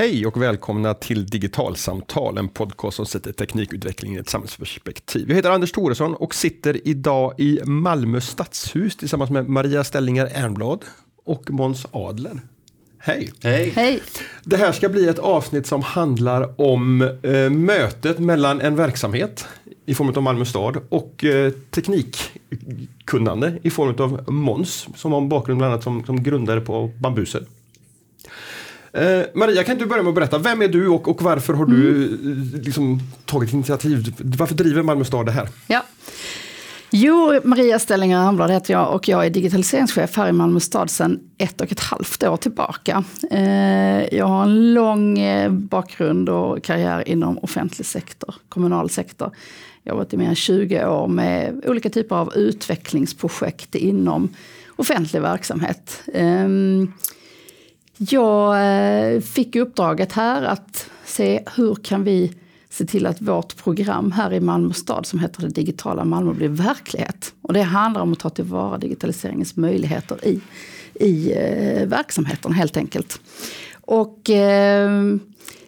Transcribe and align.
Hej 0.00 0.26
och 0.26 0.42
välkomna 0.42 0.94
till 0.94 1.26
Digitalsamtal, 1.26 2.38
en 2.38 2.48
podcast 2.48 2.96
som 2.96 3.06
sätter 3.06 3.32
teknikutveckling 3.32 4.16
i 4.16 4.18
ett 4.18 4.28
samhällsperspektiv. 4.28 5.28
Jag 5.28 5.36
heter 5.36 5.50
Anders 5.50 5.72
Thoresson 5.72 6.14
och 6.14 6.34
sitter 6.34 6.88
idag 6.88 7.34
i 7.38 7.60
Malmö 7.64 8.20
stadshus 8.20 8.96
tillsammans 8.96 9.30
med 9.30 9.48
Maria 9.48 9.84
Stellinger 9.84 10.26
Ernblad 10.26 10.84
och 11.24 11.50
Måns 11.50 11.86
Adler. 11.90 12.40
Hej! 12.98 13.32
Hej! 13.42 13.72
Hej! 13.76 14.02
Det 14.44 14.56
här 14.56 14.72
ska 14.72 14.88
bli 14.88 15.08
ett 15.08 15.18
avsnitt 15.18 15.66
som 15.66 15.82
handlar 15.82 16.60
om 16.60 17.02
eh, 17.22 17.50
mötet 17.50 18.18
mellan 18.18 18.60
en 18.60 18.76
verksamhet 18.76 19.46
i 19.86 19.94
form 19.94 20.08
av 20.08 20.22
Malmö 20.22 20.44
stad 20.44 20.76
och 20.88 21.24
eh, 21.24 21.52
teknikkunnande 21.70 23.58
i 23.62 23.70
form 23.70 23.94
av 23.98 24.32
Måns 24.32 24.88
som 24.96 25.12
har 25.12 25.20
en 25.20 25.28
bakgrund 25.28 25.58
bland 25.58 25.72
annat 25.72 25.84
som, 25.84 26.04
som 26.04 26.22
grundare 26.22 26.60
på 26.60 26.90
Bambuser. 26.98 27.44
Eh, 28.92 29.22
Maria, 29.34 29.64
kan 29.64 29.78
du 29.78 29.86
börja 29.86 30.02
med 30.02 30.08
att 30.08 30.14
berätta, 30.14 30.38
vem 30.38 30.62
är 30.62 30.68
du 30.68 30.88
och, 30.88 31.08
och 31.08 31.22
varför 31.22 31.54
har 31.54 31.66
du 31.66 32.04
eh, 32.04 32.60
liksom, 32.62 33.00
tagit 33.24 33.52
initiativ? 33.52 34.14
Varför 34.18 34.54
driver 34.54 34.82
Malmö 34.82 35.04
stad 35.04 35.26
det 35.26 35.32
här? 35.32 35.48
Ja. 35.66 35.82
Jo, 36.92 37.40
Maria 37.44 37.78
Stellinger 37.78 38.18
Armblad 38.18 38.50
heter 38.50 38.74
jag 38.74 38.94
och 38.94 39.08
jag 39.08 39.26
är 39.26 39.30
digitaliseringschef 39.30 40.16
här 40.16 40.28
i 40.28 40.32
Malmö 40.32 40.60
stad 40.60 40.90
sedan 40.90 41.20
ett 41.38 41.60
och 41.60 41.72
ett 41.72 41.80
halvt 41.80 42.22
år 42.22 42.36
tillbaka. 42.36 43.04
Eh, 43.30 44.14
jag 44.14 44.26
har 44.26 44.42
en 44.42 44.74
lång 44.74 45.18
eh, 45.18 45.50
bakgrund 45.50 46.28
och 46.28 46.64
karriär 46.64 47.08
inom 47.08 47.38
offentlig 47.38 47.86
sektor, 47.86 48.34
kommunal 48.48 48.90
sektor. 48.90 49.30
Jag 49.82 49.92
har 49.92 49.98
varit 49.98 50.12
i 50.12 50.16
mer 50.16 50.28
än 50.28 50.34
20 50.34 50.86
år 50.86 51.08
med 51.08 51.62
olika 51.66 51.90
typer 51.90 52.16
av 52.16 52.36
utvecklingsprojekt 52.36 53.74
inom 53.74 54.34
offentlig 54.76 55.22
verksamhet. 55.22 56.02
Jag 58.08 59.14
eh, 59.14 59.20
fick 59.20 59.56
uppdraget 59.56 60.12
här 60.12 60.42
att 60.42 60.90
se 61.04 61.42
hur 61.56 61.74
kan 61.74 62.04
vi 62.04 62.32
se 62.68 62.86
till 62.86 63.06
att 63.06 63.20
vårt 63.20 63.56
program 63.56 64.12
här 64.12 64.32
i 64.32 64.40
Malmö 64.40 64.72
stad 64.72 65.06
som 65.06 65.18
heter 65.18 65.42
Det 65.42 65.48
digitala 65.48 66.04
Malmö 66.04 66.32
blir 66.32 66.48
verklighet. 66.48 67.34
Och 67.42 67.52
det 67.52 67.62
handlar 67.62 68.00
om 68.00 68.12
att 68.12 68.18
ta 68.18 68.30
tillvara 68.30 68.78
digitaliseringens 68.78 69.56
möjligheter 69.56 70.24
i, 70.24 70.40
i 70.94 71.32
eh, 71.32 71.86
verksamheten 71.86 72.52
helt 72.52 72.76
enkelt. 72.76 73.20
Och 73.80 74.30
eh, 74.30 74.90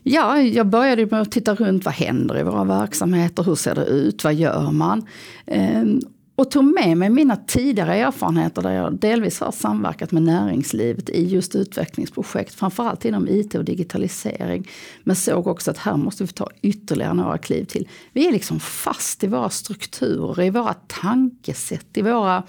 ja, 0.02 0.40
jag 0.40 0.66
började 0.66 1.06
med 1.06 1.20
att 1.20 1.32
titta 1.32 1.54
runt 1.54 1.84
vad 1.84 1.94
händer 1.94 2.38
i 2.38 2.42
våra 2.42 2.64
verksamheter, 2.64 3.42
hur 3.42 3.54
ser 3.54 3.74
det 3.74 3.84
ut, 3.84 4.24
vad 4.24 4.34
gör 4.34 4.70
man? 4.70 5.06
Ehm, 5.46 6.00
och 6.36 6.50
tog 6.50 6.64
med 6.64 6.96
mig 6.96 7.10
mina 7.10 7.36
tidigare 7.36 7.96
erfarenheter 7.96 8.62
där 8.62 8.72
jag 8.72 8.98
delvis 8.98 9.40
har 9.40 9.52
samverkat 9.52 10.12
med 10.12 10.22
näringslivet 10.22 11.10
i 11.10 11.24
just 11.24 11.54
utvecklingsprojekt, 11.54 12.54
framförallt 12.54 13.04
inom 13.04 13.28
IT 13.28 13.54
och 13.54 13.64
digitalisering. 13.64 14.68
Men 15.04 15.16
såg 15.16 15.46
också 15.46 15.70
att 15.70 15.78
här 15.78 15.96
måste 15.96 16.24
vi 16.24 16.32
ta 16.32 16.48
ytterligare 16.62 17.14
några 17.14 17.38
kliv 17.38 17.64
till. 17.64 17.88
Vi 18.12 18.26
är 18.28 18.32
liksom 18.32 18.60
fast 18.60 19.24
i 19.24 19.26
våra 19.26 19.50
strukturer, 19.50 20.42
i 20.44 20.50
våra 20.50 20.74
tankesätt, 20.74 21.96
i 21.96 22.02
våra 22.02 22.42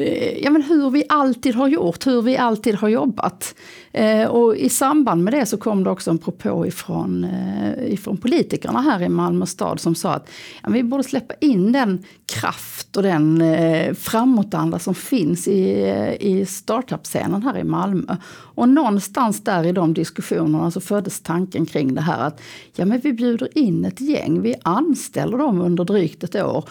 Eh, 0.00 0.38
ja, 0.42 0.50
men 0.50 0.62
hur 0.62 0.90
vi 0.90 1.04
alltid 1.08 1.54
har 1.54 1.68
gjort, 1.68 2.06
hur 2.06 2.22
vi 2.22 2.36
alltid 2.36 2.74
har 2.74 2.88
jobbat. 2.88 3.54
Eh, 3.92 4.26
och 4.26 4.56
i 4.56 4.68
samband 4.68 5.24
med 5.24 5.32
det 5.32 5.46
så 5.46 5.56
kom 5.56 5.84
det 5.84 5.90
också 5.90 6.10
en 6.10 6.18
propå 6.18 6.66
ifrån, 6.66 7.24
eh, 7.24 7.92
ifrån 7.92 8.16
politikerna 8.16 8.80
här 8.80 9.02
i 9.02 9.08
Malmö 9.08 9.46
stad 9.46 9.80
som 9.80 9.94
sa 9.94 10.12
att 10.12 10.30
ja, 10.62 10.70
vi 10.70 10.82
borde 10.82 11.02
släppa 11.02 11.34
in 11.40 11.72
den 11.72 12.04
kraft 12.26 12.96
och 12.96 13.02
den 13.02 13.40
eh, 13.40 13.94
framåtanda 13.94 14.78
som 14.78 14.94
finns 14.94 15.48
i, 15.48 15.82
eh, 15.88 16.26
i 16.26 16.46
startup-scenen 16.46 17.42
här 17.42 17.58
i 17.58 17.64
Malmö. 17.64 18.16
Och 18.32 18.68
någonstans 18.68 19.44
där 19.44 19.66
i 19.66 19.72
de 19.72 19.94
diskussionerna 19.94 20.70
så 20.70 20.80
föddes 20.80 21.20
tanken 21.20 21.66
kring 21.66 21.94
det 21.94 22.00
här 22.00 22.26
att 22.26 22.40
ja, 22.76 22.84
men 22.84 23.00
vi 23.00 23.12
bjuder 23.12 23.58
in 23.58 23.84
ett 23.84 24.00
gäng, 24.00 24.42
vi 24.42 24.54
anställer 24.62 25.38
dem 25.38 25.60
under 25.60 25.84
drygt 25.84 26.24
ett 26.24 26.34
år 26.34 26.68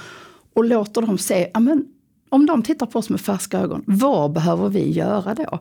och 0.53 0.66
låter 0.66 1.01
dem 1.01 1.17
se, 1.17 1.50
ja, 1.53 1.59
men 1.59 1.85
om 2.29 2.45
de 2.45 2.63
tittar 2.63 2.85
på 2.85 3.00
oss 3.00 3.09
med 3.09 3.22
färska 3.22 3.59
ögon, 3.59 3.84
vad 3.85 4.31
behöver 4.31 4.69
vi 4.69 4.91
göra 4.91 5.35
då? 5.35 5.59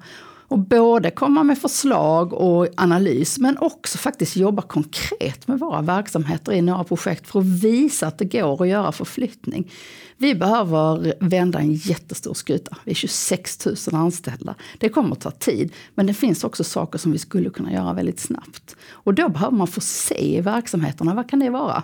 Och 0.51 0.59
både 0.59 1.11
komma 1.11 1.43
med 1.43 1.59
förslag 1.59 2.33
och 2.33 2.69
analys, 2.77 3.39
men 3.39 3.59
också 3.59 3.99
faktiskt 3.99 4.37
jobba 4.37 4.63
konkret 4.63 5.49
med 5.49 5.59
våra 5.59 5.83
verksamheter 5.83 6.53
i 6.53 6.63
några 6.63 6.85
projekt 6.85 7.27
för 7.27 7.41
att 7.41 7.47
visa 7.47 8.07
att 8.07 8.19
det 8.19 8.25
går 8.25 8.63
att 8.63 8.69
göra 8.69 8.93
förflyttning. 8.93 9.71
Vi 10.17 10.35
behöver 10.35 11.15
vända 11.21 11.59
en 11.59 11.73
jättestor 11.75 12.35
skuta. 12.35 12.77
Vi 12.85 12.91
är 12.91 12.95
26 12.95 13.67
000 13.67 13.77
anställda. 13.93 14.55
Det 14.79 14.89
kommer 14.89 15.13
att 15.13 15.21
ta 15.21 15.31
tid, 15.31 15.73
men 15.95 16.07
det 16.07 16.15
finns 16.15 16.45
också 16.45 16.65
saker 16.65 16.99
som 16.99 17.13
vi 17.13 17.19
skulle 17.19 17.51
kunna 17.51 17.73
göra 17.73 17.93
väldigt 17.93 18.21
snabbt. 18.21 18.77
Och 18.91 19.15
då 19.15 19.29
behöver 19.29 19.57
man 19.57 19.67
få 19.67 19.81
se 19.81 20.37
i 20.37 20.41
verksamheterna, 20.41 21.15
vad 21.15 21.31
kan 21.31 21.39
det 21.39 21.51
vara? 21.51 21.83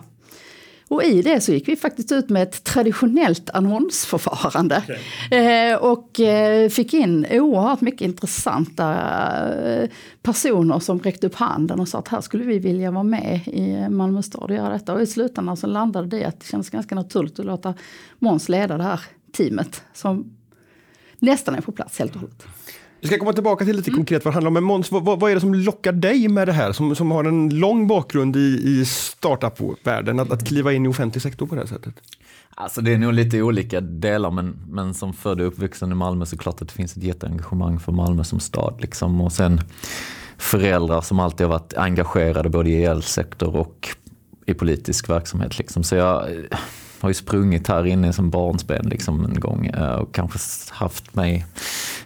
Och 0.89 1.05
i 1.05 1.23
det 1.23 1.41
så 1.41 1.53
gick 1.53 1.69
vi 1.69 1.77
faktiskt 1.77 2.13
ut 2.13 2.29
med 2.29 2.43
ett 2.43 2.65
traditionellt 2.65 3.51
annonsförfarande. 3.51 4.83
Okay. 5.29 5.39
Eh, 5.39 5.77
och 5.77 6.21
eh, 6.21 6.69
fick 6.69 6.95
in 6.95 7.27
oerhört 7.31 7.81
mycket 7.81 8.01
intressanta 8.01 8.95
eh, 9.65 9.89
personer 10.23 10.79
som 10.79 11.01
räckte 11.01 11.27
upp 11.27 11.35
handen 11.35 11.81
och 11.81 11.89
sa 11.89 11.99
att 11.99 12.09
här 12.09 12.21
skulle 12.21 12.45
vi 12.45 12.59
vilja 12.59 12.91
vara 12.91 13.05
med 13.05 13.41
i 13.47 13.89
Malmö 13.89 14.23
stad 14.23 14.43
och 14.43 14.57
göra 14.57 14.73
detta. 14.73 14.95
Och 14.95 15.03
i 15.03 15.07
slutändan 15.07 15.57
så 15.57 15.67
landade 15.67 16.07
det 16.07 16.25
att 16.25 16.41
det 16.41 16.47
kändes 16.47 16.71
ganska 16.71 16.95
naturligt 16.95 17.39
att 17.39 17.47
låta 17.47 17.75
Måns 18.19 18.49
leda 18.49 18.77
det 18.77 18.85
här 18.85 19.01
teamet 19.33 19.83
som 19.93 20.37
nästan 21.19 21.55
är 21.55 21.61
på 21.61 21.73
plats 21.73 21.99
helt 21.99 22.15
och 22.15 22.21
hållet. 22.21 22.47
Vi 23.05 23.09
ska 23.09 23.19
komma 23.19 23.33
tillbaka 23.33 23.65
till 23.65 23.77
lite 23.77 23.91
mm. 23.91 23.99
konkret 23.99 24.25
vad 24.25 24.33
det 24.33 24.35
handlar 24.35 24.49
om. 24.49 24.55
Men 24.55 24.65
Måns, 24.65 24.93
vad, 24.93 25.05
vad, 25.05 25.31
är 25.31 25.35
det 25.35 25.41
som 25.41 25.55
lockar 25.55 25.93
dig 25.93 26.29
med 26.29 26.49
det 26.49 26.53
här, 26.53 26.73
som, 26.73 26.97
som 26.97 27.11
har 27.11 27.25
en 27.25 27.59
lång 27.59 27.87
bakgrund 27.87 28.37
i, 28.37 28.61
i 28.65 28.85
startup-världen, 28.85 30.21
att, 30.21 30.33
att 30.33 30.47
kliva 30.47 30.73
in 30.73 30.87
i 30.87 30.89
offentlig 30.89 31.23
sektor 31.23 31.47
på 31.47 31.55
det 31.55 31.61
här 31.61 31.69
sättet? 31.69 31.95
Alltså 32.55 32.81
det 32.81 32.93
är 32.93 32.99
nog 32.99 33.13
lite 33.13 33.43
olika 33.43 33.81
delar, 33.81 34.31
men, 34.31 34.57
men 34.69 34.95
som 34.95 35.13
född 35.13 35.41
och 35.41 35.47
uppvuxen 35.47 35.93
i 35.93 35.95
Malmö 35.95 36.27
så 36.27 36.37
klart 36.37 36.63
att 36.63 36.69
det 36.69 36.75
finns 36.75 36.97
ett 36.97 37.03
jätteengagemang 37.03 37.79
för 37.79 37.93
Malmö 37.93 38.25
som 38.25 38.41
stad. 38.41 38.75
Liksom. 38.81 39.21
Och 39.21 39.33
sen 39.33 39.61
föräldrar 40.39 41.01
som 41.01 41.21
alltid 41.21 41.47
har 41.47 41.53
varit 41.53 41.75
engagerade 41.75 42.49
både 42.49 42.71
i 42.71 42.85
elsektor 42.85 43.57
och 43.57 43.89
i 44.47 44.55
politisk 44.55 45.09
verksamhet. 45.09 45.59
Liksom. 45.59 45.83
Så 45.83 45.95
jag 45.97 46.29
har 47.05 47.11
ju 47.11 47.15
sprungit 47.15 47.69
här 47.69 47.87
inne 47.87 48.13
som 48.13 48.31
barnsben 48.31 48.87
liksom 48.89 49.25
en 49.25 49.41
gång 49.41 49.67
eh, 49.67 49.95
och 49.95 50.15
kanske 50.15 50.39
haft 50.71 51.15
mig 51.15 51.47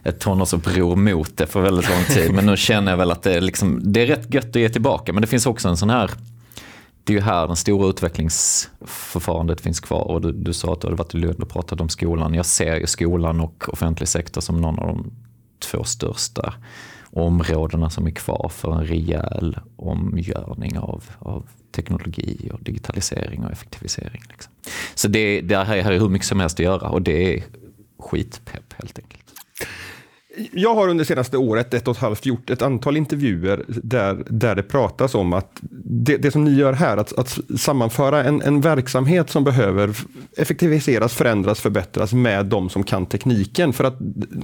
ett 0.03 0.20
tonårsuppror 0.20 0.97
mot 0.97 1.36
det 1.36 1.47
för 1.47 1.60
väldigt 1.60 1.88
lång 1.88 2.04
tid. 2.04 2.34
Men 2.34 2.47
nu 2.47 2.56
känner 2.56 2.92
jag 2.92 2.98
väl 2.98 3.10
att 3.10 3.22
det 3.22 3.34
är, 3.34 3.41
liksom, 3.41 3.92
det 3.92 4.00
är 4.00 4.06
rätt 4.06 4.34
gött 4.34 4.48
att 4.48 4.56
ge 4.56 4.69
tillbaka. 4.69 5.12
Men 5.12 5.20
det 5.20 5.26
finns 5.26 5.47
också 5.47 5.69
en 5.69 5.76
sån 5.76 5.91
här 5.91 6.10
det 7.04 7.12
är 7.12 7.14
ju 7.14 7.22
här 7.22 7.47
den 7.47 7.56
stora 7.56 7.88
utvecklingsförfarandet 7.88 9.60
finns 9.60 9.81
kvar. 9.81 10.04
Och 10.04 10.20
du, 10.20 10.32
du 10.32 10.53
sa 10.53 10.72
att 10.72 10.81
du 10.81 10.86
hade 10.86 10.97
varit 10.97 11.15
i 11.15 11.19
Lund 11.19 11.42
och 11.42 11.48
pratat 11.48 11.80
om 11.80 11.88
skolan. 11.88 12.34
Jag 12.34 12.47
ser 12.47 12.76
ju 12.76 12.86
skolan 12.86 13.41
och 13.41 13.69
offentlig 13.69 14.09
sektor 14.09 14.41
som 14.41 14.60
någon 14.60 14.78
av 14.78 14.86
de 14.86 15.10
två 15.59 15.84
största 15.84 16.54
områdena 17.10 17.91
som 17.91 18.06
är 18.06 18.10
kvar 18.10 18.50
för 18.54 18.72
en 18.72 18.86
rejäl 18.86 19.59
omgörning 19.76 20.78
av, 20.78 21.04
av 21.19 21.47
teknologi 21.72 22.50
och 22.53 22.62
digitalisering 22.62 23.44
och 23.44 23.53
effektivisering. 23.53 24.22
Liksom. 24.28 24.53
Så 24.98 25.09
det, 25.09 25.41
det 25.41 25.56
här 25.56 25.76
är 25.76 25.98
hur 25.98 26.09
mycket 26.09 26.28
som 26.28 26.41
helst 26.41 26.60
att 26.60 26.64
göra 26.64 26.88
och 26.88 27.03
det 27.03 27.34
är 27.34 27.44
skitpepp 27.98 28.72
helt 28.76 28.98
enkelt. 28.98 29.25
Jag 30.53 30.75
har 30.75 30.88
under 30.88 31.04
senaste 31.04 31.36
året, 31.36 31.75
ett 31.75 31.88
och 31.88 31.97
ett 31.97 32.03
halvt, 32.03 32.26
gjort 32.26 32.50
ett 32.50 32.62
antal 32.62 32.97
intervjuer 32.97 33.64
där, 33.69 34.25
där 34.31 34.54
det 34.54 34.62
pratas 34.62 35.14
om 35.14 35.32
att 35.32 35.59
det, 35.84 36.16
det 36.16 36.31
som 36.31 36.44
ni 36.44 36.54
gör 36.54 36.72
här, 36.72 36.97
att, 36.97 37.19
att 37.19 37.38
sammanföra 37.60 38.25
en, 38.25 38.42
en 38.42 38.60
verksamhet 38.60 39.31
som 39.31 39.44
behöver 39.44 39.97
effektiviseras, 40.36 41.15
förändras, 41.15 41.60
förbättras 41.60 42.12
med 42.12 42.47
de 42.47 42.68
som 42.68 42.84
kan 42.84 43.06
tekniken. 43.06 43.72
För 43.72 43.84
att 43.84 43.97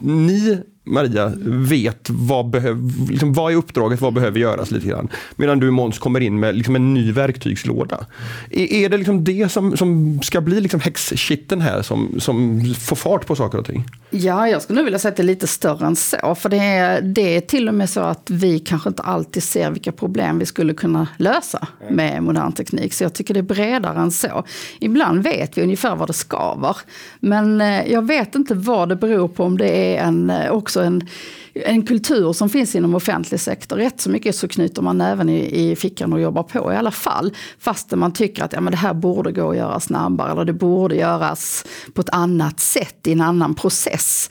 ni 0.02 0.62
Maria 0.84 1.32
vet 1.46 2.10
vad, 2.10 2.50
behöv, 2.50 2.90
liksom, 3.10 3.32
vad 3.32 3.52
är 3.52 3.56
uppdraget, 3.56 4.00
vad 4.00 4.14
behöver 4.14 4.40
göras 4.40 4.70
lite 4.70 4.88
grann. 4.88 5.08
Medan 5.36 5.60
du 5.60 5.70
Måns 5.70 5.98
kommer 5.98 6.20
in 6.20 6.40
med 6.40 6.56
liksom, 6.56 6.76
en 6.76 6.94
ny 6.94 7.12
verktygslåda. 7.12 8.06
Är, 8.50 8.72
är 8.72 8.88
det 8.88 8.96
liksom 8.96 9.24
det 9.24 9.52
som, 9.52 9.76
som 9.76 10.20
ska 10.22 10.40
bli 10.40 10.60
liksom 10.60 10.80
häxkitten 10.80 11.60
här 11.60 11.82
som, 11.82 12.20
som 12.20 12.64
får 12.80 12.96
fart 12.96 13.26
på 13.26 13.36
saker 13.36 13.58
och 13.58 13.66
ting? 13.66 13.84
Ja, 14.10 14.48
jag 14.48 14.62
skulle 14.62 14.76
nog 14.76 14.84
vilja 14.84 14.98
säga 14.98 15.10
att 15.10 15.16
det 15.16 15.22
är 15.22 15.24
lite 15.24 15.46
större 15.46 15.86
än 15.86 15.96
så. 15.96 16.34
För 16.34 16.48
det 16.48 16.56
är, 16.56 17.02
det 17.02 17.36
är 17.36 17.40
till 17.40 17.68
och 17.68 17.74
med 17.74 17.90
så 17.90 18.00
att 18.00 18.30
vi 18.30 18.58
kanske 18.58 18.88
inte 18.88 19.02
alltid 19.02 19.42
ser 19.42 19.70
vilka 19.70 19.92
problem 19.92 20.38
vi 20.38 20.46
skulle 20.46 20.74
kunna 20.74 21.08
lösa 21.16 21.68
med 21.90 22.22
modern 22.22 22.52
teknik. 22.52 22.94
Så 22.94 23.04
jag 23.04 23.12
tycker 23.12 23.34
det 23.34 23.40
är 23.40 23.42
bredare 23.42 23.98
än 23.98 24.10
så. 24.10 24.44
Ibland 24.80 25.22
vet 25.22 25.58
vi 25.58 25.62
ungefär 25.62 25.96
vad 25.96 26.08
det 26.08 26.12
skaver. 26.12 26.76
Men 27.20 27.60
eh, 27.60 27.92
jag 27.92 28.06
vet 28.06 28.34
inte 28.34 28.54
vad 28.54 28.88
det 28.88 28.96
beror 28.96 29.28
på 29.28 29.44
om 29.44 29.58
det 29.58 29.96
är 29.96 30.04
en, 30.04 30.30
eh, 30.30 30.50
också 30.50 30.73
också 30.74 30.82
en, 30.82 31.08
en 31.52 31.86
kultur 31.86 32.32
som 32.32 32.48
finns 32.48 32.74
inom 32.74 32.94
offentlig 32.94 33.40
sektor. 33.40 33.76
Rätt 33.76 34.00
så 34.00 34.10
mycket 34.10 34.36
så 34.36 34.48
knyter 34.48 34.82
man 34.82 35.00
även 35.00 35.28
i, 35.28 35.70
i 35.70 35.76
fickan 35.76 36.12
och 36.12 36.20
jobbar 36.20 36.42
på 36.42 36.72
i 36.72 36.76
alla 36.76 36.90
fall. 36.90 37.32
Fastän 37.58 37.98
man 37.98 38.12
tycker 38.12 38.44
att 38.44 38.52
ja, 38.52 38.60
men 38.60 38.70
det 38.70 38.76
här 38.76 38.94
borde 38.94 39.32
gå 39.32 39.50
att 39.50 39.56
göra 39.56 39.80
snabbare 39.80 40.32
eller 40.32 40.44
det 40.44 40.52
borde 40.52 40.96
göras 40.96 41.64
på 41.92 42.00
ett 42.00 42.10
annat 42.10 42.60
sätt 42.60 43.06
i 43.06 43.12
en 43.12 43.20
annan 43.20 43.54
process. 43.54 44.30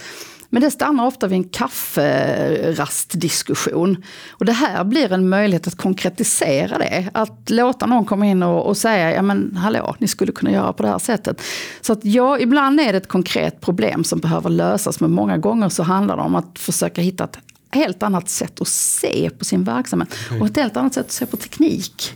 Men 0.54 0.62
det 0.62 0.72
stannar 0.72 1.06
ofta 1.06 1.28
vid 1.28 1.38
en 1.38 1.44
kafferastdiskussion. 1.44 4.04
Och 4.32 4.46
det 4.46 4.52
här 4.52 4.84
blir 4.84 5.12
en 5.12 5.30
möjlighet 5.30 5.68
att 5.68 5.78
konkretisera 5.78 6.78
det. 6.78 7.10
Att 7.14 7.50
låta 7.50 7.86
någon 7.86 8.06
komma 8.06 8.26
in 8.26 8.44
och, 8.44 8.68
och 8.68 8.78
säga, 8.78 9.14
ja 9.14 9.22
men 9.22 9.56
hallå, 9.56 9.96
ni 10.00 10.08
skulle 10.08 10.32
kunna 10.32 10.52
göra 10.52 10.74
på 10.74 10.84
det 10.84 10.90
här 10.90 11.00
sättet. 11.00 11.42
Så 11.82 11.94
att 11.94 12.06
ja, 12.06 12.40
ibland 12.40 12.80
är 12.80 12.92
det 12.92 12.98
ett 12.98 13.08
konkret 13.08 13.62
problem 13.62 14.04
som 14.04 14.20
behöver 14.20 14.50
lösas, 14.50 15.00
men 15.00 15.12
många 15.12 15.38
gånger 15.38 15.70
så 15.70 15.84
handlar 15.84 16.18
det 16.18 16.24
om 16.24 16.36
att 16.36 16.60
försöka 16.60 17.02
hitta 17.02 17.24
ett 17.24 17.38
helt 17.72 18.04
annat 18.04 18.30
sätt 18.30 18.62
att 18.62 18.68
se 18.68 19.30
på 19.38 19.46
sin 19.46 19.64
verksamhet. 19.64 20.16
Och 20.42 20.48
ett 20.48 20.58
helt 20.58 20.78
annat 20.78 20.94
sätt 20.94 21.06
att 21.06 21.12
se 21.12 21.26
på 21.26 21.38
teknik. 21.38 22.14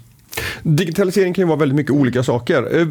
Digitalisering 0.64 1.34
kan 1.34 1.42
ju 1.42 1.48
vara 1.48 1.60
väldigt 1.60 1.76
mycket 1.76 1.92
olika 1.92 2.24
saker. 2.24 2.76
Eh, 2.76 2.88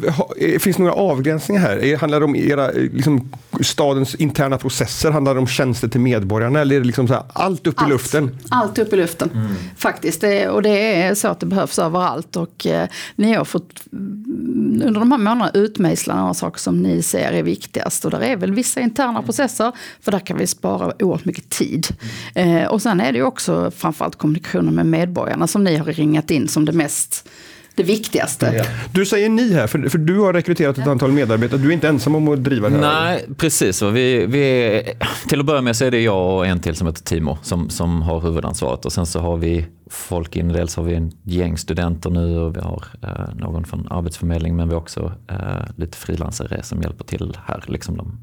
eh, 0.49 0.59
finns 0.59 0.77
det 0.77 0.83
några 0.83 0.95
avgränsningar 0.95 1.61
här? 1.61 1.97
Handlar 1.97 2.19
det 2.19 2.25
om 2.25 2.35
era, 2.35 2.71
eh, 2.71 2.81
liksom, 2.81 3.29
stadens 3.61 4.15
interna 4.15 4.57
processer? 4.57 5.11
Handlar 5.11 5.33
det 5.33 5.39
om 5.39 5.47
tjänster 5.47 5.87
till 5.87 6.01
medborgarna? 6.01 6.61
Eller 6.61 6.75
är 6.75 6.79
det 6.79 6.85
liksom 6.85 7.07
så 7.07 7.13
här, 7.13 7.23
allt 7.33 7.67
upp 7.67 7.73
allt, 7.77 7.89
i 7.89 7.91
luften? 7.91 8.37
Allt 8.49 8.77
upp 8.77 8.93
i 8.93 8.95
luften, 8.95 9.29
mm. 9.33 9.47
faktiskt. 9.77 10.21
Det, 10.21 10.49
och 10.49 10.61
det 10.61 11.01
är 11.01 11.15
så 11.15 11.27
att 11.27 11.39
det 11.39 11.45
behövs 11.45 11.79
överallt. 11.79 12.35
Och 12.35 12.65
eh, 12.65 12.87
ni 13.15 13.33
har 13.33 13.45
fått 13.45 13.83
mm, 13.93 14.81
under 14.85 14.99
de 14.99 15.11
här 15.11 15.19
månaderna 15.19 15.51
utmejsla 15.53 16.15
några 16.15 16.33
saker 16.33 16.59
som 16.59 16.81
ni 16.83 17.01
ser 17.01 17.31
är 17.31 17.43
viktigast. 17.43 18.05
Och 18.05 18.11
där 18.11 18.21
är 18.21 18.35
väl 18.35 18.53
vissa 18.53 18.79
interna 18.79 19.21
processer, 19.21 19.71
för 20.01 20.11
där 20.11 20.19
kan 20.19 20.37
vi 20.37 20.47
spara 20.47 20.93
oerhört 20.99 21.25
mycket 21.25 21.49
tid. 21.49 21.87
Mm. 22.35 22.57
Eh, 22.57 22.67
och 22.67 22.81
sen 22.81 22.99
är 22.99 23.11
det 23.11 23.17
ju 23.17 23.23
också 23.23 23.71
framförallt 23.71 24.15
kommunikationen 24.15 24.75
med 24.75 24.85
medborgarna 24.85 25.47
som 25.47 25.63
ni 25.63 25.77
har 25.77 25.85
ringat 25.85 26.31
in 26.31 26.47
som 26.47 26.65
det 26.65 26.71
mest 26.71 27.29
det 27.77 27.83
viktigaste. 27.83 28.53
Ja. 28.57 28.65
Du 28.91 29.05
säger 29.05 29.29
ni 29.29 29.53
här, 29.53 29.67
för, 29.67 29.89
för 29.89 29.97
du 29.97 30.19
har 30.19 30.33
rekryterat 30.33 30.77
ett 30.77 30.85
ja. 30.85 30.91
antal 30.91 31.11
medarbetare. 31.11 31.61
Du 31.61 31.69
är 31.69 31.73
inte 31.73 31.87
ensam 31.87 32.15
om 32.15 32.27
att 32.27 32.43
driva 32.43 32.69
det 32.69 32.75
här. 32.75 33.03
Nej, 33.03 33.25
precis. 33.37 33.81
Vi, 33.81 34.25
vi 34.25 34.39
är, 34.39 34.93
till 35.27 35.39
att 35.39 35.45
börja 35.45 35.61
med 35.61 35.75
så 35.75 35.85
är 35.85 35.91
det 35.91 36.01
jag 36.01 36.37
och 36.37 36.47
en 36.47 36.59
till 36.59 36.75
som 36.75 36.87
heter 36.87 37.03
Timo 37.03 37.37
som, 37.41 37.69
som 37.69 38.01
har 38.01 38.21
huvudansvaret. 38.21 38.85
Och 38.85 38.93
sen 38.93 39.05
så 39.05 39.19
har 39.19 39.37
vi 39.37 39.65
folk 39.89 40.35
in. 40.35 40.47
Dels 40.47 40.75
har 40.75 40.83
vi 40.83 40.95
en 40.95 41.11
gäng 41.23 41.57
studenter 41.57 42.09
nu 42.09 42.37
och 42.37 42.55
vi 42.55 42.59
har 42.59 42.83
eh, 43.03 43.35
någon 43.35 43.65
från 43.65 43.87
Arbetsförmedlingen 43.89 44.55
men 44.55 44.67
vi 44.67 44.73
har 44.73 44.81
också 44.81 45.11
eh, 45.29 45.37
lite 45.75 45.97
frilansare 45.97 46.63
som 46.63 46.81
hjälper 46.81 47.05
till 47.05 47.37
här. 47.45 47.63
Liksom 47.67 47.97
de, 47.97 48.19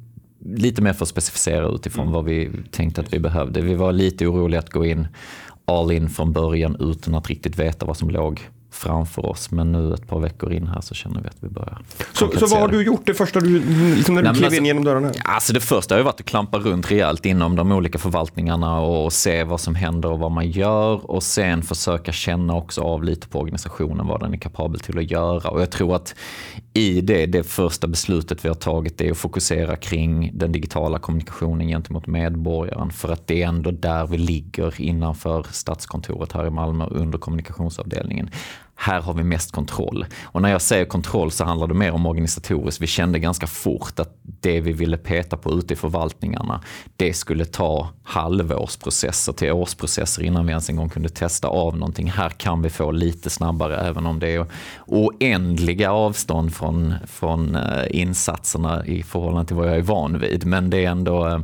lite 0.56 0.82
mer 0.82 0.92
för 0.92 1.04
att 1.04 1.08
specificera 1.08 1.68
utifrån 1.68 2.02
mm. 2.02 2.14
vad 2.14 2.24
vi 2.24 2.50
tänkte 2.70 3.00
att 3.00 3.12
vi 3.12 3.18
behövde. 3.18 3.60
Vi 3.60 3.74
var 3.74 3.92
lite 3.92 4.26
oroliga 4.26 4.60
att 4.60 4.70
gå 4.70 4.86
in 4.86 5.08
all 5.64 5.92
in 5.92 6.08
från 6.08 6.32
början 6.32 6.76
utan 6.80 7.14
att 7.14 7.28
riktigt 7.28 7.58
veta 7.58 7.86
vad 7.86 7.96
som 7.96 8.10
låg 8.10 8.40
framför 8.74 9.26
oss. 9.26 9.50
Men 9.50 9.72
nu 9.72 9.94
ett 9.94 10.08
par 10.08 10.20
veckor 10.20 10.52
in 10.52 10.66
här 10.66 10.80
så 10.80 10.94
känner 10.94 11.20
vi 11.20 11.28
att 11.28 11.36
vi 11.40 11.48
börjar 11.48 11.78
Så, 12.12 12.30
så 12.38 12.46
vad 12.46 12.60
har 12.60 12.68
du 12.68 12.82
gjort 12.82 13.06
det 13.06 13.14
första 13.14 13.40
du, 13.40 13.58
liksom 13.96 14.14
när 14.14 14.22
du 14.22 14.34
klev 14.34 14.44
alltså, 14.44 14.58
in 14.58 14.66
genom? 14.66 15.04
Här? 15.04 15.12
Alltså 15.24 15.52
det 15.52 15.60
första 15.60 15.94
har 15.94 15.98
ju 15.98 16.04
varit 16.04 16.20
att 16.20 16.26
klampa 16.26 16.58
runt 16.58 16.90
rejält 16.90 17.26
inom 17.26 17.56
de 17.56 17.72
olika 17.72 17.98
förvaltningarna 17.98 18.80
och 18.80 19.12
se 19.12 19.44
vad 19.44 19.60
som 19.60 19.74
händer 19.74 20.10
och 20.10 20.18
vad 20.18 20.30
man 20.30 20.50
gör. 20.50 21.10
Och 21.10 21.22
sen 21.22 21.62
försöka 21.62 22.12
känna 22.12 22.56
också 22.56 22.80
av 22.80 23.04
lite 23.04 23.28
på 23.28 23.40
organisationen 23.40 24.06
vad 24.06 24.20
den 24.20 24.34
är 24.34 24.38
kapabel 24.38 24.80
till 24.80 24.98
att 24.98 25.10
göra. 25.10 25.50
Och 25.50 25.60
jag 25.60 25.70
tror 25.70 25.96
att 25.96 26.14
i 26.72 27.00
det, 27.00 27.26
det 27.26 27.42
första 27.42 27.86
beslutet 27.86 28.44
vi 28.44 28.48
har 28.48 28.54
tagit 28.54 29.00
är 29.00 29.10
att 29.10 29.18
fokusera 29.18 29.76
kring 29.76 30.30
den 30.34 30.52
digitala 30.52 30.98
kommunikationen 30.98 31.68
gentemot 31.68 32.06
medborgaren. 32.06 32.90
För 32.90 33.12
att 33.12 33.26
det 33.26 33.42
är 33.42 33.48
ändå 33.48 33.70
där 33.70 34.06
vi 34.06 34.18
ligger 34.18 34.80
innanför 34.80 35.46
Stadskontoret 35.50 36.32
här 36.32 36.46
i 36.46 36.50
Malmö 36.50 36.86
under 36.86 37.18
kommunikationsavdelningen 37.18 38.30
här 38.76 39.00
har 39.00 39.14
vi 39.14 39.24
mest 39.24 39.52
kontroll. 39.52 40.06
Och 40.22 40.42
när 40.42 40.50
jag 40.50 40.62
säger 40.62 40.84
kontroll 40.84 41.30
så 41.30 41.44
handlar 41.44 41.66
det 41.66 41.74
mer 41.74 41.92
om 41.92 42.06
organisatoriskt. 42.06 42.82
Vi 42.82 42.86
kände 42.86 43.18
ganska 43.18 43.46
fort 43.46 43.98
att 43.98 44.18
det 44.22 44.60
vi 44.60 44.72
ville 44.72 44.96
peta 44.96 45.36
på 45.36 45.52
ute 45.52 45.74
i 45.74 45.76
förvaltningarna, 45.76 46.60
det 46.96 47.14
skulle 47.14 47.44
ta 47.44 47.88
halvårsprocesser 48.02 49.32
till 49.32 49.52
årsprocesser 49.52 50.22
innan 50.22 50.46
vi 50.46 50.50
ens 50.50 50.70
en 50.70 50.76
gång 50.76 50.88
kunde 50.88 51.08
testa 51.08 51.48
av 51.48 51.76
någonting. 51.76 52.10
Här 52.10 52.30
kan 52.30 52.62
vi 52.62 52.70
få 52.70 52.90
lite 52.90 53.30
snabbare 53.30 53.76
även 53.76 54.06
om 54.06 54.18
det 54.18 54.34
är 54.34 54.46
oändliga 54.86 55.92
avstånd 55.92 56.54
från, 56.54 56.94
från 57.06 57.56
eh, 57.56 57.84
insatserna 57.90 58.86
i 58.86 59.02
förhållande 59.02 59.46
till 59.46 59.56
vad 59.56 59.68
jag 59.68 59.76
är 59.76 59.82
van 59.82 60.18
vid. 60.18 60.46
Men 60.46 60.70
det 60.70 60.84
är 60.84 60.90
ändå 60.90 61.26
eh, 61.26 61.40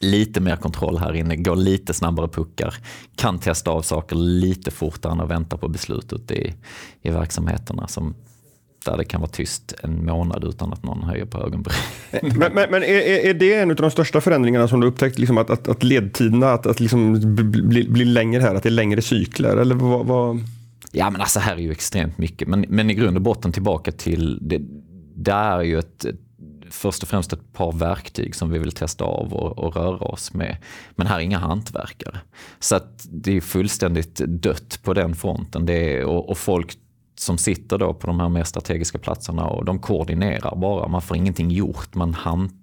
lite 0.00 0.40
mer 0.40 0.56
kontroll 0.56 0.98
här 0.98 1.12
inne, 1.12 1.36
går 1.36 1.56
lite 1.56 1.94
snabbare 1.94 2.28
puckar, 2.28 2.74
kan 3.16 3.38
testa 3.38 3.70
av 3.70 3.82
saker 3.82 4.16
lite 4.16 4.70
fortare 4.70 5.12
än 5.12 5.20
att 5.20 5.30
vänta 5.30 5.56
på 5.56 5.68
beslutet 5.68 6.30
i, 6.30 6.54
i 7.02 7.10
verksamheterna 7.10 7.88
som 7.88 8.14
där 8.84 8.96
det 8.96 9.04
kan 9.04 9.20
vara 9.20 9.30
tyst 9.30 9.74
en 9.82 10.06
månad 10.06 10.44
utan 10.44 10.72
att 10.72 10.82
någon 10.82 11.02
höjer 11.02 11.24
på 11.24 11.38
ögonbrynen. 11.38 11.80
men, 12.22 12.52
men, 12.54 12.70
men 12.70 12.82
är, 12.82 13.26
är, 13.26 13.34
det 13.34 13.54
en 13.54 13.70
av 13.70 13.76
de 13.76 13.90
största 13.90 14.20
förändringarna 14.20 14.68
som 14.68 14.80
du 14.80 14.86
upptäckt, 14.86 15.18
liksom 15.18 15.38
att, 15.38 15.50
att, 15.50 15.68
att 15.68 15.82
ledtiderna 15.82 16.52
att, 16.52 16.66
att 16.66 16.80
liksom 16.80 17.20
bli, 17.68 17.88
bli 17.88 18.04
längre 18.04 18.42
här, 18.42 18.54
att 18.54 18.62
det 18.62 18.68
är 18.68 18.70
längre 18.70 19.02
cykler? 19.02 19.56
Eller 19.56 19.74
vad, 19.74 20.06
vad... 20.06 20.38
Ja 20.92 21.10
men 21.10 21.20
alltså 21.20 21.40
här 21.40 21.56
är 21.56 21.60
ju 21.60 21.72
extremt 21.72 22.18
mycket, 22.18 22.48
men, 22.48 22.64
men 22.68 22.90
i 22.90 22.94
grund 22.94 23.16
och 23.16 23.22
botten 23.22 23.52
tillbaka 23.52 23.92
till, 23.92 24.38
det, 24.40 24.60
det 25.14 25.32
är 25.32 25.62
ju 25.62 25.78
ett, 25.78 26.04
ett 26.04 26.20
först 26.70 27.02
och 27.02 27.08
främst 27.08 27.32
ett 27.32 27.52
par 27.52 27.72
verktyg 27.72 28.34
som 28.34 28.50
vi 28.50 28.58
vill 28.58 28.72
testa 28.72 29.04
av 29.04 29.32
och, 29.32 29.58
och 29.58 29.76
röra 29.76 30.04
oss 30.06 30.34
med. 30.34 30.56
Men 30.90 31.06
här 31.06 31.16
är 31.16 31.20
inga 31.20 31.38
hantverkare. 31.38 32.20
Så 32.58 32.76
att 32.76 33.06
det 33.10 33.36
är 33.36 33.40
fullständigt 33.40 34.16
dött 34.16 34.78
på 34.82 34.94
den 34.94 35.14
fronten. 35.14 35.66
Det 35.66 35.96
är, 35.96 36.04
och, 36.04 36.28
och 36.28 36.38
folk 36.38 36.78
som 37.18 37.38
sitter 37.38 37.78
då 37.78 37.94
på 37.94 38.06
de 38.06 38.20
här 38.20 38.28
mer 38.28 38.44
strategiska 38.44 38.98
platserna 38.98 39.46
och 39.46 39.64
de 39.64 39.78
koordinerar 39.78 40.56
bara. 40.56 40.88
Man 40.88 41.02
får 41.02 41.16
ingenting 41.16 41.50
gjort. 41.50 41.94
Man 41.94 42.14
hant 42.14 42.59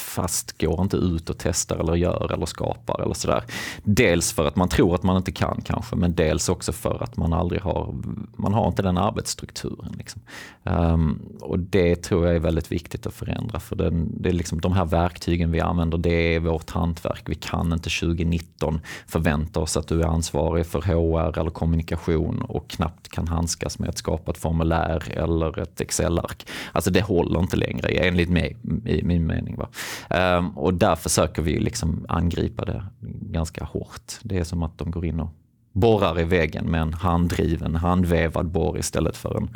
fast 0.00 0.60
går 0.60 0.82
inte 0.82 0.96
ut 0.96 1.30
och 1.30 1.38
testar 1.38 1.76
eller 1.76 1.94
gör 1.94 2.32
eller 2.32 2.46
skapar 2.46 3.02
eller 3.02 3.14
sådär. 3.14 3.44
Dels 3.82 4.32
för 4.32 4.46
att 4.46 4.56
man 4.56 4.68
tror 4.68 4.94
att 4.94 5.02
man 5.02 5.16
inte 5.16 5.32
kan 5.32 5.60
kanske, 5.64 5.96
men 5.96 6.14
dels 6.14 6.48
också 6.48 6.72
för 6.72 7.02
att 7.02 7.16
man 7.16 7.32
aldrig 7.32 7.62
har, 7.62 7.94
man 8.36 8.54
har 8.54 8.68
inte 8.68 8.82
den 8.82 8.98
arbetsstrukturen. 8.98 9.94
Liksom. 9.98 10.22
Um, 10.62 11.22
och 11.40 11.58
det 11.58 11.96
tror 11.96 12.26
jag 12.26 12.36
är 12.36 12.40
väldigt 12.40 12.72
viktigt 12.72 13.06
att 13.06 13.14
förändra, 13.14 13.60
för 13.60 13.76
den, 13.76 14.22
det 14.22 14.28
är 14.28 14.32
liksom, 14.32 14.60
de 14.60 14.72
här 14.72 14.84
verktygen 14.84 15.50
vi 15.50 15.60
använder, 15.60 15.98
det 15.98 16.34
är 16.34 16.40
vårt 16.40 16.70
hantverk. 16.70 17.22
Vi 17.26 17.34
kan 17.34 17.72
inte 17.72 17.90
2019 17.90 18.80
förvänta 19.06 19.60
oss 19.60 19.76
att 19.76 19.88
du 19.88 20.00
är 20.00 20.06
ansvarig 20.06 20.66
för 20.66 20.80
HR 20.80 21.38
eller 21.38 21.50
kommunikation 21.50 22.42
och 22.42 22.70
knappt 22.70 23.08
kan 23.08 23.28
handskas 23.28 23.78
med 23.78 23.88
att 23.88 23.98
skapa 23.98 24.30
ett 24.30 24.38
formulär 24.38 25.18
eller 25.18 25.58
ett 25.58 25.80
Excel-ark. 25.80 26.46
Alltså 26.72 26.90
det 26.90 27.00
håller 27.02 27.40
inte 27.40 27.56
längre 27.56 27.88
enligt 27.88 28.30
mig, 28.30 28.56
i 28.86 29.02
min 29.02 29.26
mening. 29.26 29.56
Va? 29.56 29.68
Um, 30.10 30.58
och 30.58 30.74
där 30.74 30.96
försöker 30.96 31.42
vi 31.42 31.58
liksom 31.58 32.06
angripa 32.08 32.64
det 32.64 32.84
ganska 33.20 33.64
hårt. 33.64 34.12
Det 34.22 34.38
är 34.38 34.44
som 34.44 34.62
att 34.62 34.78
de 34.78 34.90
går 34.90 35.04
in 35.04 35.20
och 35.20 35.30
borrar 35.72 36.20
i 36.20 36.24
väggen 36.24 36.64
med 36.64 36.80
en 36.80 36.94
handdriven, 36.94 37.74
handvevad 37.74 38.46
borr 38.46 38.78
istället 38.78 39.16
för 39.16 39.36
en, 39.36 39.50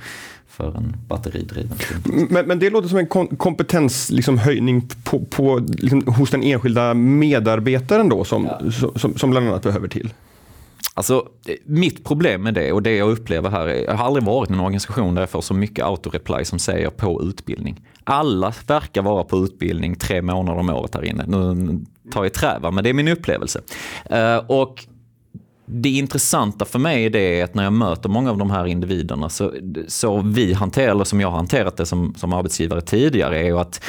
för 0.47 0.76
en 0.76 0.97
batteridriven. 1.09 1.76
Men, 2.31 2.47
men 2.47 2.59
det 2.59 2.71
låter 2.71 2.88
som 2.88 2.99
en 2.99 3.07
kompetenshöjning 3.37 4.81
liksom, 4.81 5.03
på, 5.05 5.25
på, 5.25 5.59
liksom, 5.69 6.07
hos 6.07 6.31
den 6.31 6.43
enskilda 6.43 6.95
medarbetaren 6.95 8.09
då 8.09 8.25
som, 8.25 8.45
ja. 8.45 8.71
som, 8.97 9.19
som 9.19 9.31
bland 9.31 9.49
annat 9.49 9.62
behöver 9.62 9.88
till? 9.88 10.11
Alltså, 10.97 11.29
mitt 11.65 12.05
problem 12.05 12.43
med 12.43 12.55
det 12.55 12.73
och 12.73 12.83
det 12.83 12.97
jag 12.97 13.11
upplever 13.11 13.51
här, 13.51 13.67
är, 13.67 13.85
jag 13.85 13.95
har 13.95 14.07
aldrig 14.07 14.25
varit 14.25 14.51
i 14.51 14.53
en 14.53 14.61
organisation 14.61 15.15
där 15.15 15.23
jag 15.23 15.31
får 15.31 15.41
så 15.41 15.55
mycket 15.55 15.85
autoreply 15.85 16.45
som 16.45 16.59
säger 16.59 16.91
på 16.91 17.23
utbildning. 17.23 17.81
Alla 18.05 18.55
verkar 18.67 19.03
vara 19.03 19.25
på 19.25 19.45
utbildning 19.45 19.97
tre 19.97 20.23
månader 20.23 20.59
om 20.61 20.71
året 20.71 20.95
här 20.95 21.05
inne. 21.05 21.25
Nu 21.27 21.81
tar 22.13 22.21
jag 22.21 22.27
i 22.27 22.31
trä, 22.31 22.59
men 22.73 22.85
det 22.85 22.91
är 22.91 22.95
min 22.95 23.09
upplevelse. 23.09 23.61
Uh, 24.13 24.37
och 24.47 24.87
det 25.67 25.89
intressanta 25.89 26.65
för 26.65 26.79
mig 26.79 27.05
är 27.05 27.11
det 27.11 27.43
att 27.43 27.55
när 27.55 27.65
jag 27.65 27.73
möter 27.73 28.09
många 28.09 28.31
av 28.31 28.39
de 28.39 28.51
här 28.51 28.67
individerna 28.67 29.29
så, 29.29 29.53
så 29.89 30.21
vi 30.21 30.53
hanterar, 30.53 30.91
eller 30.91 31.05
som 31.05 31.21
jag 31.21 31.29
har 31.29 31.37
hanterat 31.37 31.77
det 31.77 31.87
som, 31.87 32.15
som 32.15 32.33
arbetsgivare 32.33 32.81
tidigare, 32.81 33.39
är 33.39 33.45
ju 33.45 33.59
att 33.59 33.85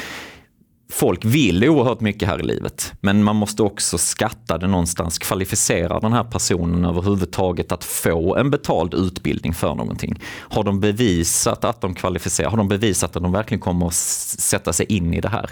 folk 0.96 1.24
vill 1.24 1.64
oerhört 1.64 2.00
mycket 2.00 2.28
här 2.28 2.40
i 2.40 2.42
livet. 2.42 2.92
Men 3.00 3.22
man 3.24 3.36
måste 3.36 3.62
också 3.62 3.98
skatta 3.98 4.58
det 4.58 4.66
någonstans, 4.66 5.18
kvalificera 5.18 6.00
den 6.00 6.12
här 6.12 6.24
personen 6.24 6.84
överhuvudtaget 6.84 7.72
att 7.72 7.84
få 7.84 8.36
en 8.36 8.50
betald 8.50 8.94
utbildning 8.94 9.54
för 9.54 9.74
någonting. 9.74 10.20
Har 10.38 10.64
de 10.64 10.80
bevisat 10.80 11.64
att 11.64 11.80
de 11.80 11.94
kvalificerar, 11.94 12.50
har 12.50 12.56
de 12.56 12.68
bevisat 12.68 13.16
att 13.16 13.22
de 13.22 13.32
verkligen 13.32 13.60
kommer 13.60 13.86
att 13.86 13.94
sätta 13.94 14.72
sig 14.72 14.86
in 14.88 15.14
i 15.14 15.20
det 15.20 15.28
här? 15.28 15.50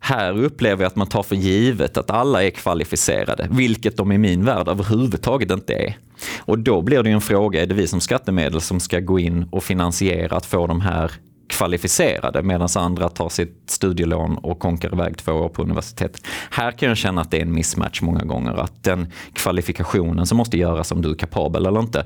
Här 0.00 0.44
upplever 0.44 0.82
jag 0.82 0.88
att 0.88 0.96
man 0.96 1.06
tar 1.06 1.22
för 1.22 1.36
givet 1.36 1.96
att 1.96 2.10
alla 2.10 2.44
är 2.44 2.50
kvalificerade, 2.50 3.48
vilket 3.50 3.96
de 3.96 4.12
i 4.12 4.18
min 4.18 4.44
värld 4.44 4.68
överhuvudtaget 4.68 5.50
inte 5.50 5.74
är. 5.74 5.98
Och 6.38 6.58
då 6.58 6.82
blir 6.82 7.02
det 7.02 7.10
en 7.10 7.20
fråga, 7.20 7.62
är 7.62 7.66
det 7.66 7.74
vi 7.74 7.86
som 7.86 8.00
skattemedel 8.00 8.60
som 8.60 8.80
ska 8.80 9.00
gå 9.00 9.18
in 9.18 9.48
och 9.50 9.64
finansiera 9.64 10.36
att 10.36 10.46
få 10.46 10.66
de 10.66 10.80
här 10.80 11.12
kvalificerade 11.48 12.42
medan 12.42 12.68
andra 12.76 13.08
tar 13.08 13.28
sitt 13.28 13.62
studielån 13.66 14.38
och 14.38 14.58
konkar 14.58 14.94
iväg 14.94 15.18
två 15.18 15.32
år 15.32 15.48
på 15.48 15.62
universitetet. 15.62 16.26
Här 16.50 16.70
kan 16.70 16.88
jag 16.88 16.98
känna 16.98 17.20
att 17.20 17.30
det 17.30 17.36
är 17.36 17.42
en 17.42 17.54
mismatch 17.54 18.02
många 18.02 18.24
gånger. 18.24 18.52
Att 18.52 18.84
den 18.84 19.12
kvalifikationen 19.32 20.26
som 20.26 20.38
måste 20.38 20.58
göras 20.58 20.92
om 20.92 21.02
du 21.02 21.10
är 21.10 21.14
kapabel 21.14 21.66
eller 21.66 21.80
inte, 21.80 22.04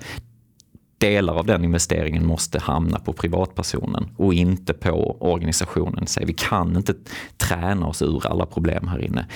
delar 0.99 1.35
av 1.35 1.47
den 1.47 1.65
investeringen 1.65 2.27
måste 2.27 2.59
hamna 2.59 2.99
på 2.99 3.13
privatpersonen 3.13 4.09
och 4.17 4.35
inte 4.35 4.73
på 4.73 5.17
organisationen. 5.21 6.07
Så 6.07 6.21
vi 6.25 6.33
kan 6.33 6.77
inte 6.77 6.95
träna 7.37 7.87
oss 7.87 8.03
ur 8.03 8.27
alla 8.27 8.47
problem 8.47 8.89
här 8.89 9.05
inne 9.05 9.27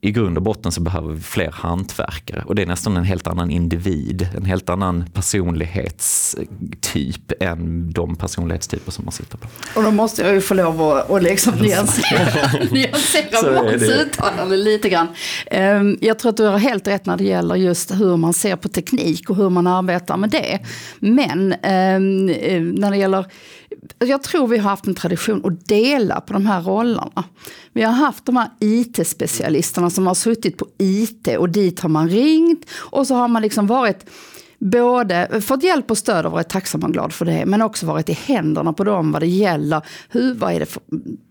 i 0.00 0.12
grund 0.12 0.36
och 0.36 0.42
botten 0.42 0.72
så 0.72 0.80
behöver 0.80 1.12
vi 1.12 1.20
fler 1.20 1.50
hantverkare 1.50 2.42
och 2.46 2.54
det 2.54 2.62
är 2.62 2.66
nästan 2.66 2.96
en 2.96 3.04
helt 3.04 3.26
annan 3.26 3.50
individ, 3.50 4.28
en 4.36 4.44
helt 4.44 4.68
annan 4.68 5.04
personlighetstyp 5.14 7.32
än 7.40 7.92
de 7.92 8.16
personlighetstyper 8.16 8.92
som 8.92 9.04
man 9.04 9.12
sitter 9.12 9.38
på. 9.38 9.48
Och 9.76 9.82
då 9.82 9.90
måste 9.90 10.22
jag 10.22 10.34
ju 10.34 10.40
få 10.40 10.54
lov 10.54 10.82
att, 10.82 11.10
att 11.10 11.22
liksom 11.22 11.54
nyansera, 11.60 12.52
nyansera 12.70 13.62
Måns 13.62 13.82
uttalande 13.82 14.56
lite 14.56 14.88
grann. 14.88 15.06
Ehm, 15.46 15.98
jag 16.00 16.18
tror 16.18 16.30
att 16.30 16.36
du 16.36 16.44
har 16.44 16.58
helt 16.58 16.88
rätt 16.88 17.06
när 17.06 17.16
det 17.16 17.24
gäller 17.24 17.54
just 17.54 17.90
hur 17.90 18.16
man 18.16 18.32
ser 18.32 18.56
på 18.56 18.68
teknik 18.68 19.30
och 19.30 19.36
hur 19.36 19.50
man 19.50 19.66
arbetar 19.66 20.16
med 20.16 20.30
det. 20.30 20.58
Men 20.98 21.54
ehm, 21.62 22.28
eh, 22.28 22.62
när 22.62 22.90
det 22.90 22.96
gäller 22.96 23.26
Alltså, 23.98 24.10
jag 24.10 24.22
tror 24.22 24.48
vi 24.48 24.58
har 24.58 24.70
haft 24.70 24.86
en 24.86 24.94
tradition 24.94 25.46
att 25.46 25.66
dela 25.66 26.20
på 26.20 26.32
de 26.32 26.46
här 26.46 26.62
rollerna. 26.62 27.24
Vi 27.72 27.82
har 27.82 27.92
haft 27.92 28.24
de 28.26 28.36
här 28.36 28.50
IT-specialisterna 28.60 29.90
som 29.90 30.06
har 30.06 30.14
suttit 30.14 30.56
på 30.56 30.66
IT 30.78 31.28
och 31.38 31.48
dit 31.48 31.80
har 31.80 31.88
man 31.88 32.08
ringt 32.08 32.66
och 32.74 33.06
så 33.06 33.14
har 33.14 33.28
man 33.28 33.42
liksom 33.42 33.66
varit 33.66 34.06
både 34.58 35.40
fått 35.40 35.62
hjälp 35.62 35.90
och 35.90 35.98
stöd 35.98 36.26
och 36.26 36.32
varit 36.32 36.48
tacksam 36.48 36.84
och 36.84 36.92
glad 36.92 37.12
för 37.12 37.24
det, 37.24 37.46
men 37.46 37.62
också 37.62 37.86
varit 37.86 38.08
i 38.08 38.12
händerna 38.12 38.72
på 38.72 38.84
dem 38.84 39.12
vad 39.12 39.22
det 39.22 39.26
gäller. 39.26 39.82
Hur, 40.08 40.34
vad 40.34 40.52
är 40.52 40.60
det 40.60 40.66
för 40.66 40.82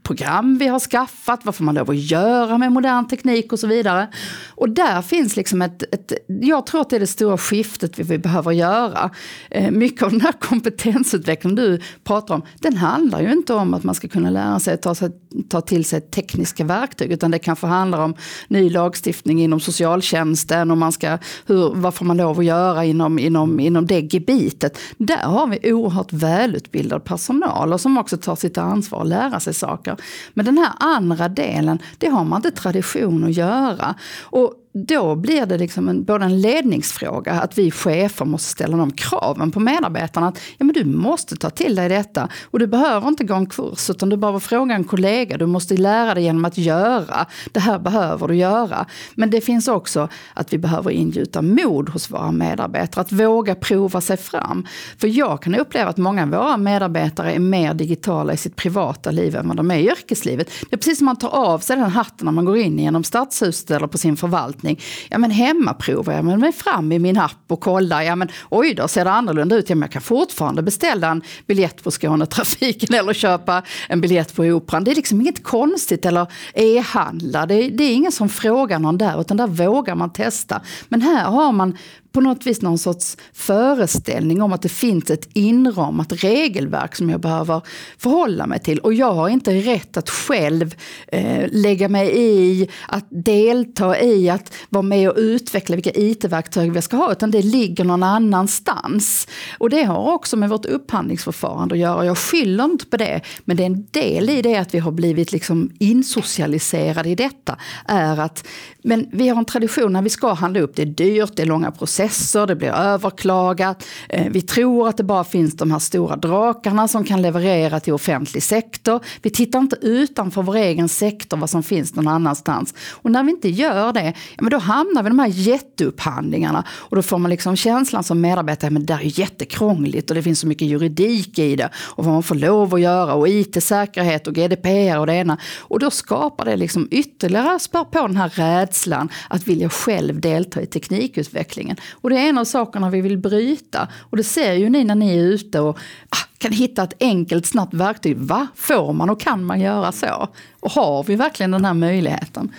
program 0.07 0.57
vi 0.57 0.67
har 0.67 0.79
skaffat, 0.79 1.45
vad 1.45 1.55
får 1.55 1.63
man 1.63 1.75
lov 1.75 1.89
att 1.89 1.97
göra 1.97 2.57
med 2.57 2.71
modern 2.71 3.07
teknik 3.07 3.53
och 3.53 3.59
så 3.59 3.67
vidare. 3.67 4.07
Och 4.55 4.69
där 4.69 5.01
finns 5.01 5.35
liksom 5.35 5.61
ett, 5.61 5.83
ett 5.93 6.13
jag 6.27 6.65
tror 6.65 6.81
att 6.81 6.89
det 6.89 6.95
är 6.95 6.99
det 6.99 7.07
stora 7.07 7.37
skiftet 7.37 7.99
vi, 7.99 8.03
vi 8.03 8.17
behöver 8.17 8.51
göra. 8.51 9.09
Eh, 9.51 9.71
mycket 9.71 10.03
av 10.03 10.11
den 10.11 10.21
här 10.21 10.31
kompetensutvecklingen 10.39 11.55
du 11.55 11.81
pratar 12.03 12.35
om, 12.35 12.41
den 12.59 12.77
handlar 12.77 13.21
ju 13.21 13.31
inte 13.31 13.53
om 13.53 13.73
att 13.73 13.83
man 13.83 13.95
ska 13.95 14.07
kunna 14.07 14.29
lära 14.29 14.59
sig 14.59 14.73
att 14.73 14.81
ta, 14.81 14.95
sig, 14.95 15.09
ta 15.49 15.61
till 15.61 15.85
sig 15.85 16.01
tekniska 16.01 16.63
verktyg, 16.63 17.11
utan 17.11 17.31
det 17.31 17.39
kanske 17.39 17.67
handlar 17.67 17.99
om 17.99 18.15
ny 18.47 18.69
lagstiftning 18.69 19.41
inom 19.41 19.59
socialtjänsten 19.59 20.71
och 20.71 20.77
man 20.77 20.91
ska, 20.91 21.17
hur, 21.45 21.73
vad 21.75 21.93
får 21.95 22.05
man 22.05 22.17
lov 22.17 22.39
att 22.39 22.45
göra 22.45 22.85
inom, 22.85 23.19
inom, 23.19 23.59
inom 23.59 23.87
det 23.87 24.13
gebitet. 24.13 24.79
Där 24.97 25.23
har 25.23 25.47
vi 25.47 25.73
oerhört 25.73 26.13
välutbildad 26.13 27.03
personal 27.03 27.73
och 27.73 27.81
som 27.81 27.97
också 27.97 28.17
tar 28.17 28.35
sitt 28.35 28.57
ansvar 28.57 28.99
och 28.99 29.05
lära 29.05 29.39
sig 29.39 29.53
saker. 29.53 29.96
Men 30.33 30.45
den 30.45 30.57
här 30.57 30.71
andra 30.79 31.29
delen, 31.29 31.79
det 31.97 32.07
har 32.07 32.23
man 32.23 32.37
inte 32.37 32.51
tradition 32.51 33.23
att 33.23 33.33
göra. 33.33 33.95
Och 34.23 34.53
då 34.73 35.15
blir 35.15 35.45
det 35.45 35.57
liksom 35.57 35.89
en, 35.89 36.03
både 36.03 36.25
en 36.25 36.41
ledningsfråga, 36.41 37.31
att 37.31 37.57
vi 37.57 37.71
chefer 37.71 38.25
måste 38.25 38.49
ställa 38.49 38.77
de 38.77 38.91
kraven 38.91 39.51
på 39.51 39.59
medarbetarna. 39.59 40.27
Att 40.27 40.39
ja, 40.57 40.65
men 40.65 40.73
du 40.73 40.85
måste 40.85 41.35
ta 41.35 41.49
till 41.49 41.75
dig 41.75 41.89
detta. 41.89 42.29
Och 42.43 42.59
du 42.59 42.67
behöver 42.67 43.07
inte 43.07 43.23
gå 43.23 43.33
en 43.33 43.45
kurs, 43.45 43.89
utan 43.89 44.09
du 44.09 44.17
behöver 44.17 44.39
fråga 44.39 44.75
en 44.75 44.83
kollega. 44.83 45.37
Du 45.37 45.45
måste 45.45 45.77
lära 45.77 46.13
dig 46.13 46.23
genom 46.23 46.45
att 46.45 46.57
göra. 46.57 47.25
Det 47.51 47.59
här 47.59 47.79
behöver 47.79 48.27
du 48.27 48.35
göra. 48.35 48.85
Men 49.15 49.29
det 49.29 49.41
finns 49.41 49.67
också 49.67 50.09
att 50.33 50.53
vi 50.53 50.57
behöver 50.57 50.91
ingjuta 50.91 51.41
mod 51.41 51.89
hos 51.89 52.11
våra 52.11 52.31
medarbetare. 52.31 53.01
Att 53.01 53.11
våga 53.11 53.55
prova 53.55 54.01
sig 54.01 54.17
fram. 54.17 54.65
För 54.97 55.07
jag 55.07 55.41
kan 55.41 55.55
uppleva 55.55 55.89
att 55.89 55.97
många 55.97 56.23
av 56.23 56.29
våra 56.29 56.57
medarbetare 56.57 57.33
är 57.33 57.39
mer 57.39 57.73
digitala 57.73 58.33
i 58.33 58.37
sitt 58.37 58.55
privata 58.55 59.11
liv 59.11 59.35
än 59.35 59.47
vad 59.47 59.57
de 59.57 59.71
är 59.71 59.75
i 59.75 59.87
yrkeslivet. 59.87 60.49
Det 60.69 60.75
är 60.75 60.77
precis 60.77 60.97
som 60.97 61.05
man 61.05 61.15
tar 61.15 61.29
av 61.29 61.59
sig 61.59 61.75
den 61.75 61.89
hatten 61.89 62.25
när 62.25 62.31
man 62.31 62.45
går 62.45 62.57
in 62.57 62.79
genom 62.79 63.03
stadshuset 63.03 63.71
eller 63.71 63.87
på 63.87 63.97
sin 63.97 64.17
förvaltning 64.17 64.56
förvaltning. 64.57 64.79
Ja 65.09 65.17
men 65.17 65.31
hemmaprovar 65.31 66.13
jag 66.13 66.39
mig 66.39 66.51
fram 66.51 66.91
i 66.91 66.99
min 66.99 67.17
app 67.17 67.31
och 67.47 67.59
kollar. 67.59 68.01
Ja 68.01 68.15
men 68.15 68.29
oj 68.49 68.73
då 68.73 68.87
ser 68.87 69.05
det 69.05 69.11
annorlunda 69.11 69.55
ut. 69.55 69.69
Ja, 69.69 69.75
men 69.75 69.81
jag 69.81 69.91
kan 69.91 70.01
fortfarande 70.01 70.61
beställa 70.61 71.11
en 71.11 71.21
biljett 71.47 71.83
på 71.83 71.91
Skånetrafiken 71.91 72.95
eller 72.99 73.13
köpa 73.13 73.63
en 73.89 74.01
biljett 74.01 74.35
på 74.35 74.43
Operan. 74.43 74.83
Det 74.83 74.91
är 74.91 74.95
liksom 74.95 75.21
inget 75.21 75.43
konstigt 75.43 76.05
eller 76.05 76.27
e-handla. 76.53 77.45
Det, 77.45 77.69
det 77.69 77.83
är 77.83 77.93
ingen 77.93 78.11
som 78.11 78.29
frågar 78.29 78.79
någon 78.79 78.97
där 78.97 79.21
utan 79.21 79.37
där 79.37 79.47
vågar 79.47 79.95
man 79.95 80.13
testa. 80.13 80.61
Men 80.89 81.01
här 81.01 81.25
har 81.25 81.51
man 81.51 81.77
på 82.17 82.21
något 82.21 82.47
vis 82.47 82.61
någon 82.61 82.77
sorts 82.77 83.17
föreställning 83.33 84.41
om 84.41 84.53
att 84.53 84.61
det 84.61 84.69
finns 84.69 85.09
ett 85.09 85.29
inramat 85.33 86.23
regelverk 86.23 86.95
som 86.95 87.09
jag 87.09 87.19
behöver 87.21 87.61
förhålla 87.97 88.47
mig 88.47 88.59
till. 88.59 88.79
Och 88.79 88.93
jag 88.93 89.13
har 89.13 89.29
inte 89.29 89.51
rätt 89.51 89.97
att 89.97 90.09
själv 90.09 90.75
eh, 91.07 91.45
lägga 91.51 91.89
mig 91.89 92.11
i, 92.15 92.69
att 92.87 93.05
delta 93.09 94.01
i, 94.01 94.29
att 94.29 94.53
vara 94.69 94.81
med 94.81 95.09
och 95.09 95.17
utveckla 95.17 95.75
vilka 95.75 95.91
IT-verktyg 95.93 96.71
vi 96.71 96.81
ska 96.81 96.97
ha, 96.97 97.11
utan 97.11 97.31
det 97.31 97.41
ligger 97.41 97.83
någon 97.83 98.03
annanstans. 98.03 99.27
Och 99.57 99.69
det 99.69 99.83
har 99.83 100.13
också 100.13 100.37
med 100.37 100.49
vårt 100.49 100.65
upphandlingsförfarande 100.65 101.75
att 101.75 101.79
göra. 101.79 102.05
Jag 102.05 102.17
skyller 102.17 102.63
inte 102.63 102.85
på 102.85 102.97
det, 102.97 103.21
men 103.45 103.57
det 103.57 103.63
är 103.63 103.67
en 103.67 103.87
del 103.91 104.29
i 104.29 104.41
det 104.41 104.55
att 104.55 104.73
vi 104.73 104.79
har 104.79 104.91
blivit 104.91 105.31
liksom 105.31 105.71
insocialiserade 105.79 107.09
i 107.09 107.15
detta, 107.15 107.57
är 107.85 108.19
att 108.19 108.47
men 108.87 109.07
vi 109.11 109.29
har 109.29 109.37
en 109.37 109.45
tradition 109.45 109.93
när 109.93 110.01
vi 110.01 110.09
ska 110.09 110.33
handla 110.33 110.59
upp, 110.59 110.75
det 110.75 110.81
är 110.81 110.85
dyrt, 110.85 111.31
det 111.35 111.41
är 111.41 111.45
långa 111.45 111.71
processer, 111.71 112.06
det 112.47 112.55
blir 112.55 112.69
överklagat. 112.69 113.85
Eh, 114.09 114.31
vi 114.31 114.41
tror 114.41 114.87
att 114.87 114.97
det 114.97 115.03
bara 115.03 115.23
finns 115.23 115.57
de 115.57 115.71
här 115.71 115.79
stora 115.79 116.15
drakarna 116.15 116.87
som 116.87 117.03
kan 117.03 117.21
leverera 117.21 117.79
till 117.79 117.93
offentlig 117.93 118.43
sektor. 118.43 118.99
Vi 119.21 119.29
tittar 119.29 119.59
inte 119.59 119.75
utanför 119.81 120.41
vår 120.41 120.55
egen 120.55 120.89
sektor 120.89 121.37
vad 121.37 121.49
som 121.49 121.63
finns 121.63 121.95
någon 121.95 122.07
annanstans. 122.07 122.73
Och 122.91 123.11
när 123.11 123.23
vi 123.23 123.31
inte 123.31 123.49
gör 123.49 123.93
det, 123.93 124.13
ja, 124.35 124.41
men 124.41 124.51
då 124.51 124.57
hamnar 124.57 125.03
vi 125.03 125.07
i 125.07 125.09
de 125.09 125.19
här 125.19 125.27
jätteupphandlingarna. 125.27 126.63
Och 126.69 126.95
då 126.95 127.01
får 127.01 127.17
man 127.17 127.31
liksom 127.31 127.55
känslan 127.55 128.03
som 128.03 128.21
medarbetare, 128.21 128.71
men 128.71 128.85
det 128.85 128.93
där 128.93 129.01
är 129.01 129.19
jättekrångligt 129.19 130.09
och 130.09 130.15
det 130.15 130.23
finns 130.23 130.39
så 130.39 130.47
mycket 130.47 130.67
juridik 130.67 131.39
i 131.39 131.55
det. 131.55 131.69
Och 131.75 132.05
vad 132.05 132.13
man 132.13 132.23
får 132.23 132.35
lov 132.35 132.73
att 132.73 132.81
göra 132.81 133.13
och 133.13 133.27
IT-säkerhet 133.27 134.27
och 134.27 134.35
GDPR 134.35 134.97
och 134.97 135.07
det 135.07 135.13
ena. 135.13 135.37
Och 135.57 135.79
då 135.79 135.91
skapar 135.91 136.45
det 136.45 136.55
liksom 136.55 136.87
ytterligare 136.91 137.59
spär 137.59 137.83
på 137.83 138.07
den 138.07 138.17
här 138.17 138.29
rädslan 138.29 139.09
att 139.29 139.47
vilja 139.47 139.69
själv 139.69 140.21
delta 140.21 140.61
i 140.61 140.65
teknikutvecklingen. 140.65 141.77
Och 142.01 142.09
det 142.09 142.19
är 142.19 142.29
en 142.29 142.37
av 142.37 142.45
sakerna 142.45 142.89
vi 142.89 143.01
vill 143.01 143.17
bryta. 143.17 143.87
Och 144.09 144.17
det 144.17 144.23
ser 144.23 144.53
ju 144.53 144.69
ni 144.69 144.83
när 144.83 144.95
ni 144.95 145.17
är 145.17 145.23
ute 145.23 145.59
och 145.59 145.79
ah, 146.09 146.27
kan 146.37 146.51
hitta 146.51 146.83
ett 146.83 146.93
enkelt 146.99 147.45
snabbt 147.45 147.73
verktyg. 147.73 148.17
Va? 148.17 148.47
Får 148.55 148.93
man 148.93 149.09
och 149.09 149.19
kan 149.19 149.43
man 149.43 149.59
göra 149.59 149.91
så? 149.91 150.27
Och 150.59 150.71
har 150.71 151.03
vi 151.03 151.15
verkligen 151.15 151.51
den 151.51 151.65
här 151.65 151.73
möjligheten? 151.73 152.51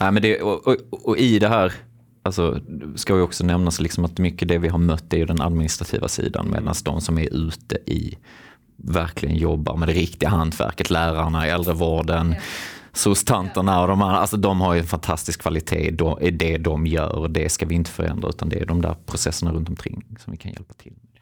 Ja, 0.00 0.10
men 0.10 0.22
det, 0.22 0.40
och, 0.40 0.66
och, 0.66 0.76
och 0.90 1.18
i 1.18 1.38
det 1.38 1.48
här 1.48 1.72
alltså, 2.22 2.60
ska 2.96 3.16
ju 3.16 3.22
också 3.22 3.44
nämnas 3.44 3.80
liksom 3.80 4.04
att 4.04 4.18
mycket 4.18 4.48
det 4.48 4.58
vi 4.58 4.68
har 4.68 4.78
mött 4.78 5.12
är 5.12 5.16
ju 5.16 5.26
den 5.26 5.40
administrativa 5.40 6.08
sidan 6.08 6.50
medan 6.50 6.74
de 6.84 7.00
som 7.00 7.18
är 7.18 7.34
ute 7.34 7.78
i 7.86 8.18
verkligen 8.76 9.36
jobbar 9.36 9.76
med 9.76 9.88
det 9.88 9.92
riktiga 9.92 10.28
hantverket, 10.28 10.90
lärarna 10.90 11.46
i 11.46 11.50
äldrevården, 11.50 12.34
SOS-tanterna 12.92 13.80
och 13.82 13.88
de 13.88 14.02
andra, 14.02 14.18
alltså 14.18 14.36
de 14.36 14.60
har 14.60 14.74
ju 14.74 14.80
en 14.80 14.86
fantastisk 14.86 15.40
kvalitet 15.40 15.94
i 16.20 16.30
det 16.30 16.58
de 16.58 16.86
gör 16.86 17.18
och 17.18 17.30
det 17.30 17.48
ska 17.48 17.66
vi 17.66 17.74
inte 17.74 17.90
förändra 17.90 18.28
utan 18.28 18.48
det 18.48 18.60
är 18.60 18.66
de 18.66 18.82
där 18.82 18.96
processerna 19.06 19.52
runt 19.52 19.68
omkring 19.68 20.04
som 20.18 20.30
vi 20.30 20.36
kan 20.36 20.52
hjälpa 20.52 20.74
till 20.74 20.92
med. 20.92 21.12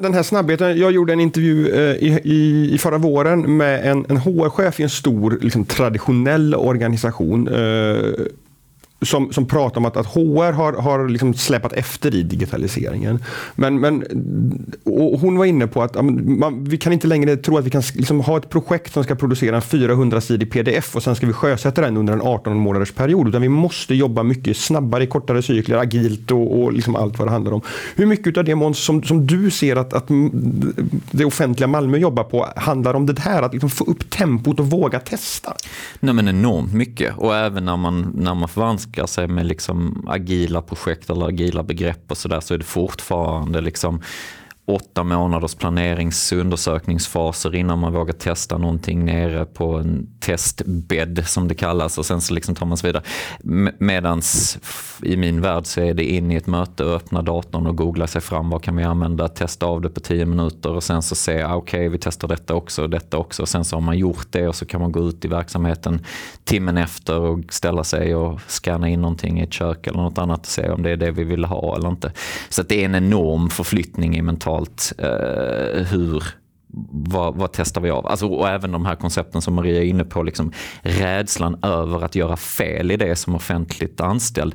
Den 0.00 0.14
här 0.14 0.22
snabbheten, 0.22 0.78
jag 0.78 0.92
gjorde 0.92 1.12
en 1.12 1.20
intervju 1.20 1.68
eh, 1.68 1.96
i, 1.96 2.20
i, 2.24 2.70
i 2.74 2.78
förra 2.78 2.98
våren 2.98 3.56
med 3.56 3.90
en, 3.90 4.06
en 4.08 4.16
HR-chef 4.16 4.80
i 4.80 4.82
en 4.82 4.90
stor 4.90 5.38
liksom, 5.40 5.64
traditionell 5.64 6.54
organisation 6.54 7.48
eh, 7.48 8.04
som, 9.02 9.32
som 9.32 9.46
pratar 9.46 9.80
om 9.80 9.84
att, 9.84 9.96
att 9.96 10.06
HR 10.06 10.52
har, 10.52 10.72
har 10.72 11.08
liksom 11.08 11.34
släpat 11.34 11.72
efter 11.72 12.14
i 12.14 12.22
digitaliseringen. 12.22 13.24
Men, 13.54 13.80
men, 13.80 14.04
hon 15.20 15.38
var 15.38 15.44
inne 15.44 15.66
på 15.66 15.82
att 15.82 16.04
man, 16.04 16.64
vi 16.64 16.78
kan 16.78 16.92
inte 16.92 17.06
längre 17.06 17.36
tro 17.36 17.58
att 17.58 17.64
vi 17.64 17.70
kan 17.70 17.82
liksom 17.94 18.20
ha 18.20 18.36
ett 18.36 18.50
projekt 18.50 18.92
som 18.92 19.04
ska 19.04 19.14
producera 19.14 19.56
en 19.56 19.62
400-sidig 19.62 20.52
pdf 20.52 20.96
och 20.96 21.02
sen 21.02 21.16
ska 21.16 21.26
vi 21.26 21.32
sjösätta 21.32 21.80
den 21.80 21.96
under 21.96 22.12
en 22.12 22.22
18 22.22 22.56
månaders 22.56 22.92
period. 22.92 23.28
Utan 23.28 23.42
vi 23.42 23.48
måste 23.48 23.94
jobba 23.94 24.22
mycket 24.22 24.56
snabbare, 24.56 25.04
i 25.04 25.06
kortare 25.06 25.42
cykler, 25.42 25.76
agilt 25.76 26.30
och, 26.30 26.60
och 26.60 26.72
liksom 26.72 26.96
allt 26.96 27.18
vad 27.18 27.28
det 27.28 27.32
handlar 27.32 27.52
om. 27.52 27.60
Hur 27.96 28.06
mycket 28.06 28.36
av 28.36 28.44
det 28.44 28.54
Måns, 28.54 28.84
som, 28.84 29.02
som 29.02 29.26
du 29.26 29.50
ser 29.50 29.76
att, 29.76 29.94
att 29.94 30.08
det 31.10 31.24
offentliga 31.24 31.66
Malmö 31.66 31.98
jobbar 31.98 32.24
på 32.24 32.48
handlar 32.56 32.94
om 32.94 33.06
det 33.06 33.18
här, 33.18 33.42
att 33.42 33.52
liksom 33.52 33.70
få 33.70 33.84
upp 33.84 34.10
tempot 34.10 34.60
och 34.60 34.66
våga 34.66 35.00
testa? 35.00 35.54
Nej 36.00 36.14
men 36.14 36.28
enormt 36.28 36.74
mycket 36.74 37.16
och 37.16 37.36
även 37.36 37.64
när 37.64 37.76
man, 37.76 38.12
när 38.14 38.34
man 38.34 38.48
förvanskar 38.48 38.89
hanskar 38.90 39.06
sig 39.06 39.28
med 39.28 39.46
liksom 39.46 40.04
agila 40.08 40.62
projekt 40.62 41.10
eller 41.10 41.26
agila 41.26 41.62
begrepp 41.62 42.10
och 42.10 42.16
sådär 42.16 42.40
så 42.40 42.54
är 42.54 42.58
det 42.58 42.64
fortfarande 42.64 43.60
liksom 43.60 44.02
åtta 44.66 45.04
månaders 45.04 45.54
planerings 45.54 46.32
undersökningsfaser 46.32 47.54
innan 47.54 47.78
man 47.78 47.92
vågar 47.92 48.12
testa 48.12 48.58
någonting 48.58 49.04
nere 49.04 49.44
på 49.44 49.78
en 49.78 50.08
testbädd 50.20 51.22
som 51.26 51.48
det 51.48 51.54
kallas 51.54 51.98
och 51.98 52.06
sen 52.06 52.20
så 52.20 52.34
liksom 52.34 52.54
tar 52.54 52.66
man 52.66 52.76
sig 52.76 52.88
vidare. 52.88 53.02
Medans 53.78 54.58
i 55.02 55.16
min 55.16 55.40
värld 55.40 55.66
så 55.66 55.80
är 55.80 55.94
det 55.94 56.04
in 56.04 56.30
i 56.30 56.34
ett 56.34 56.46
möte, 56.46 56.84
öppna 56.84 57.22
datorn 57.22 57.66
och 57.66 57.76
googla 57.76 58.06
sig 58.06 58.20
fram, 58.20 58.50
vad 58.50 58.62
kan 58.62 58.76
vi 58.76 58.82
använda, 58.82 59.28
testa 59.28 59.66
av 59.66 59.80
det 59.80 59.90
på 59.90 60.00
tio 60.00 60.26
minuter 60.26 60.72
och 60.72 60.82
sen 60.82 61.02
så 61.02 61.14
se, 61.14 61.42
ah, 61.42 61.54
okej 61.54 61.78
okay, 61.78 61.88
vi 61.88 61.98
testar 61.98 62.28
detta 62.28 62.54
också 62.54 62.82
och 62.82 62.90
detta 62.90 63.16
också. 63.16 63.42
Och 63.42 63.48
sen 63.48 63.64
så 63.64 63.76
har 63.76 63.80
man 63.80 63.98
gjort 63.98 64.26
det 64.30 64.48
och 64.48 64.54
så 64.54 64.66
kan 64.66 64.80
man 64.80 64.92
gå 64.92 65.08
ut 65.08 65.24
i 65.24 65.28
verksamheten 65.28 66.04
timmen 66.44 66.76
efter 66.76 67.20
och 67.20 67.38
ställa 67.48 67.84
sig 67.84 68.14
och 68.14 68.40
scanna 68.46 68.88
in 68.88 69.00
någonting 69.00 69.40
i 69.40 69.42
ett 69.42 69.52
kök 69.52 69.86
eller 69.86 69.98
något 69.98 70.18
annat 70.18 70.40
och 70.40 70.46
se 70.46 70.70
om 70.70 70.82
det 70.82 70.90
är 70.90 70.96
det 70.96 71.10
vi 71.10 71.24
vill 71.24 71.44
ha 71.44 71.76
eller 71.76 71.88
inte. 71.88 72.12
Så 72.48 72.62
det 72.62 72.80
är 72.80 72.84
en 72.84 72.94
enorm 72.94 73.50
förflyttning 73.50 74.16
i 74.16 74.22
mental 74.22 74.59
totalt 74.64 74.92
eh, 74.98 75.82
hur 75.82 76.24
vad, 76.92 77.34
vad, 77.36 77.52
testar 77.52 77.80
vi 77.80 77.90
av? 77.90 78.06
Alltså, 78.06 78.26
och 78.26 78.48
även 78.48 78.72
de 78.72 78.86
här 78.86 78.96
koncepten 78.96 79.42
som 79.42 79.54
Maria 79.54 79.80
är 79.80 79.84
inne 79.84 80.04
på, 80.04 80.22
liksom, 80.22 80.52
rädslan 80.82 81.58
över 81.62 82.04
att 82.04 82.14
göra 82.14 82.36
fel 82.36 82.90
i 82.90 82.96
det 82.96 83.16
som 83.16 83.34
offentligt 83.34 84.00
anställd. 84.00 84.54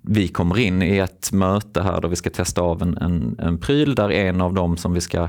Vi 0.00 0.28
kommer 0.28 0.58
in 0.58 0.82
i 0.82 0.98
ett 0.98 1.32
möte 1.32 1.82
här 1.82 2.00
där 2.00 2.08
vi 2.08 2.16
ska 2.16 2.30
testa 2.30 2.62
av 2.62 2.82
en, 2.82 2.98
en, 2.98 3.36
en 3.38 3.58
pryl 3.58 3.94
där 3.94 4.10
en 4.10 4.40
av 4.40 4.54
dem 4.54 4.76
som 4.76 4.92
vi 4.92 5.00
ska 5.00 5.28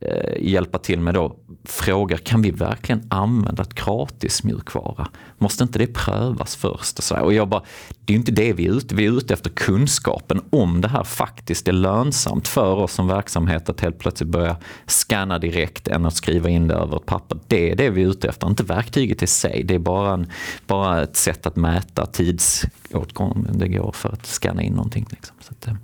Eh, 0.00 0.34
hjälpa 0.40 0.78
till 0.78 1.00
med 1.00 1.14
då 1.14 1.36
frågar, 1.64 2.16
kan 2.16 2.42
vi 2.42 2.50
verkligen 2.50 3.06
använda 3.08 3.62
ett 3.62 3.74
gratis 3.74 4.44
mjukvara? 4.44 5.08
Måste 5.38 5.62
inte 5.62 5.78
det 5.78 5.86
prövas 5.86 6.56
först? 6.56 6.98
Och, 6.98 7.04
så 7.04 7.20
och 7.20 7.32
jag 7.32 7.48
bara, 7.48 7.62
det 8.04 8.12
är 8.12 8.16
inte 8.16 8.32
det 8.32 8.52
vi 8.52 8.66
är 8.66 8.72
ute 8.72 8.94
Vi 8.94 9.06
är 9.06 9.12
ute 9.12 9.34
efter 9.34 9.50
kunskapen 9.50 10.42
om 10.50 10.80
det 10.80 10.88
här 10.88 11.04
faktiskt 11.04 11.68
är 11.68 11.72
lönsamt 11.72 12.48
för 12.48 12.74
oss 12.74 12.92
som 12.92 13.06
verksamhet 13.06 13.68
att 13.68 13.80
helt 13.80 13.98
plötsligt 13.98 14.28
börja 14.28 14.56
scanna 14.86 15.38
direkt 15.38 15.88
än 15.88 16.06
att 16.06 16.14
skriva 16.14 16.48
in 16.48 16.68
det 16.68 16.74
över 16.74 16.96
ett 16.96 17.06
papper. 17.06 17.38
Det 17.46 17.70
är 17.70 17.76
det 17.76 17.90
vi 17.90 18.02
är 18.02 18.06
ute 18.06 18.28
efter, 18.28 18.46
inte 18.46 18.62
verktyget 18.62 19.22
i 19.22 19.26
sig. 19.26 19.62
Det 19.64 19.74
är 19.74 19.78
bara, 19.78 20.14
en, 20.14 20.26
bara 20.66 21.02
ett 21.02 21.16
sätt 21.16 21.46
att 21.46 21.56
mäta 21.56 22.06
tidsåtgången 22.06 23.58
det 23.58 23.68
går 23.68 23.92
för 23.92 24.08
att 24.08 24.26
scanna 24.26 24.62
in 24.62 24.72
någonting. 24.72 25.06
Liksom. 25.10 25.36
Så 25.40 25.52
att, 25.52 25.66
eh, 25.66 25.74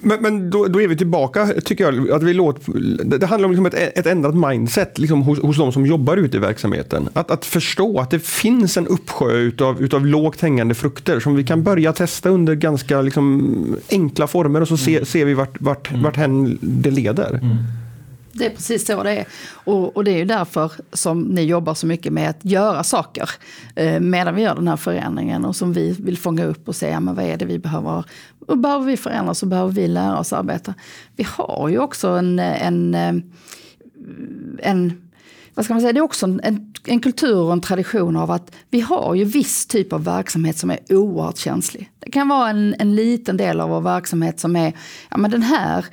men, 0.00 0.22
men 0.22 0.50
då, 0.50 0.66
då, 0.66 0.82
är 0.82 0.88
vi 0.88 0.96
tillbaka, 0.96 1.46
tycker 1.64 1.84
jag. 1.84 2.10
Att 2.10 2.22
vi 2.22 2.34
låter, 2.34 3.18
det 3.18 3.26
handlar 3.26 3.46
om 3.46 3.52
liksom 3.52 3.66
ett, 3.66 3.74
ett 3.74 4.06
ändrat 4.06 4.34
mindset 4.34 4.98
liksom, 4.98 5.22
hos, 5.22 5.42
hos 5.42 5.56
de 5.56 5.72
som 5.72 5.86
jobbar 5.86 6.16
ute 6.16 6.36
i 6.36 6.40
verksamheten. 6.40 7.08
Att, 7.12 7.30
att 7.30 7.44
förstå 7.44 8.00
att 8.00 8.10
det 8.10 8.18
finns 8.18 8.76
en 8.76 8.86
uppsjö 8.86 9.32
utav, 9.32 9.82
utav 9.82 10.06
lågt 10.06 10.40
hängande 10.40 10.74
frukter 10.74 11.20
som 11.20 11.36
vi 11.36 11.44
kan 11.44 11.62
börja 11.62 11.92
testa 11.92 12.28
under 12.28 12.54
ganska 12.54 13.02
liksom, 13.02 13.76
enkla 13.90 14.26
former 14.26 14.60
och 14.60 14.68
så 14.68 14.76
ser, 14.76 14.92
mm. 14.92 15.06
ser 15.06 15.24
vi 15.24 15.34
vart, 15.34 15.60
vart, 15.60 15.90
mm. 15.90 16.02
vart 16.02 16.16
det 16.60 16.90
leder. 16.90 17.30
Mm. 17.30 17.56
Det 18.38 18.46
är 18.46 18.50
precis 18.50 18.86
så 18.86 19.02
det 19.02 19.10
är. 19.10 19.26
Och, 19.48 19.96
och, 19.96 20.04
det 20.04 20.10
är 20.10 20.18
ju 20.18 20.24
därför 20.24 20.72
som 20.92 21.20
ni 21.22 21.42
jobbar 21.42 21.74
så 21.74 21.86
mycket 21.86 22.12
med 22.12 22.30
att 22.30 22.44
göra 22.44 22.84
saker 22.84 23.30
eh, 23.74 24.00
medan 24.00 24.34
vi 24.34 24.42
gör 24.42 24.54
den 24.54 24.68
här 24.68 24.76
förändringen 24.76 25.44
och 25.44 25.56
som 25.56 25.72
vi 25.72 25.92
vill 25.92 26.18
fånga 26.18 26.44
upp 26.44 26.68
och 26.68 26.76
se 26.76 26.88
ja, 26.88 27.00
men 27.00 27.14
vad 27.14 27.24
är 27.24 27.36
det 27.36 27.44
vi 27.44 27.58
behöver. 27.58 28.04
Och 28.46 28.58
behöver 28.58 28.86
vi 28.86 28.96
förändra 28.96 29.34
så 29.34 29.46
behöver 29.46 29.72
vi 29.72 29.88
lära 29.88 30.18
oss 30.18 30.32
arbeta. 30.32 30.74
Vi 31.16 31.26
har 31.28 31.68
ju 31.68 31.78
också 31.78 32.08
en, 32.08 32.38
en, 32.38 32.94
eh, 32.94 33.14
en 34.58 35.06
vad 35.56 35.64
ska 35.64 35.74
man 35.74 35.80
säga, 35.80 35.92
det 35.92 35.98
är 35.98 36.02
också 36.02 36.26
en, 36.26 36.72
en 36.84 37.00
kultur 37.00 37.36
och 37.36 37.52
en 37.52 37.60
tradition 37.60 38.16
av 38.16 38.30
att 38.30 38.52
vi 38.70 38.80
har 38.80 39.14
ju 39.14 39.24
viss 39.24 39.66
typ 39.66 39.92
av 39.92 40.04
verksamhet 40.04 40.58
som 40.58 40.70
är 40.70 40.78
oerhört 40.90 41.36
känslig. 41.36 41.90
Det 41.98 42.10
kan 42.10 42.28
vara 42.28 42.50
en, 42.50 42.74
en 42.78 42.94
liten 42.94 43.36
del 43.36 43.60
av 43.60 43.70
vår 43.70 43.80
verksamhet 43.80 44.40
som 44.40 44.56
är, 44.56 44.72
ja 45.10 45.16
men 45.16 45.30
den 45.30 45.42
här 45.42 45.84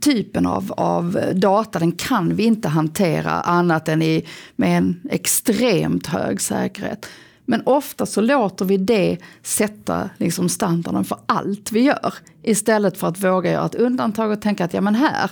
typen 0.00 0.46
av, 0.46 0.72
av 0.76 1.20
data 1.34 1.78
den 1.78 1.92
kan 1.92 2.34
vi 2.34 2.42
inte 2.42 2.68
hantera 2.68 3.30
annat 3.30 3.88
än 3.88 4.02
i, 4.02 4.26
med 4.56 4.78
en 4.78 5.00
extremt 5.10 6.06
hög 6.06 6.40
säkerhet. 6.40 7.06
Men 7.44 7.62
ofta 7.66 8.06
så 8.06 8.20
låter 8.20 8.64
vi 8.64 8.76
det 8.76 9.18
sätta 9.42 10.10
liksom 10.18 10.48
standarden 10.48 11.04
för 11.04 11.18
allt 11.26 11.72
vi 11.72 11.80
gör. 11.80 12.14
Istället 12.42 12.98
för 12.98 13.06
att 13.06 13.24
våga 13.24 13.50
göra 13.50 13.66
ett 13.66 13.74
undantag 13.74 14.30
och 14.30 14.42
tänka 14.42 14.64
att 14.64 14.74
ja 14.74 14.80
men 14.80 14.94
här, 14.94 15.30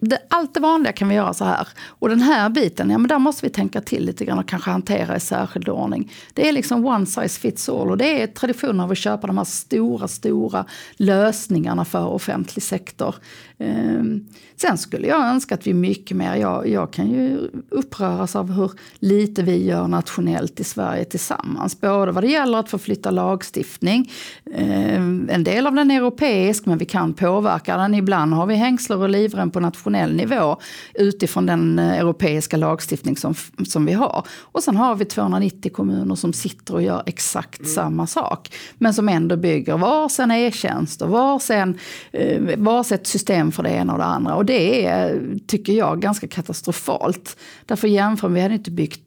det, 0.00 0.18
allt 0.30 0.54
det 0.54 0.60
vanliga 0.60 0.92
kan 0.92 1.08
vi 1.08 1.14
göra 1.14 1.34
så 1.34 1.44
här. 1.44 1.68
Och 1.86 2.08
den 2.08 2.20
här 2.20 2.48
biten, 2.48 2.90
ja 2.90 2.98
men 2.98 3.08
där 3.08 3.18
måste 3.18 3.46
vi 3.46 3.50
tänka 3.50 3.80
till 3.80 4.04
lite 4.04 4.24
grann 4.24 4.38
och 4.38 4.48
kanske 4.48 4.70
hantera 4.70 5.16
i 5.16 5.20
särskild 5.20 5.68
ordning. 5.68 6.12
Det 6.34 6.48
är 6.48 6.52
liksom 6.52 6.86
one 6.86 7.06
size 7.06 7.40
fits 7.40 7.68
all 7.68 7.90
och 7.90 7.98
det 7.98 8.22
är 8.22 8.26
traditionen 8.26 8.80
av 8.80 8.90
att 8.90 8.98
köpa 8.98 9.26
de 9.26 9.38
här 9.38 9.44
stora, 9.44 10.08
stora 10.08 10.64
lösningarna 10.96 11.84
för 11.84 12.06
offentlig 12.06 12.62
sektor. 12.62 13.14
Um, 13.58 14.28
sen 14.56 14.78
skulle 14.78 15.06
jag 15.06 15.26
önska 15.26 15.54
att 15.54 15.66
vi 15.66 15.74
mycket 15.74 16.16
mer, 16.16 16.34
jag, 16.34 16.68
jag 16.68 16.92
kan 16.92 17.10
ju 17.10 17.50
uppröras 17.68 18.36
av 18.36 18.52
hur 18.52 18.72
lite 18.98 19.42
vi 19.42 19.64
gör 19.64 19.88
nationellt 19.88 20.60
i 20.60 20.64
Sverige 20.64 21.04
tillsammans. 21.04 21.80
Både 21.80 22.12
vad 22.12 22.24
det 22.24 22.30
gäller 22.30 22.58
att 22.58 22.70
förflytta 22.70 23.10
lagstiftning, 23.10 24.12
um, 24.44 25.28
en 25.32 25.44
del 25.44 25.66
av 25.66 25.74
den 25.74 25.90
europeiska 25.90 26.33
europeisk 26.34 26.66
men 26.66 26.78
vi 26.78 26.84
kan 26.84 27.14
påverka 27.14 27.76
den. 27.76 27.94
Ibland 27.94 28.34
har 28.34 28.46
vi 28.46 28.54
hängslar 28.54 28.96
och 28.96 29.08
livrem 29.08 29.50
på 29.50 29.60
nationell 29.60 30.14
nivå 30.14 30.56
utifrån 30.94 31.46
den 31.46 31.78
eh, 31.78 31.98
europeiska 31.98 32.56
lagstiftning 32.56 33.16
som, 33.16 33.34
som 33.66 33.86
vi 33.86 33.92
har. 33.92 34.26
Och 34.52 34.62
sen 34.62 34.76
har 34.76 34.96
vi 34.96 35.04
290 35.04 35.72
kommuner 35.72 36.14
som 36.14 36.32
sitter 36.32 36.74
och 36.74 36.82
gör 36.82 37.02
exakt 37.06 37.60
mm. 37.60 37.70
samma 37.70 38.06
sak. 38.06 38.54
Men 38.78 38.94
som 38.94 39.08
ändå 39.08 39.36
bygger 39.36 39.78
varsin 39.78 40.30
e-tjänst 40.30 41.02
och 41.02 41.08
varsin, 41.08 41.78
eh, 42.12 42.42
varsitt 42.56 43.06
system 43.06 43.52
för 43.52 43.62
det 43.62 43.70
ena 43.70 43.92
och 43.92 43.98
det 43.98 44.04
andra. 44.04 44.34
Och 44.34 44.44
det 44.44 44.86
är, 44.86 45.20
tycker 45.46 45.72
jag, 45.72 46.00
ganska 46.00 46.26
katastrofalt. 46.26 47.36
Därför 47.66 47.88
jämför 47.88 48.28
vi 48.28 48.40
hade 48.40 48.54
inte 48.54 48.70
byggt 48.70 49.03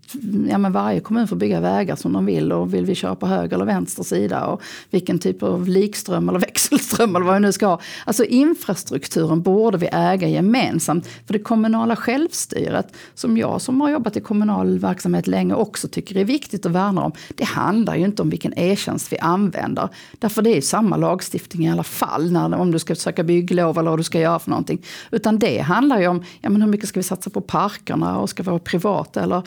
ja, 0.50 0.58
men 0.58 0.72
varje 0.72 1.00
kommun 1.00 1.28
får 1.28 1.36
bygga 1.36 1.60
vägar 1.60 1.96
som 1.96 2.14
de 2.14 2.26
vill 2.26 2.52
och 2.52 2.74
vill 2.74 2.86
vi 2.86 2.96
köra 2.96 3.16
på 3.16 3.28
höger 3.28 3.56
eller 3.56 3.66
vänster 3.66 4.04
sida 4.04 4.46
och 4.46 4.62
vilken 4.90 5.20
typ 5.20 5.44
av 5.44 5.68
likström 5.68 6.30
eller 6.30 6.40
växelström 6.48 7.16
eller 7.16 7.26
vad 7.26 7.36
vi 7.36 7.40
nu 7.40 7.52
ska 7.52 7.68
ha. 7.68 7.80
Alltså 8.06 8.26
infrastrukturen 8.26 9.42
borde 9.42 9.78
vi 9.78 9.90
äga 9.92 10.28
gemensamt. 10.28 11.08
För 11.26 11.34
det 11.34 11.40
kommunala 11.40 11.96
självstyret, 11.96 12.94
som 13.14 13.38
jag 13.38 13.62
som 13.62 13.82
har 13.82 13.90
jobbat 13.90 14.18
i 14.18 14.20
kommunal 14.20 14.80
verksamhet 14.80 15.28
länge 15.28 15.54
också 15.54 15.88
tycker 15.88 16.18
är 16.18 16.26
viktigt 16.26 16.66
att 16.66 16.72
värna 16.72 17.04
om. 17.04 17.12
Det 17.36 17.44
handlar 17.44 17.96
ju 17.96 18.06
inte 18.06 18.22
om 18.22 18.30
vilken 18.30 18.54
e-tjänst 18.58 19.14
vi 19.14 19.20
använder. 19.20 19.90
Därför 20.20 20.42
det 20.42 20.58
är 20.58 20.62
samma 20.62 20.98
lagstiftning 20.98 21.68
i 21.68 21.72
alla 21.72 21.84
fall, 21.84 22.32
när, 22.32 22.56
om 22.56 22.72
du 22.72 22.80
ska 22.80 22.96
söka 22.96 23.24
bygglov 23.24 23.78
eller 23.78 23.90
vad 23.90 24.00
du 24.00 24.04
ska 24.04 24.20
göra 24.20 24.40
för 24.40 24.50
någonting. 24.50 24.82
Utan 25.12 25.40
det 25.40 25.60
handlar 25.60 26.00
ju 26.00 26.08
om 26.08 26.24
ja, 26.42 26.50
men 26.50 26.62
hur 26.62 26.70
mycket 26.70 26.90
ska 26.90 27.00
vi 27.00 27.04
satsa 27.04 27.30
på 27.30 27.42
parkerna 27.42 28.20
och 28.20 28.30
ska 28.30 28.44
vi 28.44 28.50
vara 28.50 28.60
privata 28.60 29.24
eller 29.24 29.44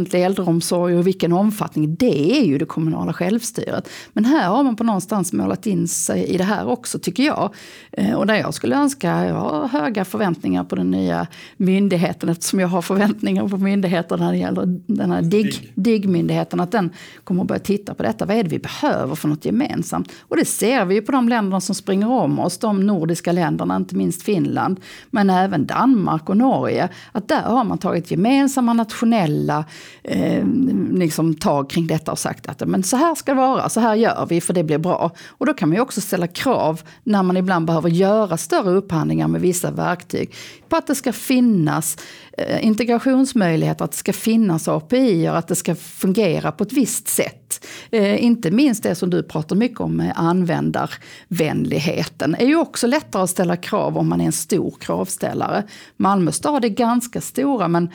offentlig 0.00 0.24
äldreomsorg 0.24 0.96
och 0.96 1.06
vilken 1.06 1.32
omfattning. 1.32 1.94
Det 1.94 2.38
är 2.38 2.44
ju 2.44 2.58
det 2.58 2.66
kommunala 2.66 3.12
självstyret. 3.12 3.88
Men 4.12 4.24
här 4.24 4.48
har 4.48 4.62
man 4.62 4.76
på 4.76 4.84
någonstans 4.84 5.32
målat 5.32 5.66
in 5.66 5.88
sig 5.88 6.24
i 6.24 6.36
det 6.36 6.44
här 6.44 6.68
också 6.68 6.98
tycker 6.98 7.22
jag. 7.22 7.54
Eh, 7.92 8.14
och 8.14 8.26
där 8.26 8.34
jag 8.34 8.54
skulle 8.54 8.76
önska, 8.76 9.26
jag 9.26 9.34
har 9.34 9.68
höga 9.68 10.04
förväntningar 10.04 10.64
på 10.64 10.76
den 10.76 10.90
nya 10.90 11.26
myndigheten 11.56 12.28
eftersom 12.28 12.60
jag 12.60 12.68
har 12.68 12.82
förväntningar 12.82 13.48
på 13.48 13.56
myndigheter 13.56 14.16
när 14.16 14.32
det 14.32 14.38
gäller 14.38 14.80
den 14.86 15.10
här 15.10 15.22
DIG, 15.22 15.72
DIG-myndigheten. 15.74 16.60
Att 16.60 16.72
den 16.72 16.90
kommer 17.24 17.42
att 17.42 17.48
börja 17.48 17.60
titta 17.60 17.94
på 17.94 18.02
detta. 18.02 18.26
Vad 18.26 18.36
är 18.36 18.42
det 18.42 18.50
vi 18.50 18.58
behöver 18.58 19.14
för 19.14 19.28
något 19.28 19.44
gemensamt? 19.44 20.12
Och 20.28 20.36
det 20.36 20.44
ser 20.44 20.84
vi 20.84 20.94
ju 20.94 21.02
på 21.02 21.12
de 21.12 21.28
länderna 21.28 21.60
som 21.60 21.74
springer 21.74 22.10
om 22.10 22.38
oss. 22.38 22.58
De 22.58 22.86
nordiska 22.86 23.32
länderna, 23.32 23.76
inte 23.76 23.96
minst 23.96 24.22
Finland. 24.22 24.80
Men 25.10 25.30
även 25.30 25.66
Danmark 25.66 26.28
och 26.28 26.36
Norge. 26.36 26.88
Att 27.12 27.28
där 27.28 27.42
har 27.42 27.64
man 27.64 27.78
tagit 27.78 28.10
gemensamma 28.10 28.72
nationella 28.72 29.64
eh, 30.02 30.44
liksom 30.92 31.34
tag 31.34 31.70
kring 31.70 31.86
detta 31.86 32.12
och 32.12 32.18
sagt 32.18 32.48
att 32.48 32.68
men 32.68 32.82
så 32.82 32.96
här 32.96 33.14
ska 33.14 33.32
det 33.32 33.40
vara, 33.40 33.68
så 33.68 33.80
här 33.80 33.94
gör 33.94 34.26
vi 34.28 34.40
för 34.40 34.54
det 34.54 34.64
blir 34.64 34.78
bra. 34.78 35.10
Och 35.28 35.46
då 35.46 35.54
kan 35.54 35.68
man 35.68 35.76
ju 35.76 35.82
också 35.82 36.00
ställa 36.00 36.26
krav 36.26 36.80
när 37.04 37.22
man 37.22 37.36
ibland 37.36 37.66
behöver 37.66 37.88
göra 37.88 38.36
större 38.36 38.70
upphandlingar 38.70 39.28
med 39.28 39.40
vissa 39.40 39.70
verktyg. 39.70 40.34
På 40.68 40.76
att 40.76 40.86
det 40.86 40.94
ska 40.94 41.12
finnas 41.12 41.96
eh, 42.38 42.66
integrationsmöjligheter, 42.66 43.84
att 43.84 43.90
det 43.90 43.96
ska 43.96 44.12
finnas 44.12 44.68
API 44.68 45.28
och 45.28 45.38
att 45.38 45.48
det 45.48 45.56
ska 45.56 45.74
fungera 45.74 46.52
på 46.52 46.64
ett 46.64 46.72
visst 46.72 47.08
sätt. 47.08 47.66
Eh, 47.90 48.24
inte 48.24 48.50
minst 48.50 48.82
det 48.82 48.94
som 48.94 49.10
du 49.10 49.22
pratar 49.22 49.56
mycket 49.56 49.80
om 49.80 49.96
med 49.96 50.12
användarvänligheten. 50.16 52.34
är 52.34 52.46
ju 52.46 52.56
också 52.56 52.86
lättare 52.86 53.22
att 53.22 53.30
ställa 53.30 53.56
krav 53.56 53.98
om 53.98 54.08
man 54.08 54.20
är 54.20 54.24
en 54.24 54.32
stor 54.32 54.74
kravställare. 54.80 55.64
Malmö 55.96 56.32
stad 56.32 56.64
är 56.64 56.68
ganska 56.68 57.20
stora 57.20 57.68
men 57.68 57.90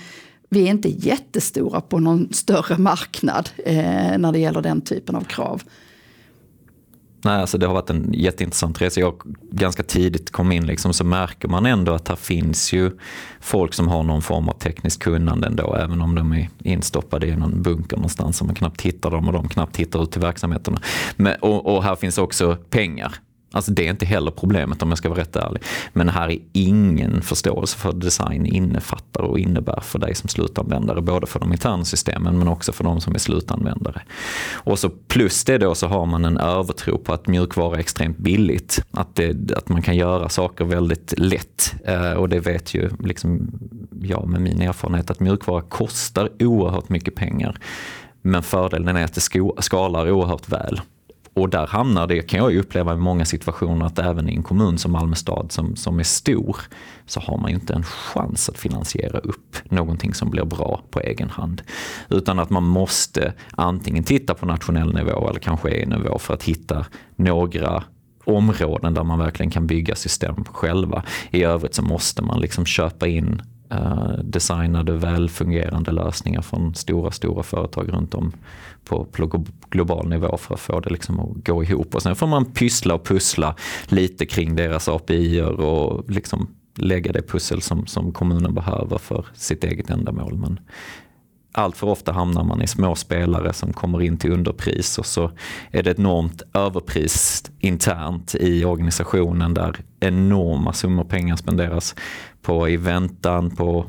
vi 0.56 0.68
är 0.68 0.72
inte 0.72 0.89
jättestora 0.89 1.82
på 1.82 2.00
någon 2.00 2.34
större 2.34 2.78
marknad 2.78 3.50
eh, 3.65 4.18
när 4.18 4.32
det 4.32 4.39
gäller 4.39 4.62
den 4.62 4.82
typen 4.82 5.15
av 5.15 5.22
krav. 5.22 5.63
Nej, 7.26 7.41
alltså 7.41 7.58
det 7.58 7.68
har 7.68 7.74
varit 7.74 7.89
en 7.89 8.13
jätteintressant 8.13 8.82
resa. 8.82 9.00
Jag 9.00 9.22
ganska 9.52 9.84
tidigt 9.84 10.32
kom 10.32 10.52
in 10.52 10.68
liksom, 10.68 10.94
så 10.94 11.04
märker 11.04 11.48
man 11.48 11.65
ändå 11.65 11.94
att 11.94 12.08
här 12.08 12.15
finns 12.15 12.74
ju 12.74 12.91
folk 13.39 13.74
som 13.74 13.88
har 13.88 14.04
någon 14.04 14.22
form 14.22 14.50
av 14.50 14.54
tekniskt 14.54 15.04
kunnande 15.04 15.48
ändå, 15.48 15.76
även 15.76 16.02
om 16.02 16.15
de 16.15 16.32
är 16.32 16.50
instoppade 16.63 17.28
i 17.28 17.36
någon 17.36 17.62
bunker 17.62 17.96
någonstans 17.96 18.38
som 18.38 18.48
man 18.48 18.56
knappt 18.56 18.82
hittar 18.82 19.12
dem 19.12 19.28
och 19.28 19.34
de 19.34 19.50
knappt 19.50 19.78
hittar 19.78 20.04
ut 20.04 20.12
till 20.12 20.22
verksamheterna. 20.22 20.82
Men, 21.15 21.36
och, 21.41 21.76
och 21.76 21.84
här 21.84 21.96
finns 21.96 22.18
också 22.18 22.58
pengar 22.70 23.15
Alltså 23.56 23.72
det 23.72 23.86
är 23.86 23.89
inte 23.89 24.06
heller 24.06 24.32
problemet 24.32 24.82
om 24.82 24.89
jag 24.89 24.98
ska 24.98 25.10
vara 25.10 25.20
rätt 25.20 25.36
ärlig. 25.36 25.63
Men 25.94 26.10
här 26.10 26.32
är 26.32 26.39
ingen 26.54 27.22
förståelse 27.22 27.78
för 27.78 27.89
vad 27.89 28.02
design 28.02 28.46
innefattar 28.46 29.22
och 29.22 29.39
innebär 29.39 29.80
för 29.80 30.00
dig 30.00 30.15
som 30.15 30.30
slutanvändare. 30.30 31.02
Både 31.02 31.28
för 31.28 31.39
de 31.39 31.52
interna 31.52 31.86
systemen 31.86 32.38
men 32.38 32.48
också 32.48 32.72
för 32.72 32.84
de 32.84 33.02
som 33.02 33.15
är 33.15 33.20
slutanvändare. 33.20 34.02
Och 34.54 34.80
så 34.80 34.89
plus 34.89 35.44
det 35.44 35.58
då 35.58 35.76
så 35.76 35.88
har 35.88 36.06
man 36.06 36.26
en 36.26 36.38
övertro 36.38 36.98
på 36.98 37.13
att 37.13 37.28
mjukvara 37.28 37.76
är 37.76 37.80
extremt 37.80 38.18
billigt. 38.18 38.86
Att, 38.91 39.15
det, 39.15 39.52
att 39.52 39.70
man 39.70 39.82
kan 39.82 39.96
göra 39.96 40.30
saker 40.30 40.65
väldigt 40.65 41.13
lätt. 41.18 41.76
Eh, 41.86 42.12
och 42.12 42.30
det 42.30 42.39
vet 42.39 42.74
ju 42.74 42.89
liksom 43.00 43.52
jag 44.02 44.28
med 44.28 44.41
min 44.41 44.62
erfarenhet 44.62 45.12
att 45.12 45.20
mjukvara 45.20 45.62
kostar 45.62 46.30
oerhört 46.39 46.89
mycket 46.89 47.15
pengar. 47.15 47.60
Men 48.22 48.44
fördelen 48.44 48.96
är 48.96 49.04
att 49.04 49.13
det 49.13 49.62
skalar 49.62 50.12
oerhört 50.12 50.50
väl. 50.50 50.82
Och 51.36 51.50
där 51.50 51.67
hamnar 51.67 52.08
det, 52.08 52.21
kan 52.21 52.39
jag 52.39 52.52
ju 52.52 52.60
uppleva 52.60 52.93
i 52.93 52.98
många 52.98 53.26
situationer, 53.26 53.86
att 53.86 54.00
även 54.00 54.30
i 54.30 54.36
en 54.36 54.43
kommun 54.43 54.78
som 54.78 54.91
Malmö 54.91 55.15
stad 55.15 55.52
som, 55.52 55.76
som 55.76 56.00
är 56.00 56.04
stor, 56.04 56.58
så 57.06 57.19
har 57.19 57.38
man 57.38 57.52
ju 57.52 57.56
inte 57.56 57.74
en 57.74 57.84
chans 57.84 58.50
att 58.50 58.58
finansiera 58.58 59.19
upp 59.19 59.58
någonting 59.69 60.13
som 60.13 60.30
blir 60.30 60.45
bra 60.45 60.82
på 60.91 61.00
egen 61.00 61.30
hand. 61.30 61.62
Utan 62.10 62.39
att 62.39 62.50
man 62.50 62.63
måste 62.63 63.34
antingen 63.52 64.04
titta 64.04 64.34
på 64.34 64.45
nationell 64.45 64.93
nivå 64.93 65.30
eller 65.30 65.39
kanske 65.39 65.69
EU-nivå 65.69 66.19
för 66.19 66.34
att 66.34 66.43
hitta 66.43 66.86
några 67.15 67.84
områden 68.26 68.93
där 68.93 69.04
man 69.04 69.19
verkligen 69.19 69.52
kan 69.52 69.67
bygga 69.67 69.95
system 69.95 70.43
själva. 70.43 71.04
I 71.32 71.43
övrigt 71.43 71.76
så 71.76 71.82
måste 71.82 72.21
man 72.21 72.41
liksom 72.41 72.65
köpa 72.65 73.08
in 73.08 73.41
Eh, 73.71 74.12
designade 74.23 74.91
välfungerande 74.93 75.91
lösningar 75.91 76.41
från 76.41 76.75
stora, 76.75 77.12
stora 77.12 77.43
företag 77.43 77.93
runt 77.93 78.13
om 78.13 78.32
på, 78.86 79.08
global 79.69 80.10
nivå 80.10 80.38
för 80.38 80.54
att 80.54 80.60
få 80.60 80.80
det 80.80 80.89
liksom 80.89 81.19
att 81.19 81.45
gå 81.45 81.63
ihop. 81.63 81.95
Och 81.95 82.01
sen 82.01 82.15
får 82.15 82.28
man 82.28 82.45
pyssla 82.45 82.93
och 82.93 83.06
pussla 83.06 83.56
lite 83.88 84.25
kring 84.25 84.56
deras 84.56 84.89
API 84.89 85.41
och 85.41 86.10
liksom 86.10 86.47
lägga 86.75 87.12
det 87.12 87.21
pussel 87.21 87.62
som, 87.62 87.88
som 87.88 88.12
kommunen 88.12 88.54
behöver 88.54 88.97
för 88.97 89.25
sitt 89.34 89.63
eget 89.63 89.89
ändamål. 89.89 90.38
Men 90.38 90.60
allt 91.51 91.78
för 91.78 91.88
ofta 91.88 92.12
hamnar 92.12 92.43
man 92.43 92.62
i 92.62 92.67
små 92.67 92.95
spelare 92.95 93.54
som 93.54 93.73
kommer 93.73 94.01
in 94.01 94.17
till 94.17 94.32
underpris 94.32 94.97
och 94.97 95.06
så 95.06 95.32
är 95.71 95.84
det 95.84 95.91
ett 95.91 95.99
enormt 95.99 96.41
överpris 96.54 97.43
internt 97.60 98.36
i 98.36 98.65
organisationen 98.65 99.54
där 99.54 99.75
enorma 99.99 100.73
summor 100.73 101.04
pengar 101.04 101.36
spenderas 101.36 101.95
på 102.45 102.69
i 102.69 102.77
väntan 102.77 103.55
på 103.55 103.86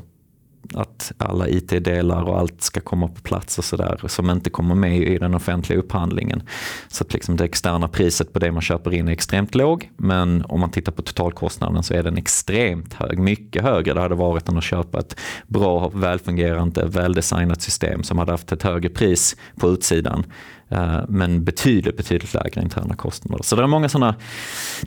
att 0.73 1.11
alla 1.17 1.47
IT-delar 1.47 2.23
och 2.23 2.39
allt 2.39 2.61
ska 2.61 2.79
komma 2.79 3.07
på 3.07 3.21
plats 3.21 3.57
och 3.57 3.65
sådär 3.65 4.01
som 4.07 4.29
inte 4.29 4.49
kommer 4.49 4.75
med 4.75 4.97
i 4.97 5.17
den 5.17 5.33
offentliga 5.33 5.79
upphandlingen. 5.79 6.43
Så 6.87 7.03
att 7.03 7.13
liksom 7.13 7.35
det 7.35 7.45
externa 7.45 7.87
priset 7.87 8.33
på 8.33 8.39
det 8.39 8.51
man 8.51 8.61
köper 8.61 8.93
in 8.93 9.07
är 9.07 9.11
extremt 9.11 9.55
låg 9.55 9.89
men 9.97 10.45
om 10.47 10.59
man 10.59 10.71
tittar 10.71 10.91
på 10.91 11.01
totalkostnaden 11.01 11.83
så 11.83 11.93
är 11.93 12.03
den 12.03 12.17
extremt 12.17 12.93
hög, 12.93 13.19
mycket 13.19 13.63
högre 13.63 13.93
det 13.93 14.01
hade 14.01 14.15
varit 14.15 14.49
än 14.49 14.57
att 14.57 14.63
köpa 14.63 14.99
ett 14.99 15.19
bra, 15.47 15.89
välfungerande, 15.89 16.85
väldesignat 16.85 17.61
system 17.61 18.03
som 18.03 18.17
hade 18.17 18.31
haft 18.31 18.51
ett 18.51 18.63
högre 18.63 18.89
pris 18.89 19.35
på 19.55 19.69
utsidan 19.69 20.23
eh, 20.69 20.99
men 21.09 21.43
betydligt, 21.43 21.97
betydligt 21.97 22.33
lägre 22.33 22.61
interna 22.61 22.95
kostnader. 22.95 23.43
Så 23.43 23.55
det 23.55 23.63
är 23.63 23.67
många 23.67 23.89
sådana 23.89 24.15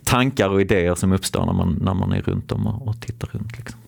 tankar 0.05 0.49
och 0.49 0.61
idéer 0.61 0.95
som 0.95 1.12
uppstår 1.12 1.47
när 1.47 1.53
man, 1.53 1.79
när 1.83 1.95
man 1.95 2.12
är 2.12 2.23
runt 2.23 2.53
om 2.53 2.66
och, 2.66 2.88
och 2.88 3.01
tittar 3.01 3.29
runt. 3.33 3.59
Liksom. 3.59 3.81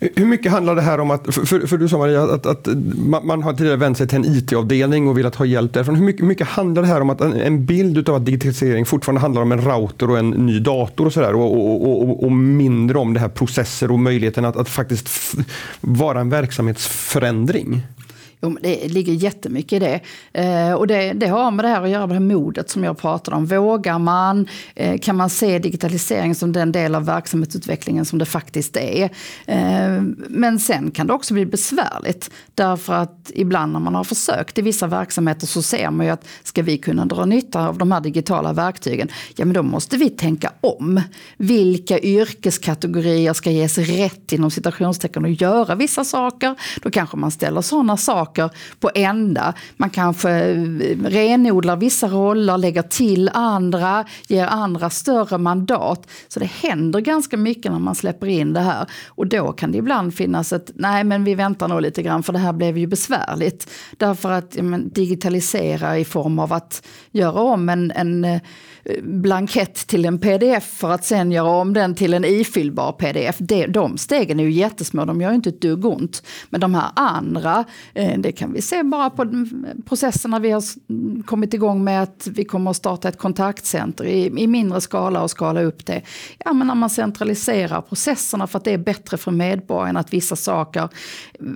Hur 0.00 0.26
mycket 0.26 0.52
handlar 0.52 0.74
det 0.74 0.82
här 0.82 1.00
om 1.00 1.10
att, 1.10 1.34
för, 1.34 1.66
för 1.66 1.78
du 1.78 1.88
sa 1.88 1.98
Maria, 1.98 2.22
att, 2.22 2.46
att 2.46 2.68
man, 2.96 3.26
man, 3.26 3.42
har 3.42 3.52
tidigare 3.52 3.76
vänt 3.76 3.98
sig 3.98 4.08
till 4.08 4.18
en 4.18 4.24
IT-avdelning 4.24 5.08
och 5.08 5.18
velat 5.18 5.34
ha 5.34 5.44
hjälp 5.44 5.72
därifrån. 5.72 5.96
Hur 5.96 6.04
mycket, 6.04 6.26
mycket 6.26 6.46
handlar 6.46 6.82
det 6.82 6.88
här 6.88 7.00
om 7.00 7.10
att 7.10 7.20
en, 7.20 7.32
en 7.32 7.64
bild 7.66 8.08
av 8.08 8.14
att 8.14 8.26
digitalisering 8.26 8.86
fortfarande 8.86 9.20
handlar 9.20 9.42
om 9.42 9.52
en 9.52 9.60
router 9.60 10.10
och 10.10 10.18
en 10.18 10.30
ny 10.30 10.58
dator 10.58 11.06
och 11.06 11.12
sådär 11.12 11.34
och, 11.34 11.52
och, 11.52 12.02
och, 12.02 12.24
och, 12.24 12.32
mindre 12.32 12.98
om 12.98 13.14
det 13.14 13.20
här 13.20 13.28
processer 13.28 13.90
och 13.90 13.98
möjligheten 13.98 14.44
att, 14.44 14.56
att 14.56 14.68
faktiskt 14.68 15.34
vara 15.80 16.20
en 16.20 16.30
verksamhetsförändring? 16.30 17.82
Jo, 18.42 18.58
det 18.62 18.88
ligger 18.88 19.12
jättemycket 19.12 19.72
i 19.72 19.78
det. 19.78 20.00
Eh, 20.32 20.72
och 20.72 20.86
det, 20.86 21.12
det, 21.12 21.26
har 21.26 21.50
med 21.50 21.64
det 21.64 21.68
här 21.68 21.82
att 21.82 21.90
göra 21.90 22.06
med 22.06 22.16
det 22.16 22.20
modet 22.20 22.70
som 22.70 22.84
jag 22.84 22.98
pratade 22.98 23.36
om. 23.36 23.46
Vågar 23.46 23.98
man? 23.98 24.48
Eh, 24.74 24.98
kan 24.98 25.16
man 25.16 25.30
se 25.30 25.58
digitalisering 25.58 26.34
som 26.34 26.52
den 26.52 26.72
del 26.72 26.94
av 26.94 27.04
verksamhetsutvecklingen 27.04 28.04
som 28.04 28.18
det 28.18 28.24
faktiskt 28.24 28.76
är? 28.76 29.04
Eh, 29.46 30.02
men 30.28 30.58
sen 30.58 30.90
kan 30.90 31.06
det 31.06 31.12
också 31.12 31.34
bli 31.34 31.46
besvärligt. 31.46 32.30
Därför 32.54 32.92
att 32.92 33.30
ibland 33.34 33.72
när 33.72 33.80
man 33.80 33.94
har 33.94 34.04
försökt 34.04 34.58
i 34.58 34.62
vissa 34.62 34.86
verksamheter 34.86 35.46
så 35.46 35.62
ser 35.62 35.90
man 35.90 36.06
ju 36.06 36.12
att 36.12 36.26
ska 36.42 36.62
vi 36.62 36.78
kunna 36.78 37.04
dra 37.04 37.24
nytta 37.24 37.68
av 37.68 37.78
de 37.78 37.92
här 37.92 38.00
digitala 38.00 38.52
verktygen, 38.52 39.08
ja 39.36 39.44
men 39.44 39.54
då 39.54 39.62
måste 39.62 39.96
vi 39.96 40.10
tänka 40.10 40.52
om. 40.60 41.00
Vilka 41.36 41.98
yrkeskategorier 41.98 43.32
ska 43.32 43.50
ges 43.50 43.78
rätt 43.78 44.32
inom 44.32 44.50
citationstecken 44.50 45.24
att 45.24 45.40
göra 45.40 45.74
vissa 45.74 46.04
saker? 46.04 46.54
Då 46.82 46.90
kanske 46.90 47.16
man 47.16 47.30
ställer 47.30 47.60
sådana 47.60 47.96
saker 47.96 48.29
saker 48.30 48.50
på 48.80 48.90
ända. 48.94 49.54
Man 49.76 49.90
kanske 49.90 50.30
eh, 50.30 50.96
renodlar 51.04 51.76
vissa 51.76 52.08
roller, 52.08 52.58
lägger 52.58 52.82
till 52.82 53.30
andra, 53.34 54.04
ger 54.28 54.46
andra 54.46 54.90
större 54.90 55.38
mandat. 55.38 56.06
Så 56.28 56.40
det 56.40 56.50
händer 56.50 57.00
ganska 57.00 57.36
mycket 57.36 57.72
när 57.72 57.78
man 57.78 57.94
släpper 57.94 58.26
in 58.26 58.52
det 58.52 58.60
här. 58.60 58.86
Och 59.08 59.26
då 59.26 59.52
kan 59.52 59.72
det 59.72 59.78
ibland 59.78 60.14
finnas 60.14 60.52
ett, 60.52 60.70
nej 60.74 61.04
men 61.04 61.24
vi 61.24 61.34
väntar 61.34 61.68
nog 61.68 61.82
lite 61.82 62.02
grann 62.02 62.22
för 62.22 62.32
det 62.32 62.38
här 62.38 62.52
blev 62.52 62.78
ju 62.78 62.86
besvärligt. 62.86 63.70
Därför 63.96 64.30
att 64.30 64.56
ja, 64.56 64.62
men, 64.62 64.88
digitalisera 64.88 65.98
i 65.98 66.04
form 66.04 66.38
av 66.38 66.52
att 66.52 66.86
göra 67.12 67.40
om 67.40 67.68
en, 67.68 67.90
en 67.90 68.24
eh, 68.24 68.40
blankett 69.02 69.74
till 69.74 70.04
en 70.04 70.18
pdf 70.18 70.64
för 70.64 70.90
att 70.90 71.04
sen 71.04 71.32
göra 71.32 71.48
om 71.48 71.72
den 71.72 71.94
till 71.94 72.14
en 72.14 72.24
ifyllbar 72.24 72.92
pdf. 72.92 73.38
De, 73.38 73.66
de 73.66 73.98
stegen 73.98 74.40
är 74.40 74.44
ju 74.44 74.50
jättesmå, 74.50 75.04
de 75.04 75.20
gör 75.20 75.30
ju 75.30 75.36
inte 75.36 75.48
ett 75.48 75.60
dugg 75.60 75.84
ont. 75.84 76.22
Men 76.50 76.60
de 76.60 76.74
här 76.74 76.90
andra, 76.96 77.64
eh, 77.94 78.19
det 78.22 78.32
kan 78.32 78.52
vi 78.52 78.62
se 78.62 78.82
bara 78.82 79.10
på 79.10 79.46
processerna 79.86 80.38
vi 80.38 80.50
har 80.50 80.62
kommit 81.22 81.54
igång 81.54 81.84
med 81.84 82.02
att 82.02 82.28
vi 82.30 82.44
kommer 82.44 82.70
att 82.70 82.76
starta 82.76 83.08
ett 83.08 83.18
kontaktcenter 83.18 84.04
i, 84.04 84.42
i 84.42 84.46
mindre 84.46 84.80
skala 84.80 85.22
och 85.22 85.30
skala 85.30 85.62
upp 85.62 85.86
det. 85.86 86.02
Ja, 86.44 86.52
men 86.52 86.66
när 86.66 86.74
man 86.74 86.90
centraliserar 86.90 87.80
processerna 87.80 88.46
för 88.46 88.58
att 88.58 88.64
det 88.64 88.72
är 88.72 88.78
bättre 88.78 89.16
för 89.16 89.30
medborgarna 89.30 90.00
att 90.00 90.12
vissa 90.12 90.36
saker 90.36 90.88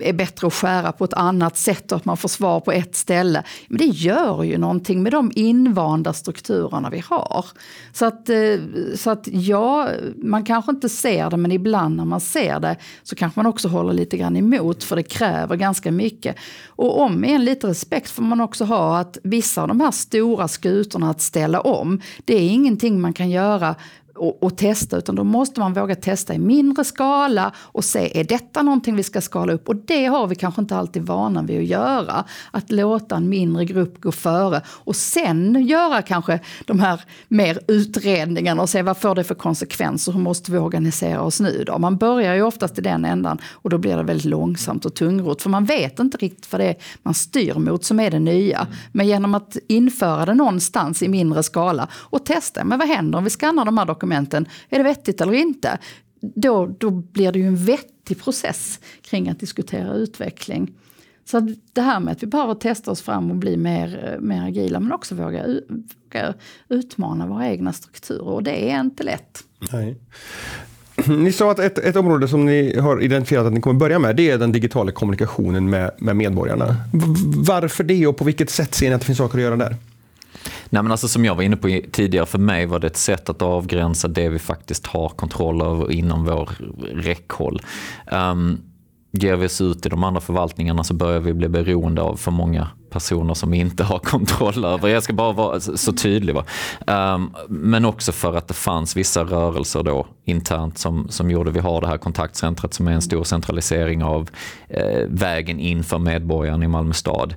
är 0.01 0.13
bättre 0.13 0.47
att 0.47 0.55
skära 0.55 0.93
på 0.93 1.05
ett 1.05 1.15
annat 1.15 1.57
sätt 1.57 1.93
och 1.93 1.97
att 1.97 2.05
man 2.05 2.17
får 2.17 2.29
svar 2.29 2.61
på 2.61 2.73
ett 2.73 2.97
ställe. 2.97 3.43
Men 3.69 3.79
det 3.79 3.85
gör 3.85 4.43
ju 4.43 4.59
någonting 4.59 5.03
med 5.03 5.13
de 5.13 5.33
invanda 5.35 6.13
strukturerna 6.13 6.91
vi 6.91 7.03
har. 7.09 7.47
Så 7.93 8.07
att, 8.07 8.29
eh, 8.29 8.59
så 8.97 9.11
att 9.11 9.29
ja, 9.29 9.89
man 10.17 10.45
kanske 10.45 10.71
inte 10.71 10.89
ser 10.89 11.31
det 11.31 11.37
men 11.37 11.53
ibland 11.53 11.97
när 11.97 12.05
man 12.05 12.21
ser 12.21 12.61
det 12.61 12.77
så 13.03 13.17
kanske 13.17 13.39
man 13.39 13.47
också 13.47 13.69
håller 13.69 13.93
lite 13.93 14.17
grann 14.17 14.37
emot 14.37 14.85
för 14.85 14.97
det 14.97 15.03
kräver 15.03 15.57
ganska 15.57 15.93
mycket. 15.93 16.37
Och 16.67 17.01
om 17.01 17.25
igen, 17.25 17.45
lite 17.45 17.67
respekt 17.67 18.11
får 18.11 18.23
man 18.23 18.41
också 18.41 18.65
ha 18.65 18.99
att 18.99 19.19
vissa 19.23 19.63
av 19.63 19.69
de 19.69 19.81
här 19.81 19.91
stora 19.91 20.49
skutorna 20.49 21.11
att 21.11 21.21
ställa 21.21 21.61
om, 21.61 22.01
det 22.25 22.35
är 22.35 22.49
ingenting 22.49 23.01
man 23.01 23.13
kan 23.13 23.31
göra 23.31 23.75
och, 24.17 24.43
och, 24.43 24.57
testa, 24.57 24.97
utan 24.97 25.15
då 25.15 25.25
måste 25.25 25.61
man 25.61 25.73
våga 25.73 25.95
testa 25.95 26.35
i 26.35 26.39
mindre 26.39 26.85
skala 26.85 27.53
och 27.57 27.85
se, 27.85 28.21
är 28.21 28.25
detta 28.25 28.63
någonting 28.63 28.97
vi 28.97 29.03
ska 29.03 29.21
skala 29.21 29.53
upp? 29.53 29.69
Och 29.69 29.77
det 29.77 30.07
har 30.07 30.27
vi 30.27 30.35
kanske 30.35 30.61
inte 30.61 30.77
alltid 30.77 31.03
vana 31.03 31.43
vid 31.43 31.59
att 31.59 31.67
göra. 31.67 32.25
Att 32.51 32.71
låta 32.73 33.17
en 33.17 33.29
mindre 33.29 33.65
grupp 33.65 34.01
gå 34.01 34.13
före 34.13 34.63
och 34.69 34.97
sen 34.97 35.67
göra 35.67 36.03
kanske 36.03 36.41
de 36.65 36.81
här 36.81 37.01
mer 37.29 37.59
utredningarna 37.69 38.63
och 38.63 38.71
se 38.71 38.83
vad 38.83 38.97
får 38.97 39.15
det 39.15 39.25
för 39.25 39.35
konsekvenser, 39.35 40.13
hur 40.13 40.21
måste 40.21 40.53
vi 40.53 40.59
organisera 40.59 41.23
oss 41.23 41.41
nu 41.41 41.65
då? 41.67 41.79
Man 41.79 41.97
börjar 41.97 42.35
ju 42.35 42.43
oftast 42.43 42.79
i 42.79 42.81
den 42.81 43.05
ändan 43.05 43.39
och 43.53 43.71
då 43.71 43.79
blir 43.79 43.97
det 43.97 44.03
väldigt 44.03 44.25
långsamt 44.25 44.85
och 44.85 44.95
tungrot, 44.95 45.43
för 45.43 45.51
man 45.51 45.65
vet 45.65 45.99
inte 45.99 46.17
riktigt 46.19 46.53
vad 46.53 46.61
det 46.61 46.67
är 46.67 46.77
man 47.03 47.15
styr 47.15 47.55
mot 47.55 47.85
som 47.85 48.01
är 48.01 48.11
det 48.11 48.19
nya. 48.19 48.67
Men 48.93 49.07
genom 49.07 49.35
att 49.35 49.57
införa 49.69 50.27
det 50.27 50.35
någonstans 50.35 51.03
i 51.03 51.09
mindre 51.09 51.43
skala 51.43 51.89
och 51.95 52.27
testa, 52.27 52.65
men 52.65 52.79
vad 52.79 52.89
händer 52.89 53.19
om 53.19 53.25
vi 53.25 53.31
skannar 53.31 53.65
de 53.65 53.79
här 53.79 53.85
dokumenten 53.85 54.04
dokumenten, 54.05 54.47
är 54.69 54.79
det 54.79 54.85
vettigt 54.85 55.21
eller 55.21 55.33
inte? 55.33 55.79
Då, 56.21 56.67
då 56.79 56.91
blir 56.91 57.33
det 57.33 57.39
ju 57.39 57.47
en 57.47 57.57
vettig 57.57 58.23
process 58.25 58.81
kring 59.03 59.29
att 59.29 59.41
diskutera 59.41 59.95
utveckling. 59.95 60.73
Så 61.25 61.55
det 61.73 61.81
här 61.81 62.01
med 62.01 62.13
att 62.13 62.23
vi 62.23 62.27
behöver 62.27 62.55
testa 62.55 62.91
oss 62.91 63.03
fram 63.03 63.31
och 63.31 63.37
bli 63.37 63.57
mer, 63.57 64.19
mer 64.21 64.49
agila 64.49 64.81
men 64.81 64.93
också 64.93 65.15
våga, 65.15 65.47
våga 66.13 66.35
utmana 66.69 67.27
våra 67.27 67.49
egna 67.49 67.73
strukturer 67.73 68.29
och 68.29 68.43
det 68.43 68.71
är 68.71 68.81
inte 68.81 69.03
lätt. 69.03 69.45
Nej. 69.73 69.97
Ni 71.07 71.33
sa 71.33 71.51
att 71.51 71.59
ett, 71.59 71.79
ett 71.79 71.97
område 71.97 72.29
som 72.29 72.47
ni 72.47 72.79
har 72.79 73.03
identifierat 73.03 73.47
att 73.47 73.53
ni 73.53 73.61
kommer 73.61 73.81
börja 73.81 73.99
med 73.99 74.17
det 74.17 74.31
är 74.31 74.39
den 74.39 74.53
digitala 74.53 74.93
kommunikationen 74.93 75.71
med, 75.71 75.91
med 75.99 76.17
medborgarna. 76.17 76.77
Varför 77.37 77.85
det 77.85 78.07
och 78.07 78.17
på 78.17 78.25
vilket 78.25 78.51
sätt 78.51 78.75
ser 78.75 78.89
ni 78.89 78.95
att 78.95 79.01
det 79.01 79.07
finns 79.07 79.19
saker 79.19 79.39
att 79.39 79.45
göra 79.45 79.57
där? 79.57 79.77
Nej, 80.75 80.83
men 80.83 80.93
alltså, 80.93 81.09
som 81.09 81.25
jag 81.25 81.35
var 81.35 81.43
inne 81.43 81.57
på 81.57 81.81
tidigare, 81.93 82.27
för 82.27 82.39
mig 82.39 82.67
var 82.67 82.79
det 82.79 82.87
ett 82.87 82.97
sätt 82.97 83.29
att 83.29 83.43
avgränsa 83.43 84.09
det 84.09 84.29
vi 84.29 84.39
faktiskt 84.39 84.87
har 84.87 85.09
kontroll 85.09 85.63
över 85.63 85.93
inom 85.93 86.25
vår 86.25 86.51
räckhåll. 86.95 87.61
Um, 88.13 88.61
ger 89.11 89.37
vi 89.37 89.47
oss 89.47 89.61
ut 89.61 89.87
i 89.87 89.89
de 89.89 90.05
andra 90.05 90.21
förvaltningarna 90.21 90.85
så 90.85 90.95
börjar 90.95 91.21
vi 91.21 91.33
bli 91.33 91.49
beroende 91.49 92.03
av 92.03 92.17
för 92.17 92.31
många 92.31 92.69
personer 92.95 93.35
som 93.35 93.55
inte 93.55 93.85
har 93.85 93.99
kontroll 93.99 94.65
över. 94.65 94.89
Jag 94.89 95.03
ska 95.03 95.13
bara 95.13 95.33
vara 95.33 95.61
så 95.61 95.93
tydlig. 95.93 96.35
Va? 96.35 96.45
Um, 97.15 97.35
men 97.49 97.85
också 97.85 98.13
för 98.13 98.37
att 98.37 98.49
det 98.49 98.55
fanns 98.55 98.97
vissa 98.97 99.25
rörelser 99.25 99.83
då 99.83 100.07
internt 100.25 100.79
som, 100.79 101.09
som 101.09 101.31
gjorde, 101.31 101.51
vi 101.51 101.61
har 101.61 101.81
det 101.81 101.87
här 101.87 101.99
kontaktcentret 101.99 102.75
som 102.75 102.89
är 102.89 102.93
en 102.93 103.03
stor 103.03 103.25
centralisering 103.25 104.05
av 104.05 104.31
eh, 104.69 105.07
vägen 105.09 105.61
in 105.61 105.85
för 105.85 105.99
medborgaren 105.99 106.63
i 106.63 106.69
Malmö 106.69 106.95
stad. 106.95 107.35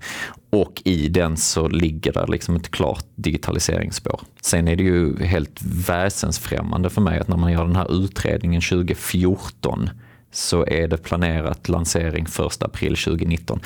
Och 0.50 0.82
i 0.86 1.10
den 1.10 1.38
så 1.38 1.68
ligger 1.68 2.14
det 2.14 2.26
liksom 2.28 2.56
ett 2.56 2.72
klart 2.72 3.06
digitaliseringsspår. 3.16 4.22
Sen 4.42 4.68
är 4.68 4.76
det 4.76 4.84
ju 4.84 5.24
helt 5.24 5.62
väsensfrämmande 5.88 6.90
för 6.90 7.02
mig 7.02 7.20
att 7.20 7.28
när 7.28 7.38
man 7.38 7.52
gör 7.52 7.66
den 7.66 7.76
här 7.76 8.04
utredningen 8.04 8.62
2014 8.62 9.90
så 10.32 10.66
är 10.66 10.88
det 10.88 10.98
planerat 10.98 11.70
lansering 11.70 12.26
1 12.26 12.64
april 12.64 12.96
2019. 12.96 13.60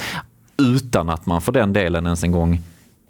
Utan 0.61 1.09
att 1.09 1.25
man 1.25 1.41
för 1.41 1.51
den 1.51 1.73
delen 1.73 2.05
ens 2.05 2.23
en 2.23 2.31
gång 2.31 2.61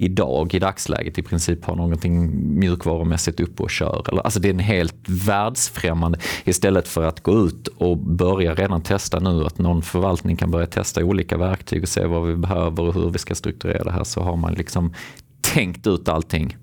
idag 0.02 0.54
i 0.54 0.60
dagsläget 0.60 1.18
i 1.18 1.22
princip 1.22 1.66
har 1.66 1.76
någonting 1.76 2.32
mjukvarumässigt 2.60 3.40
uppe 3.40 3.64
och 3.64 3.70
kör. 3.70 4.20
alltså 4.24 4.40
det 4.40 4.48
är 4.48 4.54
en 4.54 4.60
helt 4.60 4.96
världsfrämmande, 5.08 6.20
istället 6.44 6.88
för 6.88 7.04
att 7.04 7.24
gå 7.24 7.40
ut 7.40 7.68
och 7.68 7.98
börja 7.98 8.54
redan 8.54 8.82
testa 8.82 9.20
nu 9.20 9.46
att 9.46 9.58
någon 9.58 9.82
förvaltning 9.82 10.36
kan 10.36 10.52
börja 10.52 10.68
testa 10.68 11.04
olika 11.04 11.38
verktyg 11.38 11.84
och 11.84 11.90
se 11.90 12.06
vad 12.06 12.28
vi 12.28 12.36
behöver 12.36 12.84
och 12.84 12.94
hur 12.94 13.10
vi 13.10 13.18
ska 13.18 13.36
strukturera 13.36 13.84
det 13.84 13.92
här 13.92 14.04
så 14.04 14.22
har 14.22 14.36
man 14.36 14.54
liksom 14.54 14.94
tänkt 15.42 15.88
ut 15.88 16.10
allting 16.10 16.58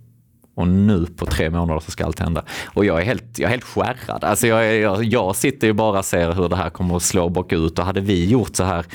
och 0.58 0.68
nu 0.68 1.06
på 1.06 1.26
tre 1.26 1.50
månader 1.50 1.80
så 1.80 1.90
ska 1.90 2.04
allt 2.04 2.18
hända. 2.18 2.42
Och 2.74 2.84
jag 2.84 3.00
är 3.00 3.04
helt, 3.04 3.38
jag 3.38 3.46
är 3.46 3.50
helt 3.50 3.64
skärrad. 3.64 4.24
Alltså 4.24 4.46
jag, 4.46 4.76
jag, 4.76 5.04
jag 5.04 5.36
sitter 5.36 5.66
ju 5.66 5.72
bara 5.72 5.98
och 5.98 6.04
ser 6.04 6.32
hur 6.32 6.48
det 6.48 6.56
här 6.56 6.70
kommer 6.70 6.96
att 6.96 7.02
slå 7.02 7.28
bakut 7.28 7.78
och 7.78 7.84
hade 7.84 8.00
vi 8.00 8.30
gjort 8.30 8.56
så 8.56 8.64
här 8.64 8.86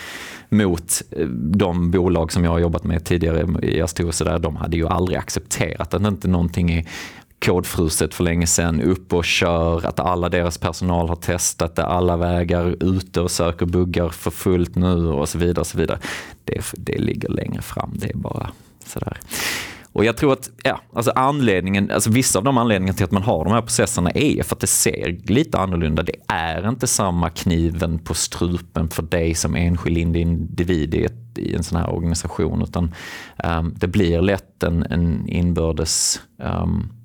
mot 0.50 1.02
eh, 1.12 1.28
de 1.28 1.92
bolag 1.92 2.32
som 2.32 2.44
jag 2.44 2.52
har 2.52 2.60
jobbat 2.60 2.84
med 2.84 3.06
tidigare 3.06 3.66
i 3.66 3.82
Astor, 3.82 4.26
där, 4.26 4.40
de 4.40 4.56
hade 4.56 4.78
ju 4.78 4.88
aldrig 4.88 5.18
accepterat 5.18 5.94
att 5.94 6.02
inte 6.02 6.28
någonting 6.28 6.72
är 6.72 6.86
kodfruset 7.46 8.14
för 8.14 8.24
länge 8.24 8.48
sedan, 8.48 8.82
upp 8.82 9.14
och 9.14 9.26
kör, 9.26 9.86
att 9.86 10.00
alla 10.00 10.30
deras 10.30 10.58
personal 10.58 11.10
har 11.10 11.16
testat 11.16 11.76
det, 11.76 11.86
alla 11.86 12.18
vägar 12.18 12.76
ute 12.84 13.22
och 13.22 13.32
söker 13.32 13.66
buggar 13.66 14.10
för 14.10 14.32
fullt 14.32 14.76
nu 14.76 15.08
och 15.08 15.30
så 15.30 15.38
vidare. 15.38 15.60
Och 15.60 15.68
så 15.68 15.78
vidare. 15.78 16.00
Det, 16.44 16.62
det 16.74 16.98
ligger 16.98 17.30
längre 17.30 17.62
fram, 17.62 17.92
det 17.96 18.10
är 18.10 18.18
bara 18.18 18.50
sådär. 18.86 19.18
Och 19.94 20.06
jag 20.06 20.18
tror 20.18 20.34
att 20.34 20.50
ja, 20.64 20.82
alltså 20.94 21.12
anledningen, 21.16 21.92
alltså 21.92 22.10
vissa 22.10 22.40
av 22.40 22.46
de 22.46 22.58
anledningarna 22.58 22.96
till 22.96 23.06
att 23.06 23.12
man 23.12 23.24
har 23.24 23.44
de 23.44 23.54
här 23.54 23.62
processerna 23.62 24.12
är 24.12 24.44
för 24.44 24.56
att 24.56 24.62
det 24.62 24.68
ser 24.68 25.20
lite 25.32 25.58
annorlunda. 25.60 26.04
Det 26.04 26.16
är 26.28 26.70
inte 26.70 26.88
samma 26.88 27.30
kniven 27.30 28.00
på 28.00 28.14
strupen 28.14 28.90
för 28.90 29.04
dig 29.04 29.36
som 29.36 29.56
enskild 29.56 30.16
individ 30.16 30.96
i, 30.96 31.06
ett, 31.06 31.38
i 31.38 31.56
en 31.56 31.64
sån 31.64 31.80
här 31.80 31.90
organisation 31.90 32.62
utan 32.62 32.94
um, 33.44 33.74
det 33.78 33.88
blir 33.88 34.22
lätt 34.22 34.64
en, 34.64 34.84
en 34.84 35.28
inbördes 35.28 36.22
um, 36.38 37.03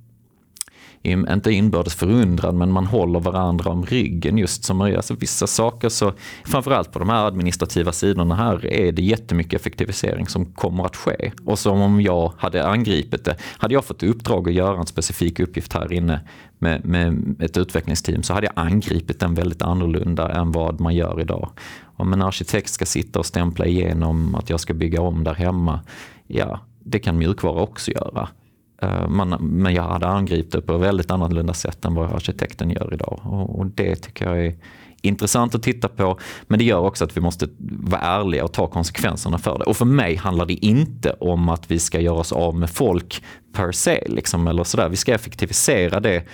inte 1.13 1.53
inbördes 1.53 1.95
förundrad, 1.95 2.55
men 2.55 2.73
man 2.73 2.87
håller 2.87 3.21
varandra 3.21 3.71
om 3.71 3.87
ryggen 3.87 4.39
just 4.39 4.65
som 4.65 4.77
Maria. 4.77 4.97
Alltså 4.97 5.15
vissa 5.15 5.47
saker, 5.47 5.89
så, 5.89 6.13
framförallt 6.45 6.93
på 6.93 6.99
de 6.99 7.09
här 7.09 7.27
administrativa 7.27 7.93
sidorna 7.93 8.35
här, 8.35 8.67
är 8.67 8.93
det 8.93 9.03
jättemycket 9.03 9.61
effektivisering 9.61 10.27
som 10.27 10.45
kommer 10.45 10.85
att 10.85 10.97
ske. 10.97 11.33
Och 11.45 11.59
som 11.59 11.81
om 11.81 12.01
jag 12.01 12.33
hade 12.37 12.67
angripit 12.67 13.25
det, 13.25 13.37
hade 13.59 13.75
jag 13.75 13.85
fått 13.85 14.03
uppdrag 14.03 14.49
att 14.49 14.55
göra 14.55 14.79
en 14.79 14.87
specifik 14.87 15.41
uppgift 15.41 15.73
här 15.73 15.93
inne 15.93 16.21
med, 16.59 16.85
med 16.85 17.37
ett 17.41 17.57
utvecklingsteam 17.57 18.23
så 18.23 18.35
hade 18.35 18.47
jag 18.47 18.65
angripit 18.65 19.21
den 19.21 19.35
väldigt 19.35 19.63
annorlunda 19.63 20.33
än 20.33 20.53
vad 20.53 20.81
man 20.81 20.95
gör 20.95 21.21
idag. 21.21 21.51
Om 21.97 22.13
en 22.13 22.23
arkitekt 22.23 22.71
ska 22.71 22.87
sitta 22.87 23.19
och 23.19 23.27
stämpla 23.27 23.67
igenom 23.67 24.35
att 24.35 24.51
jag 24.51 24.61
ska 24.61 24.75
bygga 24.75 25.01
om 25.01 25.25
där 25.25 25.35
hemma, 25.35 25.81
ja, 26.27 26.61
det 26.85 26.99
kan 26.99 27.19
mjukvara 27.19 27.61
också 27.61 27.91
göra. 27.91 28.29
Eh, 28.83 29.09
man, 29.09 29.29
men 29.41 29.75
jag 29.75 29.83
hade 29.83 30.07
angripit 30.07 30.53
det 30.53 30.61
på 30.61 30.75
ett 30.75 30.81
väldigt 30.81 31.11
annorlunda 31.11 31.55
sätt 31.55 31.85
än 31.85 31.95
vad 31.95 32.13
arkitekten 32.13 32.71
gör 32.71 32.95
idag. 32.95 33.21
Och, 33.25 33.59
och, 33.59 33.67
det 33.67 33.97
tycker 33.97 34.27
jag 34.27 34.47
är 34.47 34.55
intressant 35.03 35.55
att 35.55 35.63
titta 35.63 35.89
på. 35.89 36.19
Men 36.47 36.59
det 36.59 36.65
gör 36.65 36.79
också 36.79 37.05
att 37.05 37.17
vi 37.17 37.21
måste 37.21 37.49
vara 37.59 38.01
ärliga 38.01 38.45
och 38.45 38.53
ta 38.53 38.67
konsekvenserna 38.67 39.39
för 39.39 39.59
det. 39.59 39.65
Och 39.65 39.77
för 39.77 39.85
mig 39.85 40.17
handlar 40.17 40.47
det 40.47 40.67
inte 40.67 41.11
om 41.11 41.49
att 41.49 41.71
vi 41.71 41.79
ska 41.79 42.01
göra 42.01 42.19
oss 42.19 42.33
av 42.33 42.55
med 42.55 42.71
folk 42.71 43.25
per 43.53 43.73
se. 43.73 44.05
Liksom, 44.07 44.49
eller 44.49 44.65
sådär. 44.65 44.89
Vi 44.89 44.97
ska 44.97 45.15
effektivisera 45.15 46.01
det 46.01 46.25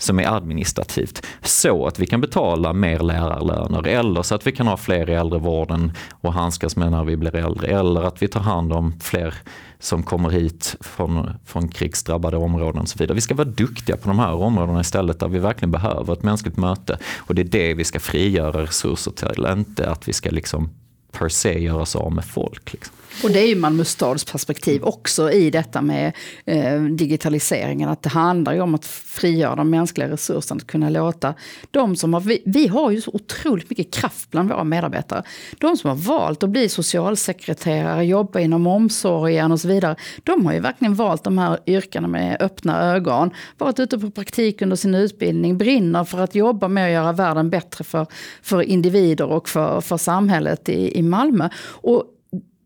som 0.00 0.18
är 0.20 0.36
administrativt 0.36 1.26
så 1.42 1.86
att 1.86 1.98
vi 1.98 2.06
kan 2.06 2.20
betala 2.20 2.72
mer 2.72 2.98
lärarlöner 2.98 3.86
eller 3.86 4.22
så 4.22 4.34
att 4.34 4.46
vi 4.46 4.52
kan 4.52 4.66
ha 4.66 4.76
fler 4.76 5.10
i 5.10 5.14
äldrevården 5.14 5.92
och 6.10 6.32
handskas 6.32 6.76
med 6.76 6.90
när 6.90 7.04
vi 7.04 7.16
blir 7.16 7.36
äldre 7.36 7.66
eller 7.66 8.02
att 8.02 8.22
vi 8.22 8.28
tar 8.28 8.40
hand 8.40 8.72
om 8.72 9.00
fler 9.00 9.34
som 9.78 10.02
kommer 10.02 10.30
hit 10.30 10.76
från, 10.80 11.30
från 11.44 11.68
krigsdrabbade 11.68 12.36
områden 12.36 12.82
och 12.82 12.88
så 12.88 12.98
vidare. 12.98 13.14
Vi 13.14 13.20
ska 13.20 13.34
vara 13.34 13.48
duktiga 13.48 13.96
på 13.96 14.08
de 14.08 14.18
här 14.18 14.34
områdena 14.34 14.80
istället 14.80 15.20
där 15.20 15.28
vi 15.28 15.38
verkligen 15.38 15.70
behöver 15.70 16.12
ett 16.12 16.22
mänskligt 16.22 16.56
möte 16.56 16.98
och 17.18 17.34
det 17.34 17.42
är 17.42 17.44
det 17.44 17.74
vi 17.74 17.84
ska 17.84 18.00
frigöra 18.00 18.62
resurser 18.62 19.10
till, 19.10 19.46
inte 19.52 19.90
att 19.90 20.08
vi 20.08 20.12
ska 20.12 20.30
liksom 20.30 20.70
per 21.12 21.28
se 21.28 21.58
göra 21.58 21.82
oss 21.82 21.96
av 21.96 22.12
med 22.12 22.24
folk. 22.24 22.72
Liksom. 22.72 22.94
Och 23.22 23.30
det 23.30 23.40
är 23.40 23.46
ju 23.46 23.56
Malmö 23.56 23.84
stads 23.84 24.24
perspektiv 24.24 24.84
också 24.84 25.32
i 25.32 25.50
detta 25.50 25.82
med 25.82 26.12
eh, 26.44 26.82
digitaliseringen. 26.82 27.88
Att 27.88 28.02
det 28.02 28.08
handlar 28.08 28.52
ju 28.52 28.60
om 28.60 28.74
att 28.74 28.86
frigöra 28.86 29.56
de 29.56 29.70
mänskliga 29.70 30.08
resurserna, 30.08 30.58
att 30.58 30.66
kunna 30.66 30.90
låta 30.90 31.34
de 31.70 31.96
som 31.96 32.14
har... 32.14 32.20
Vi, 32.20 32.42
vi, 32.46 32.68
har 32.68 32.90
ju 32.90 33.00
så 33.00 33.10
otroligt 33.14 33.70
mycket 33.70 33.94
kraft 33.94 34.30
bland 34.30 34.48
våra 34.48 34.64
medarbetare. 34.64 35.22
De 35.58 35.76
som 35.76 35.90
har 35.90 35.96
valt 35.96 36.42
att 36.42 36.50
bli 36.50 36.68
socialsekreterare, 36.68 38.04
jobba 38.04 38.40
inom 38.40 38.66
omsorgen 38.66 39.52
och 39.52 39.60
så 39.60 39.68
vidare. 39.68 39.96
De 40.24 40.46
har 40.46 40.52
ju 40.52 40.60
verkligen 40.60 40.94
valt 40.94 41.24
de 41.24 41.38
här 41.38 41.58
yrkena 41.66 42.08
med 42.08 42.36
öppna 42.40 42.82
ögon. 42.82 43.30
Varit 43.58 43.80
ute 43.80 43.98
på 43.98 44.10
praktik 44.10 44.62
under 44.62 44.76
sin 44.76 44.94
utbildning, 44.94 45.58
brinner 45.58 46.04
för 46.04 46.18
att 46.18 46.34
jobba 46.34 46.68
med 46.68 46.86
att 46.86 46.92
göra 46.92 47.12
världen 47.12 47.50
bättre 47.50 47.84
för, 47.84 48.06
för 48.42 48.62
individer 48.62 49.26
och 49.26 49.48
för, 49.48 49.80
för 49.80 49.96
samhället 49.96 50.68
i, 50.68 50.98
i 50.98 51.02
Malmö. 51.02 51.48
Och 51.66 52.04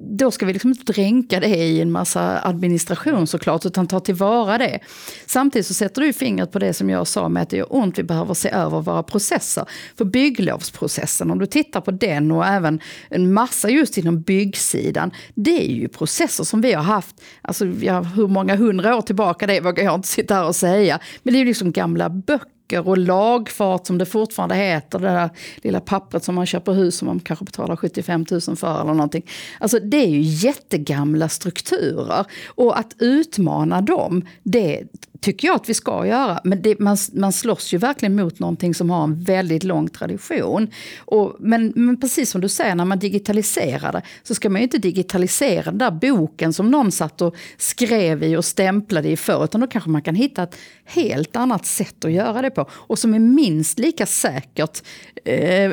då 0.07 0.31
ska 0.31 0.47
vi 0.47 0.53
liksom 0.53 0.71
inte 0.71 0.93
dränka 0.93 1.41
det 1.41 1.57
i 1.57 1.81
en 1.81 1.93
massa 1.93 2.41
administration 2.41 3.27
såklart, 3.27 3.67
utan 3.67 3.87
ta 3.87 4.01
tillvara 4.01 4.59
det. 4.59 4.79
Samtidigt 5.27 5.67
så 5.67 5.75
sätter 5.75 6.03
du 6.03 6.13
fingret 6.13 6.53
på 6.53 6.59
det 6.59 6.75
som 6.75 6.91
jag 6.91 7.07
sa 7.07 7.29
med 7.29 7.43
att 7.43 7.51
det 7.51 7.57
gör 7.57 7.67
ont, 7.77 7.99
vi 7.99 8.03
behöver 8.03 8.35
se 8.35 8.51
över 8.51 8.81
våra 8.81 9.03
processer. 9.03 9.65
För 9.99 10.05
bygglovsprocessen, 10.05 11.31
om 11.31 11.39
du 11.39 11.47
tittar 11.47 11.81
på 11.81 11.91
den 11.91 12.31
och 12.31 12.47
även 12.47 12.81
en 13.09 13.33
massa 13.33 13.71
just 13.71 13.99
inom 13.99 14.21
byggsidan, 14.21 15.11
det 15.35 15.71
är 15.71 15.75
ju 15.75 15.89
processer 15.89 16.45
som 16.45 16.61
vi 16.61 16.73
har 16.73 16.83
haft, 16.83 17.23
alltså 17.43 17.67
ja, 17.67 18.01
hur 18.01 18.29
många 18.29 18.57
hundra 18.57 18.97
år 18.97 19.03
tillbaka 19.03 19.47
det 19.47 19.61
vågar 19.61 19.85
jag 19.85 19.95
inte 19.95 20.09
sitta 20.09 20.35
här 20.35 20.47
och 20.47 20.57
säga, 20.57 20.99
men 21.23 21.33
det 21.33 21.39
är 21.39 21.41
ju 21.41 21.47
liksom 21.47 21.73
gamla 21.73 22.11
böcker 22.11 22.54
böcker 22.69 22.89
och 22.89 22.99
lagfart 22.99 23.87
som 23.87 23.99
det 23.99 24.07
fortfarande 24.07 24.55
heter. 24.55 24.99
Det 24.99 25.09
där 25.09 25.31
lilla 25.57 25.81
pappret 25.81 26.25
som 26.25 26.35
man 26.35 26.47
köper 26.47 26.73
hus 26.73 26.97
som 26.97 27.07
man 27.07 27.21
kanske 27.21 27.45
betalar 27.45 27.77
75 27.77 28.27
000 28.31 28.41
för 28.41 28.81
eller 28.81 28.95
någonting. 28.95 29.27
Alltså 29.61 29.79
det 29.79 29.97
är 29.97 30.09
ju 30.09 30.21
jättegamla 30.21 31.29
strukturer. 31.29 32.27
Och 32.47 32.79
att 32.79 32.95
utmana 32.99 33.81
dem, 33.81 34.25
det 34.43 34.85
tycker 35.25 35.49
jag 35.49 35.55
att 35.55 35.69
vi 35.69 35.75
ska 35.75 36.07
göra. 36.07 36.41
Men 36.45 36.63
det, 36.63 36.79
man, 36.81 36.97
man 37.13 37.33
slåss 37.33 37.75
ju 37.75 37.79
verkligen 37.79 38.17
mot 38.17 38.39
någonting 38.39 38.75
som 38.75 38.91
har 38.91 39.05
en 39.05 39.23
väldigt 39.23 39.65
lång 39.65 39.89
tradition. 39.89 40.69
Och, 40.99 41.37
men, 41.39 41.73
men 41.77 42.01
precis 42.01 42.31
som 42.31 42.41
du 42.41 42.49
säger, 42.49 42.75
när 42.75 42.85
man 42.85 42.99
digitaliserar 42.99 43.93
det 43.93 44.03
så 44.23 44.35
ska 44.35 44.51
man 44.51 44.61
ju 44.61 44.63
inte 44.63 44.79
digitalisera 44.79 45.65
den 45.65 45.79
där 45.79 45.91
boken 45.91 46.53
som 46.53 46.71
någon 46.71 46.93
satt 46.93 47.23
och 47.23 47.35
skrev 47.59 48.23
i 48.23 48.37
och 48.37 48.45
stämplade 48.45 49.09
i 49.09 49.17
förr. 49.17 49.45
Utan 49.45 49.61
då 49.61 49.67
kanske 49.67 49.91
man 49.91 50.03
kan 50.03 50.15
hitta 50.15 50.43
ett 50.43 50.57
helt 50.85 51.37
annat 51.37 51.67
sätt 51.67 52.05
att 52.05 52.13
göra 52.13 52.43
det 52.43 52.51
på. 52.55 52.67
Och 52.71 52.99
som 52.99 53.15
är 53.15 53.19
minst 53.19 53.79
lika 53.79 54.07
säkert 54.07 54.83
eh, 55.25 55.73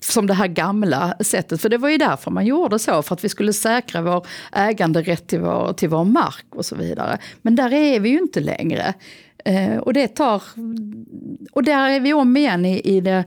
som 0.00 0.26
det 0.26 0.34
här 0.34 0.46
gamla 0.46 1.14
sättet. 1.20 1.60
För 1.60 1.68
det 1.68 1.78
var 1.78 1.88
ju 1.88 1.98
därför 1.98 2.30
man 2.30 2.46
gjorde 2.46 2.78
så, 2.78 3.02
för 3.02 3.14
att 3.14 3.24
vi 3.24 3.28
skulle 3.28 3.52
säkra 3.52 4.02
vår 4.02 4.26
äganderätt 4.52 5.26
till 5.26 5.40
vår, 5.40 5.72
till 5.72 5.88
vår 5.88 6.04
mark 6.04 6.46
och 6.50 6.66
så 6.66 6.76
vidare. 6.76 7.18
Men 7.42 7.56
där 7.56 7.72
är 7.72 8.00
vi 8.00 8.08
ju 8.08 8.18
inte 8.18 8.40
längre. 8.40 8.94
Eh, 9.44 9.76
och 9.76 9.92
det 9.92 10.08
tar... 10.08 10.42
Och 11.52 11.62
där 11.62 11.90
är 11.90 12.00
vi 12.00 12.12
om 12.12 12.36
igen 12.36 12.64
i, 12.64 12.80
i 12.80 13.00
det 13.00 13.24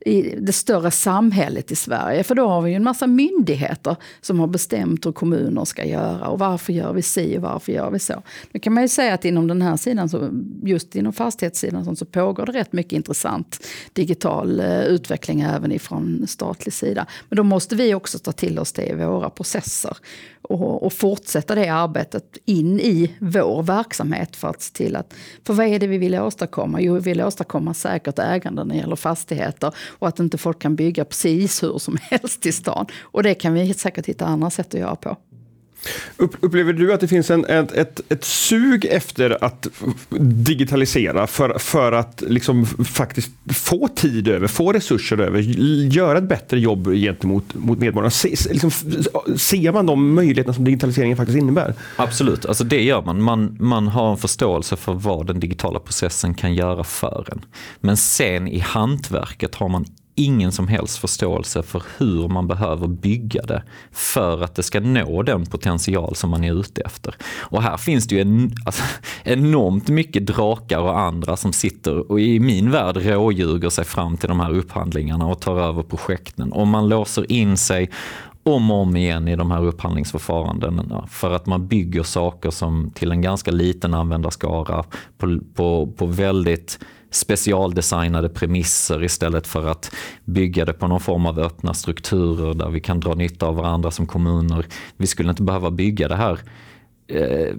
i 0.00 0.34
det 0.38 0.52
större 0.52 0.90
samhället 0.90 1.70
i 1.70 1.76
Sverige. 1.76 2.24
För 2.24 2.34
då 2.34 2.48
har 2.48 2.62
vi 2.62 2.70
ju 2.70 2.76
en 2.76 2.84
massa 2.84 3.06
myndigheter 3.06 3.96
som 4.20 4.40
har 4.40 4.46
bestämt 4.46 5.06
hur 5.06 5.12
kommuner 5.12 5.64
ska 5.64 5.84
göra. 5.84 6.28
Och 6.28 6.38
varför 6.38 6.72
gör 6.72 6.92
vi 6.92 7.02
si 7.02 7.38
och 7.38 7.42
varför 7.42 7.72
gör 7.72 7.90
vi 7.90 7.98
så? 7.98 8.22
Nu 8.52 8.60
kan 8.60 8.72
man 8.72 8.82
ju 8.82 8.88
säga 8.88 9.14
att 9.14 9.24
inom 9.24 9.46
den 9.46 9.62
här 9.62 9.76
sidan, 9.76 10.08
så, 10.08 10.30
just 10.62 10.96
inom 10.96 11.12
fastighetssidan, 11.12 11.96
så 11.96 12.04
pågår 12.04 12.46
det 12.46 12.52
rätt 12.52 12.72
mycket 12.72 12.92
intressant 12.92 13.66
digital 13.92 14.60
eh, 14.60 14.80
utveckling 14.80 15.40
även 15.40 15.72
ifrån 15.72 16.26
statlig 16.28 16.72
sida. 16.72 17.06
Men 17.28 17.36
då 17.36 17.42
måste 17.42 17.76
vi 17.76 17.94
också 17.94 18.18
ta 18.18 18.32
till 18.32 18.58
oss 18.58 18.72
det 18.72 18.86
i 18.86 18.94
våra 18.94 19.30
processer 19.30 19.96
och, 20.42 20.82
och, 20.82 20.92
fortsätta 20.92 21.54
det 21.54 21.68
arbetet 21.68 22.38
in 22.44 22.80
i 22.80 23.14
vår 23.18 23.62
verksamhet 23.62 24.36
för 24.36 24.48
att 24.48 24.62
se 24.62 24.72
till 24.72 24.96
att, 24.96 25.14
för 25.46 25.54
vad 25.54 25.66
är 25.66 25.78
det 25.78 25.86
vi 25.86 25.98
vill 25.98 26.14
åstadkomma? 26.14 26.80
Jo, 26.80 26.94
vi 26.94 27.00
vill 27.00 27.20
åstadkomma 27.20 27.74
säkert 27.74 28.18
ägande 28.18 28.64
när 28.64 28.74
det 28.74 28.80
gäller 28.80 28.96
fastigheter 28.96 29.74
och 29.90 30.08
att 30.08 30.20
inte 30.20 30.38
folk 30.38 30.58
kan 30.58 30.76
bygga 30.76 31.04
precis 31.04 31.62
hur 31.62 31.78
som 31.78 31.98
helst 32.00 32.46
i 32.46 32.52
stan. 32.52 32.86
Och 33.00 33.22
det 33.22 33.34
kan 33.34 33.54
vi 33.54 33.74
säkert 33.74 34.06
hitta 34.06 34.26
andra 34.26 34.50
sätt 34.50 34.74
att 34.74 34.80
göra 34.80 34.96
på. 34.96 35.16
Upplever 36.16 36.72
du 36.72 36.92
att 36.92 37.00
det 37.00 37.08
finns 37.08 37.30
en, 37.30 37.44
ett, 37.44 37.72
ett, 37.72 38.00
ett 38.08 38.24
sug 38.24 38.84
efter 38.84 39.44
att 39.44 39.68
digitalisera 40.20 41.26
för, 41.26 41.58
för 41.58 41.92
att 41.92 42.22
liksom 42.26 42.66
faktiskt 42.66 43.30
få 43.54 43.88
tid 43.88 44.28
över, 44.28 44.46
få 44.46 44.72
resurser 44.72 45.18
över, 45.18 45.40
göra 45.40 46.18
ett 46.18 46.28
bättre 46.28 46.60
jobb 46.60 46.92
gentemot 46.94 47.54
mot 47.54 47.78
medborgarna? 47.78 48.10
Se, 48.10 48.28
liksom, 48.50 48.70
ser 49.36 49.72
man 49.72 49.86
de 49.86 50.14
möjligheterna 50.14 50.54
som 50.54 50.64
digitaliseringen 50.64 51.16
faktiskt 51.16 51.38
innebär? 51.38 51.74
Absolut, 51.96 52.46
alltså 52.46 52.64
det 52.64 52.82
gör 52.82 53.02
man. 53.02 53.22
man. 53.22 53.56
Man 53.60 53.88
har 53.88 54.10
en 54.10 54.16
förståelse 54.16 54.76
för 54.76 54.92
vad 54.92 55.26
den 55.26 55.40
digitala 55.40 55.78
processen 55.78 56.34
kan 56.34 56.54
göra 56.54 56.84
för 56.84 57.28
en. 57.32 57.44
Men 57.80 57.96
sen 57.96 58.48
i 58.48 58.58
hantverket 58.58 59.54
har 59.54 59.68
man 59.68 59.84
ingen 60.24 60.52
som 60.52 60.68
helst 60.68 60.98
förståelse 60.98 61.62
för 61.62 61.82
hur 61.98 62.28
man 62.28 62.48
behöver 62.48 62.86
bygga 62.86 63.42
det 63.42 63.62
för 63.92 64.42
att 64.42 64.54
det 64.54 64.62
ska 64.62 64.80
nå 64.80 65.22
den 65.22 65.46
potential 65.46 66.16
som 66.16 66.30
man 66.30 66.44
är 66.44 66.60
ute 66.60 66.82
efter. 66.82 67.14
Och 67.38 67.62
här 67.62 67.76
finns 67.76 68.06
det 68.06 68.14
ju 68.14 68.20
en, 68.20 68.52
alltså, 68.64 68.82
enormt 69.24 69.88
mycket 69.88 70.26
drakar 70.26 70.78
och 70.78 70.98
andra 70.98 71.36
som 71.36 71.52
sitter 71.52 72.10
och 72.12 72.20
i 72.20 72.40
min 72.40 72.70
värld 72.70 72.96
råljuger 72.96 73.70
sig 73.70 73.84
fram 73.84 74.16
till 74.16 74.28
de 74.28 74.40
här 74.40 74.50
upphandlingarna 74.50 75.26
och 75.26 75.40
tar 75.40 75.60
över 75.60 75.82
projekten. 75.82 76.52
Om 76.52 76.68
man 76.68 76.88
låser 76.88 77.32
in 77.32 77.56
sig 77.56 77.90
om 78.42 78.70
och 78.70 78.76
om 78.76 78.96
igen 78.96 79.28
i 79.28 79.36
de 79.36 79.50
här 79.50 79.64
upphandlingsförfarandena 79.64 81.06
för 81.10 81.30
att 81.30 81.46
man 81.46 81.66
bygger 81.66 82.02
saker 82.02 82.50
som 82.50 82.90
till 82.94 83.12
en 83.12 83.22
ganska 83.22 83.50
liten 83.50 83.94
användarskara 83.94 84.84
på, 85.18 85.38
på, 85.54 85.92
på 85.96 86.06
väldigt 86.06 86.78
specialdesignade 87.10 88.28
premisser 88.28 89.04
istället 89.04 89.46
för 89.46 89.66
att 89.66 89.94
bygga 90.24 90.64
det 90.64 90.72
på 90.72 90.86
någon 90.88 91.00
form 91.00 91.26
av 91.26 91.38
öppna 91.38 91.74
strukturer 91.74 92.54
där 92.54 92.68
vi 92.70 92.80
kan 92.80 93.00
dra 93.00 93.14
nytta 93.14 93.46
av 93.46 93.56
varandra 93.56 93.90
som 93.90 94.06
kommuner. 94.06 94.66
Vi 94.96 95.06
skulle 95.06 95.30
inte 95.30 95.42
behöva 95.42 95.70
bygga 95.70 96.08
det 96.08 96.16
här 96.16 96.38
eh, 97.08 97.54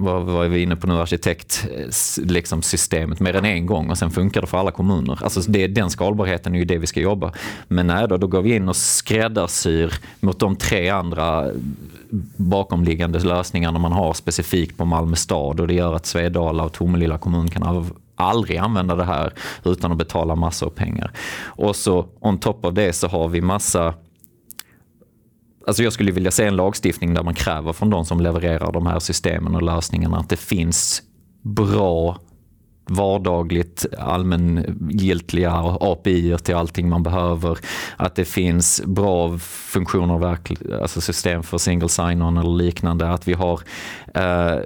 vad 0.00 0.44
är 0.44 0.48
vi 0.48 0.62
inne 0.62 0.76
på 0.76 0.86
nu, 0.86 0.94
arkitektsystemet 0.94 2.28
eh, 2.28 2.32
liksom 2.32 2.62
systemet 2.62 3.20
mer 3.20 3.36
än 3.36 3.44
en 3.44 3.66
gång 3.66 3.90
och 3.90 3.98
sen 3.98 4.10
funkar 4.10 4.40
det 4.40 4.46
för 4.46 4.58
alla 4.58 4.70
kommuner. 4.70 5.18
Alltså 5.22 5.40
det, 5.40 5.66
den 5.66 5.90
skalbarheten 5.90 6.54
är 6.54 6.58
ju 6.58 6.64
det 6.64 6.78
vi 6.78 6.86
ska 6.86 7.00
jobba. 7.00 7.32
Men 7.68 7.86
nej 7.86 8.08
då, 8.08 8.16
då 8.16 8.26
går 8.26 8.42
vi 8.42 8.54
in 8.54 8.68
och 8.68 8.76
skräddarsyr 8.76 9.94
mot 10.20 10.38
de 10.38 10.56
tre 10.56 10.88
andra 10.88 11.50
bakomliggande 12.36 13.18
lösningarna 13.18 13.78
man 13.78 13.92
har 13.92 14.14
specifikt 14.14 14.76
på 14.76 14.84
Malmö 14.84 15.16
stad 15.16 15.60
och 15.60 15.66
det 15.66 15.74
gör 15.74 15.94
att 15.94 16.06
Svedala 16.06 16.64
och 16.64 16.72
Tomelilla 16.72 17.18
kommun 17.18 17.50
kan 17.50 17.62
aldrig 18.20 18.58
använda 18.58 18.94
det 18.96 19.04
här 19.04 19.32
utan 19.64 19.92
att 19.92 19.98
betala 19.98 20.34
massor 20.34 20.66
av 20.66 20.70
pengar. 20.70 21.12
Och 21.44 21.76
så 21.76 22.06
on 22.20 22.38
top 22.38 22.64
av 22.64 22.74
det 22.74 22.92
så 22.92 23.08
har 23.08 23.28
vi 23.28 23.40
massa 23.40 23.94
Alltså 25.66 25.82
jag 25.82 25.92
skulle 25.92 26.12
vilja 26.12 26.30
se 26.30 26.44
en 26.44 26.56
lagstiftning 26.56 27.14
där 27.14 27.22
man 27.22 27.34
kräver 27.34 27.72
från 27.72 27.90
de 27.90 28.04
som 28.04 28.20
levererar 28.20 28.72
de 28.72 28.86
här 28.86 28.98
systemen 28.98 29.54
och 29.54 29.62
lösningarna 29.62 30.16
att 30.16 30.28
det 30.28 30.36
finns 30.36 31.02
bra 31.42 32.18
vardagligt 32.90 33.86
allmängiltiga 33.98 35.52
API 35.80 36.36
till 36.38 36.54
allting 36.54 36.88
man 36.88 37.02
behöver. 37.02 37.58
Att 37.96 38.14
det 38.14 38.24
finns 38.24 38.82
bra 38.86 39.38
funktioner, 39.38 40.38
alltså 40.82 41.00
system 41.00 41.42
för 41.42 41.58
single 41.58 41.88
sign-on 41.88 42.36
eller 42.36 42.56
liknande. 42.56 43.10
Att 43.10 43.28
vi 43.28 43.32
har 43.32 43.60
eh, 44.14 44.58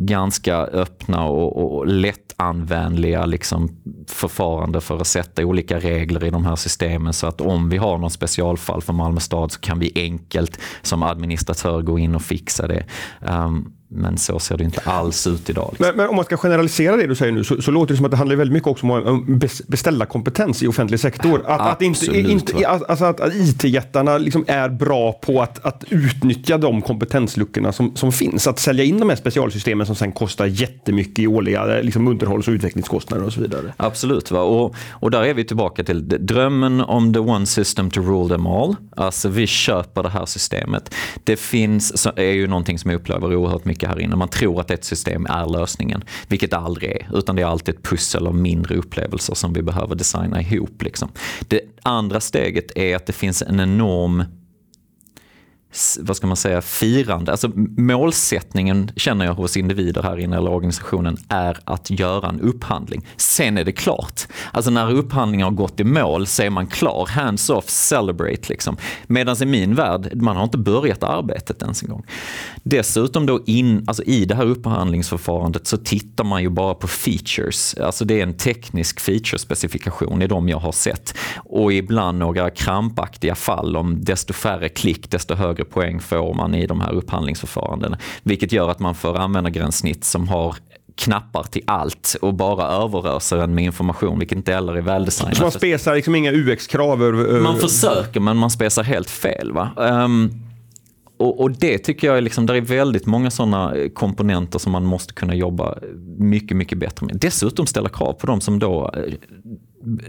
ganska 0.00 0.56
öppna 0.56 1.24
och, 1.24 1.78
och 1.78 1.86
lättanvändliga 1.86 3.26
liksom 3.26 3.68
förfarande 4.08 4.80
för 4.80 5.00
att 5.00 5.06
sätta 5.06 5.44
olika 5.44 5.78
regler 5.78 6.24
i 6.24 6.30
de 6.30 6.44
här 6.44 6.56
systemen 6.56 7.12
så 7.12 7.26
att 7.26 7.40
om 7.40 7.68
vi 7.68 7.76
har 7.76 7.98
någon 7.98 8.10
specialfall 8.10 8.82
för 8.82 8.92
Malmö 8.92 9.20
stad 9.20 9.52
så 9.52 9.60
kan 9.60 9.78
vi 9.78 9.92
enkelt 9.94 10.60
som 10.82 11.02
administratör 11.02 11.82
gå 11.82 11.98
in 11.98 12.14
och 12.14 12.22
fixa 12.22 12.66
det. 12.66 12.84
Um, 13.20 13.72
men 13.92 14.18
så 14.18 14.38
ser 14.38 14.56
det 14.56 14.64
inte 14.64 14.80
alls 14.84 15.26
ut 15.26 15.50
idag. 15.50 15.68
Liksom. 15.70 15.86
Men, 15.86 15.96
men, 15.96 16.08
om 16.08 16.16
man 16.16 16.24
ska 16.24 16.36
generalisera 16.36 16.96
det 16.96 17.06
du 17.06 17.14
säger 17.14 17.32
nu 17.32 17.44
så, 17.44 17.62
så, 17.62 17.70
låter 17.70 17.92
det 17.92 17.96
som 17.96 18.04
att 18.04 18.10
det 18.10 18.16
handlar 18.16 18.36
väldigt 18.36 18.52
mycket 18.52 18.68
också 18.68 18.86
om 18.86 19.40
beställa 19.66 20.06
kompetens 20.06 20.62
i 20.62 20.66
offentlig 20.66 21.00
sektor. 21.00 21.42
Att, 21.46 21.60
att, 21.60 21.82
inte, 21.82 22.06
inte, 22.06 22.68
alltså 22.68 23.04
att, 23.04 23.20
att 23.20 23.34
IT-jättarna 23.34 24.18
liksom 24.18 24.44
är 24.48 24.68
bra 24.68 25.12
på 25.12 25.42
att, 25.42 25.64
att 25.66 25.84
utnyttja 25.88 26.58
de 26.58 26.82
kompetensluckorna 26.82 27.72
som, 27.72 27.96
som 27.96 28.12
finns. 28.12 28.46
Att 28.46 28.58
sälja 28.58 28.84
in 28.84 28.98
de 28.98 29.08
här 29.08 29.16
specialsystemen 29.16 29.86
som 29.86 29.96
sen 29.96 30.12
kostar 30.12 30.46
jättemycket 30.46 31.18
i 31.18 31.26
årliga 31.26 31.64
liksom 31.64 32.08
underhålls 32.08 32.48
och 32.48 32.52
utvecklingskostnader 32.52 33.24
och 33.24 33.32
så 33.32 33.40
vidare. 33.40 33.74
Absolut, 33.76 34.30
va? 34.30 34.40
Och, 34.40 34.74
och 34.90 35.10
där 35.10 35.22
är 35.22 35.34
vi 35.34 35.44
tillbaka 35.44 35.84
till 35.84 36.08
drömmen 36.08 36.80
om 36.80 37.14
the 37.14 37.20
one 37.20 37.46
system 37.46 37.90
to 37.90 38.00
rule 38.00 38.28
them 38.34 38.46
all. 38.46 38.76
Alltså 38.96 39.28
vi 39.28 39.46
köper 39.46 40.02
det 40.02 40.08
här 40.08 40.26
systemet. 40.26 40.94
Det 41.24 41.36
finns, 41.36 42.06
är 42.16 42.22
ju 42.22 42.46
någonting 42.46 42.78
som 42.78 42.90
jag 42.90 43.00
upplever 43.00 43.34
oerhört 43.34 43.64
mycket 43.64 43.79
mycket 43.80 43.88
här 43.88 44.00
inne. 44.00 44.16
Man 44.16 44.28
tror 44.28 44.60
att 44.60 44.70
ett 44.70 44.84
system 44.84 45.26
är 45.26 45.46
lösningen, 45.46 46.04
vilket 46.28 46.50
det 46.50 46.56
aldrig 46.56 46.90
är. 46.90 47.08
Utan 47.14 47.36
det 47.36 47.42
är 47.42 47.46
alltid 47.46 47.74
ett 47.74 47.82
pussel 47.82 48.26
av 48.26 48.34
mindre 48.34 48.76
upplevelser 48.76 49.34
som 49.34 49.52
vi 49.52 49.62
behöver 49.62 49.94
designa 49.94 50.40
ihop. 50.40 50.82
Liksom. 50.82 51.08
Det 51.48 51.60
andra 51.82 52.20
steget 52.20 52.76
är 52.76 52.96
att 52.96 53.06
det 53.06 53.12
finns 53.12 53.42
en 53.42 53.60
enorm 53.60 54.24
vad 56.00 56.16
ska 56.16 56.26
man 56.26 56.36
säga, 56.36 56.62
firande. 56.62 57.32
Alltså 57.32 57.50
målsättningen 57.76 58.90
känner 58.96 59.24
jag 59.24 59.34
hos 59.34 59.56
individer 59.56 60.02
här 60.02 60.18
inne 60.18 60.36
eller 60.36 60.50
organisationen 60.50 61.16
är 61.28 61.58
att 61.64 61.90
göra 61.90 62.28
en 62.28 62.40
upphandling. 62.40 63.06
Sen 63.16 63.58
är 63.58 63.64
det 63.64 63.72
klart. 63.72 64.20
Alltså 64.52 64.70
när 64.70 64.92
upphandlingen 64.92 65.44
har 65.44 65.52
gått 65.52 65.80
i 65.80 65.84
mål 65.84 66.26
så 66.26 66.42
är 66.42 66.50
man 66.50 66.66
klar. 66.66 67.06
Hands 67.10 67.50
off, 67.50 67.68
celebrate 67.68 68.48
liksom. 68.48 68.76
Medan 69.06 69.36
i 69.42 69.46
min 69.46 69.74
värld, 69.74 70.10
man 70.14 70.36
har 70.36 70.44
inte 70.44 70.58
börjat 70.58 71.02
arbetet 71.02 71.62
ens 71.62 71.82
en 71.82 71.88
gång. 71.88 72.04
Dessutom 72.62 73.26
då 73.26 73.42
in, 73.46 73.84
alltså 73.86 74.02
i 74.02 74.24
det 74.24 74.34
här 74.34 74.44
upphandlingsförfarandet 74.44 75.66
så 75.66 75.76
tittar 75.76 76.24
man 76.24 76.42
ju 76.42 76.48
bara 76.48 76.74
på 76.74 76.88
features. 76.88 77.74
Alltså 77.74 78.04
det 78.04 78.18
är 78.18 78.22
en 78.22 78.34
teknisk 78.34 79.00
feature-specifikation 79.00 80.22
i 80.22 80.26
de 80.26 80.48
jag 80.48 80.58
har 80.58 80.72
sett. 80.72 81.14
Och 81.36 81.72
ibland 81.72 82.18
några 82.18 82.50
krampaktiga 82.50 83.34
fall 83.34 83.76
om 83.76 84.04
desto 84.04 84.32
färre 84.32 84.68
klick, 84.68 85.10
desto 85.10 85.34
högre 85.34 85.59
högre 85.60 85.64
poäng 85.64 86.00
får 86.00 86.34
man 86.34 86.54
i 86.54 86.66
de 86.66 86.80
här 86.80 86.92
upphandlingsförfarandena. 86.92 87.98
Vilket 88.22 88.52
gör 88.52 88.70
att 88.70 88.80
man 88.80 88.94
får 88.94 89.18
användargränssnitt 89.18 90.04
som 90.04 90.28
har 90.28 90.56
knappar 90.96 91.42
till 91.42 91.62
allt 91.66 92.16
och 92.22 92.34
bara 92.34 92.66
överöser 92.66 93.38
en 93.38 93.54
med 93.54 93.64
information, 93.64 94.18
vilket 94.18 94.36
inte 94.36 94.52
heller 94.52 94.76
är 94.76 94.82
väldesignat. 94.82 95.36
Så 95.36 95.42
man 95.42 95.52
spesar 95.52 95.94
liksom 95.94 96.14
inga 96.14 96.32
UX-krav? 96.32 96.98
Man 97.42 97.56
försöker, 97.56 98.20
men 98.20 98.36
man 98.36 98.50
spesar 98.50 98.82
helt 98.82 99.10
fel. 99.10 99.52
Va? 99.52 99.70
Um, 99.76 100.30
och, 101.18 101.40
och, 101.40 101.50
det 101.50 101.78
tycker 101.78 102.06
jag 102.06 102.16
är 102.16 102.20
liksom, 102.20 102.46
där 102.46 102.54
är 102.54 102.60
väldigt 102.60 103.06
många 103.06 103.30
sådana 103.30 103.74
komponenter 103.94 104.58
som 104.58 104.72
man 104.72 104.84
måste 104.84 105.14
kunna 105.14 105.34
jobba 105.34 105.78
mycket, 106.18 106.56
mycket 106.56 106.78
bättre 106.78 107.06
med. 107.06 107.16
Dessutom 107.20 107.66
ställa 107.66 107.88
krav 107.88 108.12
på 108.12 108.26
de 108.26 108.40
som 108.40 108.58
då 108.58 108.90
eh, 108.96 109.14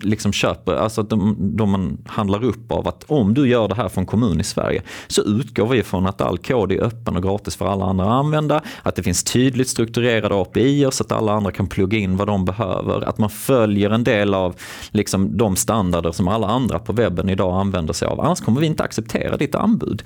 liksom 0.02 0.34
köper, 0.34 0.76
alltså 0.76 1.04
de, 1.04 1.38
de 1.40 1.72
man 1.72 1.98
handlar 2.06 2.44
upp 2.44 2.72
av 2.72 2.88
att 2.88 3.04
om 3.08 3.34
du 3.34 3.48
gör 3.48 3.68
det 3.68 3.76
här 3.76 3.90
från 3.90 4.06
kommun 4.06 4.40
i 4.40 4.44
Sverige 4.44 4.82
så 5.08 5.22
utgår 5.22 5.68
vi 5.68 5.84
från 5.84 6.08
att 6.08 6.22
all 6.22 6.38
kod 6.38 6.72
är 6.72 6.84
öppen 6.84 7.16
och 7.16 7.24
gratis 7.24 7.56
för 7.56 7.66
alla 7.66 7.86
andra 7.86 8.06
att 8.06 8.12
använda, 8.26 8.62
att 8.84 8.96
det 8.96 9.04
finns 9.04 9.24
tydligt 9.24 9.70
strukturerade 9.70 10.42
API 10.42 10.88
så 10.92 11.04
att 11.04 11.12
alla 11.12 11.34
andra 11.34 11.52
kan 11.52 11.68
plugga 11.68 11.98
in 11.98 12.18
vad 12.18 12.28
de 12.28 12.46
behöver, 12.46 13.02
att 13.02 13.18
man 13.18 13.30
följer 13.30 13.90
en 13.90 14.04
del 14.04 14.34
av 14.34 14.56
liksom, 14.92 15.38
de 15.38 15.56
standarder 15.56 16.12
som 16.12 16.28
alla 16.28 16.48
andra 16.48 16.80
på 16.80 16.94
webben 16.94 17.30
idag 17.30 17.60
använder 17.60 17.94
sig 17.94 18.08
av, 18.08 18.20
annars 18.20 18.42
kommer 18.42 18.62
vi 18.62 18.68
inte 18.68 18.84
acceptera 18.84 19.38
ditt 19.38 19.56
anbud. 19.56 20.04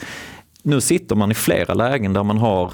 Nu 0.63 0.81
sitter 0.81 1.15
man 1.15 1.31
i 1.31 1.33
flera 1.33 1.73
lägen 1.73 2.13
där 2.13 2.23
man 2.23 2.37
har 2.37 2.73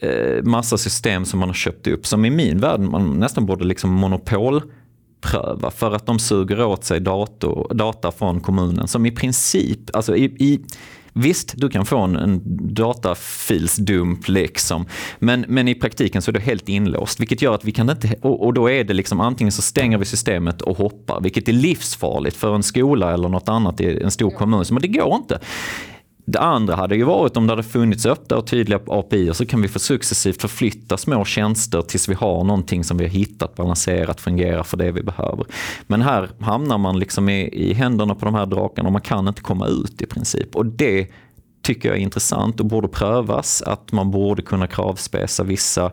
eh, 0.00 0.42
massa 0.42 0.78
system 0.78 1.24
som 1.24 1.40
man 1.40 1.48
har 1.48 1.54
köpt 1.54 1.86
upp 1.86 2.06
som 2.06 2.24
i 2.24 2.30
min 2.30 2.58
värld 2.58 2.80
man 2.80 3.12
nästan 3.12 3.46
borde 3.46 3.64
liksom 3.64 3.90
monopol 3.90 4.62
pröva 5.20 5.70
för 5.70 5.92
att 5.92 6.06
de 6.06 6.18
suger 6.18 6.64
åt 6.64 6.84
sig 6.84 7.00
dator, 7.00 7.74
data 7.74 8.12
från 8.12 8.40
kommunen 8.40 8.88
som 8.88 9.06
i 9.06 9.10
princip, 9.10 9.96
alltså 9.96 10.16
i, 10.16 10.24
i 10.24 10.60
Visst, 11.12 11.54
du 11.56 11.68
kan 11.68 11.86
få 11.86 11.98
en, 11.98 12.16
en 12.16 12.40
datafilsdump 12.74 14.28
liksom, 14.28 14.86
men, 15.18 15.44
men 15.48 15.68
i 15.68 15.74
praktiken 15.74 16.22
så 16.22 16.30
är 16.30 16.32
det 16.32 16.40
helt 16.40 16.68
inlåst, 16.68 17.20
vilket 17.20 17.42
gör 17.42 17.54
att 17.54 17.64
vi 17.64 17.72
kan 17.72 17.90
inte, 17.90 18.14
och, 18.22 18.46
och, 18.46 18.54
då 18.54 18.70
är 18.70 18.84
det 18.84 18.94
liksom 18.94 19.20
antingen 19.20 19.52
så 19.52 19.62
stänger 19.62 19.98
vi 19.98 20.04
systemet 20.04 20.62
och 20.62 20.76
hoppar, 20.76 21.20
vilket 21.20 21.48
är 21.48 21.52
livsfarligt 21.52 22.36
för 22.36 22.54
en 22.54 22.62
skola 22.62 23.12
eller 23.12 23.28
något 23.28 23.48
annat 23.48 23.80
i 23.80 24.02
en 24.02 24.10
stor 24.10 24.30
kommun, 24.30 24.64
men 24.70 24.82
det 24.82 24.88
går 24.88 25.14
inte. 25.14 25.40
Det 26.30 26.40
andra 26.40 26.76
hade 26.76 26.96
ju 26.96 27.04
varit 27.04 27.36
om 27.36 27.46
det 27.46 27.52
hade 27.52 27.62
funnits 27.62 28.06
öppna 28.06 28.36
och 28.36 28.46
tydliga 28.46 28.80
API 28.86 29.34
så 29.34 29.46
kan 29.46 29.62
vi 29.62 29.68
få 29.68 29.78
successivt 29.78 30.40
förflytta 30.40 30.96
små 30.96 31.24
tjänster 31.24 31.82
tills 31.82 32.08
vi 32.08 32.14
har 32.14 32.44
någonting 32.44 32.84
som 32.84 32.96
vi 32.96 33.04
har 33.04 33.10
hittat 33.10 33.54
balanserat 33.54 34.20
fungerar 34.20 34.62
för 34.62 34.76
det 34.76 34.92
vi 34.92 35.02
behöver. 35.02 35.46
Men 35.86 36.02
här 36.02 36.28
hamnar 36.40 36.78
man 36.78 36.98
liksom 36.98 37.28
i, 37.28 37.48
i 37.52 37.74
händerna 37.74 38.14
på 38.14 38.24
de 38.24 38.34
här 38.34 38.46
drakarna 38.46 38.88
och 38.88 38.92
man 38.92 39.02
kan 39.02 39.28
inte 39.28 39.42
komma 39.42 39.66
ut 39.66 40.02
i 40.02 40.06
princip. 40.06 40.56
Och 40.56 40.66
det 40.66 41.10
tycker 41.62 41.88
jag 41.88 41.98
är 41.98 42.02
intressant 42.02 42.60
och 42.60 42.66
borde 42.66 42.88
prövas. 42.88 43.62
Att 43.62 43.92
man 43.92 44.10
borde 44.10 44.42
kunna 44.42 44.66
kravspesa 44.66 45.44
vissa, 45.44 45.92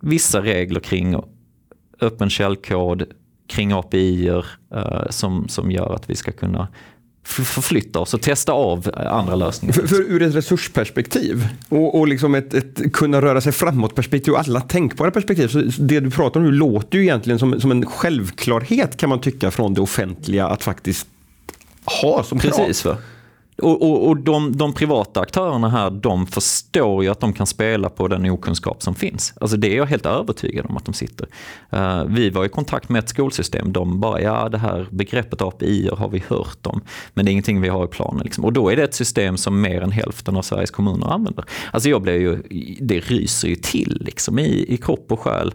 vissa 0.00 0.42
regler 0.42 0.80
kring 0.80 1.16
öppen 2.00 2.30
källkod, 2.30 3.04
kring 3.48 3.72
API 3.72 4.28
eh, 4.28 4.42
som, 5.10 5.48
som 5.48 5.70
gör 5.70 5.94
att 5.94 6.10
vi 6.10 6.14
ska 6.14 6.32
kunna 6.32 6.68
förflytta 7.26 7.98
oss 7.98 8.14
och 8.14 8.22
testa 8.22 8.52
av 8.52 8.90
andra 8.96 9.34
lösningar. 9.34 9.72
För, 9.72 9.86
för 9.86 10.02
ur 10.02 10.22
ett 10.22 10.34
resursperspektiv 10.34 11.48
och, 11.68 11.98
och 11.98 12.08
liksom 12.08 12.34
ett, 12.34 12.54
ett 12.54 12.92
kunna 12.92 13.22
röra 13.22 13.40
sig 13.40 13.52
framåt-perspektiv 13.52 14.34
och 14.34 14.40
alla 14.40 14.60
tänkbara 14.60 15.10
perspektiv. 15.10 15.48
Så 15.48 15.58
det 15.78 16.00
du 16.00 16.10
pratar 16.10 16.40
om 16.40 16.46
nu 16.46 16.52
låter 16.52 16.98
ju 16.98 17.04
egentligen 17.04 17.38
som, 17.38 17.60
som 17.60 17.70
en 17.70 17.86
självklarhet 17.86 18.96
kan 18.96 19.08
man 19.08 19.20
tycka 19.20 19.50
från 19.50 19.74
det 19.74 19.80
offentliga 19.80 20.46
att 20.46 20.62
faktiskt 20.62 21.06
ha 22.02 22.22
som 22.22 22.38
Precis, 22.38 22.82
krav. 22.82 22.96
Och, 23.62 23.82
och, 23.82 24.08
och 24.08 24.16
de, 24.16 24.56
de, 24.56 24.72
privata 24.72 25.20
aktörerna 25.20 25.68
här, 25.68 25.90
de 25.90 26.26
förstår 26.26 27.04
ju 27.04 27.10
att 27.10 27.20
de 27.20 27.32
kan 27.32 27.46
spela 27.46 27.88
på 27.88 28.08
den 28.08 28.30
okunskap 28.30 28.82
som 28.82 28.94
finns. 28.94 29.34
Alltså 29.40 29.56
det 29.56 29.72
är 29.72 29.76
jag 29.76 29.86
helt 29.86 30.06
övertygad 30.06 30.66
om 30.68 30.76
att 30.76 30.84
de 30.84 30.94
sitter. 30.94 31.28
Uh, 31.74 32.04
vi 32.04 32.30
var 32.30 32.44
i 32.44 32.48
kontakt 32.48 32.88
med 32.88 32.98
ett 32.98 33.08
skolsystem, 33.08 33.72
de 33.72 34.00
bara, 34.00 34.20
ja 34.20 34.48
det 34.48 34.58
här 34.58 34.88
begreppet 34.90 35.42
API 35.42 35.90
har 35.92 36.08
vi 36.08 36.22
hört 36.28 36.66
om, 36.66 36.80
men 37.14 37.24
det 37.24 37.30
är 37.30 37.32
ingenting 37.32 37.60
vi 37.60 37.68
har 37.68 37.84
i 37.84 37.88
planen. 37.88 38.24
Liksom. 38.24 38.44
Och 38.44 38.52
då 38.52 38.68
är 38.68 38.76
det 38.76 38.82
ett 38.82 38.94
system 38.94 39.36
som 39.36 39.60
mer 39.60 39.80
än 39.80 39.92
hälften 39.92 40.36
av 40.36 40.42
Sveriges 40.42 40.70
kommuner 40.70 41.06
använder. 41.06 41.44
Alltså 41.72 41.88
jag 41.88 42.02
blev 42.02 42.20
ju, 42.20 42.42
det 42.80 43.00
ryser 43.00 43.48
ju 43.48 43.56
till 43.56 44.02
liksom 44.04 44.38
i, 44.38 44.66
i 44.68 44.76
kropp 44.76 45.12
och 45.12 45.20
själ 45.20 45.54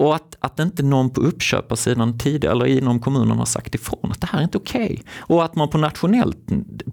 och 0.00 0.14
att, 0.14 0.36
att 0.40 0.58
inte 0.58 0.82
någon 0.82 1.10
på 1.10 1.20
uppköparsidan 1.20 2.18
tidigare 2.18 2.54
eller 2.54 2.66
inom 2.66 3.00
kommunen 3.00 3.38
har 3.38 3.44
sagt 3.44 3.74
ifrån 3.74 4.12
att 4.12 4.20
det 4.20 4.26
här 4.26 4.38
är 4.38 4.42
inte 4.42 4.58
okej. 4.58 4.84
Okay. 4.84 4.98
Och 5.18 5.44
att 5.44 5.56
man 5.56 5.68
på 5.68 5.78
nationellt 5.78 6.38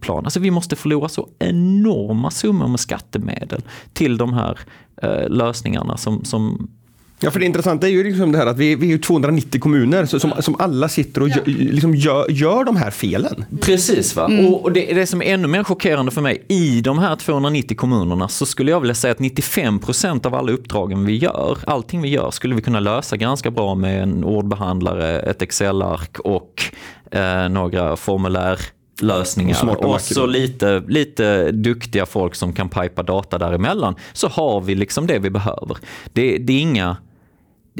plan, 0.01 0.25
alltså 0.25 0.39
vi 0.39 0.51
måste 0.51 0.75
förlora 0.75 1.09
så 1.09 1.29
enorma 1.39 2.31
summor 2.31 2.67
med 2.67 2.79
skattemedel 2.79 3.61
till 3.93 4.17
de 4.17 4.33
här 4.33 4.59
eh, 5.01 5.29
lösningarna 5.29 5.97
som, 5.97 6.23
som 6.23 6.71
Ja, 7.19 7.31
för 7.31 7.39
det 7.39 7.45
intressanta 7.45 7.87
är 7.87 7.91
ju 7.91 8.03
liksom 8.03 8.31
det 8.31 8.37
här 8.37 8.45
att 8.45 8.57
vi, 8.57 8.75
vi 8.75 8.93
är 8.93 8.97
290 8.97 9.61
kommuner 9.61 10.05
som, 10.05 10.33
som 10.39 10.55
alla 10.59 10.89
sitter 10.89 11.21
och 11.21 11.29
gör, 11.29 11.43
liksom 11.45 11.95
gör, 11.95 12.25
gör 12.29 12.63
de 12.63 12.75
här 12.75 12.91
felen. 12.91 13.45
Precis, 13.61 14.15
va? 14.15 14.25
Mm. 14.25 14.45
och, 14.45 14.63
och 14.63 14.71
det, 14.71 14.93
det 14.93 15.07
som 15.07 15.21
är 15.21 15.25
ännu 15.25 15.47
mer 15.47 15.63
chockerande 15.63 16.11
för 16.11 16.21
mig, 16.21 16.45
i 16.47 16.81
de 16.81 16.99
här 16.99 17.15
290 17.15 17.77
kommunerna 17.77 18.27
så 18.27 18.45
skulle 18.45 18.71
jag 18.71 18.79
vilja 18.79 18.95
säga 18.95 19.11
att 19.11 19.19
95 19.19 19.79
procent 19.79 20.25
av 20.25 20.35
alla 20.35 20.51
uppdragen 20.51 21.05
vi 21.05 21.17
gör, 21.17 21.57
allting 21.67 22.01
vi 22.01 22.09
gör, 22.09 22.31
skulle 22.31 22.55
vi 22.55 22.61
kunna 22.61 22.79
lösa 22.79 23.17
ganska 23.17 23.51
bra 23.51 23.75
med 23.75 24.03
en 24.03 24.23
ordbehandlare, 24.23 25.19
ett 25.19 25.41
Excel-ark 25.41 26.19
och 26.19 26.63
eh, 27.11 27.49
några 27.49 27.95
formulär 27.95 28.59
lösningar 29.01 29.69
och, 29.69 29.93
och 29.93 30.01
så 30.01 30.25
lite, 30.25 30.83
lite 30.87 31.51
duktiga 31.51 32.05
folk 32.05 32.35
som 32.35 32.53
kan 32.53 32.69
pipa 32.69 33.03
data 33.03 33.37
däremellan 33.37 33.95
så 34.13 34.27
har 34.27 34.61
vi 34.61 34.75
liksom 34.75 35.07
det 35.07 35.19
vi 35.19 35.29
behöver. 35.29 35.77
Det, 36.13 36.37
det 36.37 36.53
är 36.53 36.61
inga 36.61 36.97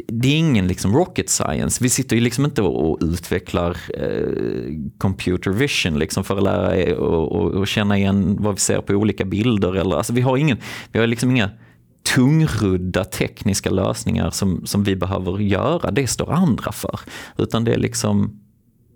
det 0.06 0.28
är 0.28 0.36
ingen 0.36 0.66
liksom 0.66 0.96
rocket 0.96 1.30
science. 1.30 1.84
Vi 1.84 1.88
sitter 1.88 2.16
ju 2.16 2.22
liksom 2.22 2.44
inte 2.44 2.62
och 2.62 2.98
utvecklar 3.00 3.76
eh, 3.94 4.74
computer 4.98 5.50
vision 5.50 5.98
liksom 5.98 6.24
för 6.24 6.36
att 6.36 6.42
lära 6.42 6.98
och, 6.98 7.32
och, 7.32 7.50
och, 7.50 7.66
känna 7.66 7.98
igen 7.98 8.36
vad 8.40 8.54
vi 8.54 8.60
ser 8.60 8.80
på 8.80 8.92
olika 8.92 9.24
bilder. 9.24 9.76
Eller, 9.76 9.96
alltså 9.96 10.12
vi 10.12 10.20
har, 10.20 10.36
ingen, 10.36 10.58
vi 10.92 10.98
har 10.98 11.06
liksom 11.06 11.30
inga 11.30 11.50
tungrudda 12.14 13.04
tekniska 13.04 13.70
lösningar 13.70 14.30
som, 14.30 14.66
som 14.66 14.84
vi 14.84 14.96
behöver 14.96 15.38
göra. 15.38 15.90
Det 15.90 16.06
står 16.06 16.32
andra 16.32 16.72
för. 16.72 17.00
Utan 17.38 17.64
det 17.64 17.72
är 17.72 17.78
liksom 17.78 18.40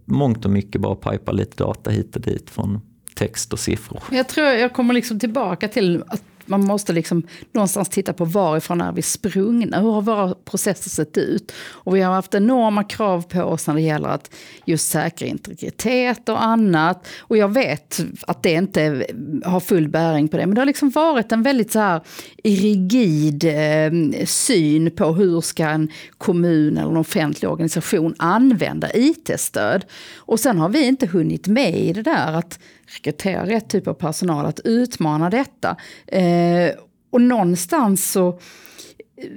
mångt 0.05 0.45
och 0.45 0.51
mycket 0.51 0.81
bara 0.81 0.95
pipa 0.95 1.33
lite 1.33 1.65
data 1.65 1.91
hit 1.91 2.17
och 2.17 2.23
dit 2.23 2.51
från 2.51 2.81
text 3.15 3.53
och 3.53 3.59
siffror. 3.59 4.03
Jag 4.11 4.29
tror 4.29 4.47
jag 4.47 4.73
kommer 4.73 4.95
liksom 4.95 5.19
tillbaka 5.19 5.69
till 5.69 6.05
att 6.07 6.23
man 6.47 6.65
måste 6.65 6.93
liksom 6.93 7.23
någonstans 7.53 7.89
titta 7.89 8.13
på 8.13 8.25
varifrån 8.25 8.81
är 8.81 8.93
vi 8.93 9.03
sprungna? 9.03 9.81
Hur 9.81 9.91
har 9.91 10.03
våra 10.03 10.35
processer 10.35 10.91
sett 10.91 11.19
ut? 11.19 11.53
Och 11.71 11.97
vi 11.97 12.01
har 12.01 12.15
haft 12.15 12.35
enorma 12.35 12.85
krav 12.85 13.23
på 13.23 13.43
oss 13.43 13.67
när 13.67 13.75
det 13.75 13.81
gäller 13.81 14.09
att 14.09 14.35
just 14.65 14.91
säkra 14.91 15.27
integritet 15.27 16.29
och 16.29 16.43
annat. 16.43 17.07
Och 17.19 17.37
jag 17.37 17.55
vet 17.55 18.01
att 18.27 18.43
det 18.43 18.53
inte 18.53 19.07
har 19.45 19.61
full 19.61 19.89
bäring 19.89 20.29
på 20.29 20.37
det. 20.37 20.47
Men 20.47 20.55
det 20.55 20.61
har 20.61 20.67
liksom 20.67 20.91
varit 20.91 21.33
en 21.33 21.43
väldigt 21.43 21.73
så 21.73 21.79
här 21.79 22.01
rigid 22.45 23.45
eh, 23.45 24.25
syn 24.27 24.91
på 24.91 25.13
hur 25.13 25.41
ska 25.41 25.67
en 25.67 25.89
kommun 26.19 26.77
eller 26.77 26.91
en 26.91 26.97
offentlig 26.97 27.51
organisation 27.51 28.15
använda 28.19 28.89
IT-stöd. 28.95 29.85
Och 30.17 30.41
sen 30.41 30.59
har 30.59 30.69
vi 30.69 30.87
inte 30.87 31.07
hunnit 31.07 31.47
med 31.47 31.75
i 31.75 31.93
det 31.93 32.03
där 32.03 32.33
att 32.33 32.59
rekrytera 32.95 33.47
rätt 33.47 33.71
typ 33.71 33.87
av 33.87 33.95
personal, 33.95 34.47
att 34.47 34.61
utmana 34.65 35.31
detta. 35.31 35.77
Eh, 36.07 36.75
och 37.11 37.21
någonstans 37.21 38.13
så 38.13 38.29
eh, 38.29 39.29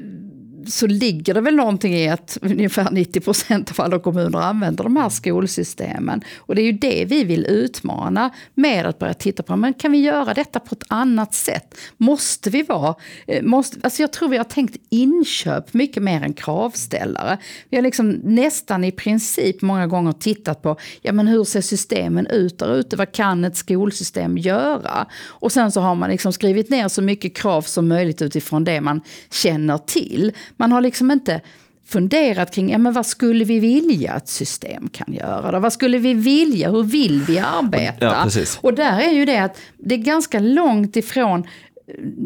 så 0.67 0.87
ligger 0.87 1.33
det 1.33 1.41
väl 1.41 1.55
någonting 1.55 1.93
i 1.93 2.09
att 2.09 2.37
ungefär 2.41 2.91
90 2.91 3.19
procent 3.19 3.71
av 3.71 3.85
alla 3.85 3.99
kommuner 3.99 4.39
använder 4.39 4.83
de 4.83 4.95
här 4.95 5.09
skolsystemen. 5.09 6.21
Och 6.37 6.55
det 6.55 6.61
är 6.61 6.65
ju 6.65 6.71
det 6.71 7.05
vi 7.05 7.23
vill 7.23 7.45
utmana 7.45 8.29
med 8.53 8.85
att 8.85 8.99
börja 8.99 9.13
titta 9.13 9.43
på, 9.43 9.55
men 9.55 9.73
kan 9.73 9.91
vi 9.91 9.97
göra 9.97 10.33
detta 10.33 10.59
på 10.59 10.75
ett 10.75 10.83
annat 10.87 11.33
sätt? 11.33 11.77
Måste 11.97 12.49
vi 12.49 12.63
vara, 12.63 12.95
eh, 13.27 13.43
måste, 13.43 13.79
alltså 13.83 14.01
jag 14.01 14.13
tror 14.13 14.29
vi 14.29 14.37
har 14.37 14.43
tänkt 14.43 14.77
inköp 14.89 15.73
mycket 15.73 16.03
mer 16.03 16.23
än 16.23 16.33
kravställare. 16.33 17.37
Vi 17.69 17.77
har 17.77 17.81
liksom 17.81 18.09
nästan 18.23 18.83
i 18.83 18.91
princip 18.91 19.61
många 19.61 19.87
gånger 19.87 20.11
tittat 20.11 20.61
på, 20.61 20.77
ja 21.01 21.13
men 21.13 21.27
hur 21.27 21.43
ser 21.43 21.61
systemen 21.61 22.27
ut 22.27 22.59
där 22.59 22.75
ute? 22.75 22.95
Vad 22.95 23.11
kan 23.11 23.45
ett 23.45 23.57
skolsystem 23.57 24.37
göra? 24.37 25.05
Och 25.25 25.51
sen 25.51 25.71
så 25.71 25.81
har 25.81 25.95
man 25.95 26.09
liksom 26.09 26.33
skrivit 26.33 26.69
ner 26.69 26.87
så 26.87 27.01
mycket 27.01 27.37
krav 27.37 27.61
som 27.61 27.87
möjligt 27.87 28.21
utifrån 28.21 28.63
det 28.63 28.81
man 28.81 29.01
känner 29.31 29.77
till. 29.77 30.31
Man 30.57 30.71
har 30.71 30.81
liksom 30.81 31.11
inte 31.11 31.41
funderat 31.87 32.53
kring 32.53 32.71
ja, 32.71 32.77
men 32.77 32.93
vad 32.93 33.05
skulle 33.05 33.45
vi 33.45 33.59
vilja 33.59 34.13
att 34.13 34.27
system 34.27 34.87
kan 34.87 35.13
göra. 35.13 35.51
Då? 35.51 35.59
Vad 35.59 35.73
skulle 35.73 35.97
vi 35.97 36.13
vilja, 36.13 36.71
hur 36.71 36.83
vill 36.83 37.21
vi 37.27 37.39
arbeta? 37.39 38.05
Ja, 38.05 38.29
och 38.61 38.73
där 38.73 38.99
är 38.99 39.11
ju 39.11 39.25
det 39.25 39.37
att 39.37 39.57
det 39.77 39.95
är 39.95 39.99
ganska 39.99 40.39
långt 40.39 40.95
ifrån 40.95 41.43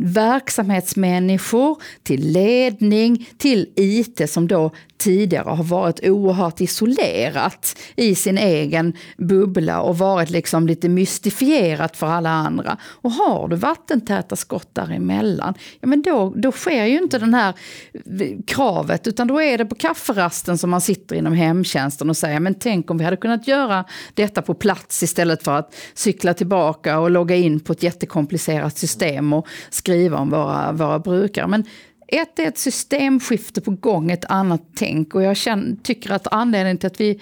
verksamhetsmänniskor, 0.01 1.81
till 2.03 2.31
ledning, 2.31 3.29
till 3.37 3.69
IT 3.75 4.29
som 4.29 4.47
då 4.47 4.71
tidigare 4.99 5.49
har 5.49 5.63
varit 5.63 5.99
oerhört 6.03 6.61
isolerat 6.61 7.77
i 7.95 8.15
sin 8.15 8.37
egen 8.37 8.93
bubbla 9.17 9.81
och 9.81 9.97
varit 9.97 10.29
liksom 10.29 10.67
lite 10.67 10.89
mystifierat 10.89 11.97
för 11.97 12.07
alla 12.07 12.29
andra. 12.29 12.77
Och 12.83 13.11
har 13.11 13.47
du 13.47 13.55
vattentäta 13.55 14.35
skott 14.35 14.75
däremellan, 14.75 15.53
ja 15.79 15.87
men 15.87 16.01
då, 16.01 16.33
då 16.35 16.51
sker 16.51 16.85
ju 16.85 16.97
inte 16.97 17.19
den 17.19 17.33
här 17.33 17.53
eh, 17.93 18.27
kravet 18.47 19.07
utan 19.07 19.27
då 19.27 19.41
är 19.41 19.57
det 19.57 19.65
på 19.65 19.75
kafferasten 19.75 20.57
som 20.57 20.69
man 20.69 20.81
sitter 20.81 21.15
inom 21.15 21.33
hemtjänsten 21.33 22.09
och 22.09 22.17
säger 22.17 22.39
men 22.39 22.55
tänk 22.55 22.91
om 22.91 22.97
vi 22.97 23.03
hade 23.03 23.17
kunnat 23.17 23.47
göra 23.47 23.85
detta 24.13 24.41
på 24.41 24.53
plats 24.53 25.03
istället 25.03 25.43
för 25.43 25.57
att 25.57 25.75
cykla 25.93 26.33
tillbaka 26.33 26.99
och 26.99 27.11
logga 27.11 27.35
in 27.35 27.59
på 27.59 27.73
ett 27.73 27.83
jättekomplicerat 27.83 28.77
system 28.77 29.33
och 29.33 29.47
skriva 29.69 30.17
om 30.17 30.29
våra, 30.29 30.71
våra 30.71 30.99
brukare. 30.99 31.47
Men 31.47 31.63
ett 32.11 32.39
är 32.39 32.47
ett 32.47 32.57
systemskifte 32.57 33.61
på 33.61 33.71
gång, 33.71 34.11
ett 34.11 34.25
annat 34.25 34.61
tänk. 34.75 35.15
Och 35.15 35.23
jag 35.23 35.37
känner, 35.37 35.75
tycker 35.83 36.11
att 36.11 36.27
anledningen 36.31 36.77
till 36.77 36.87
att 36.87 37.01
vi 37.01 37.19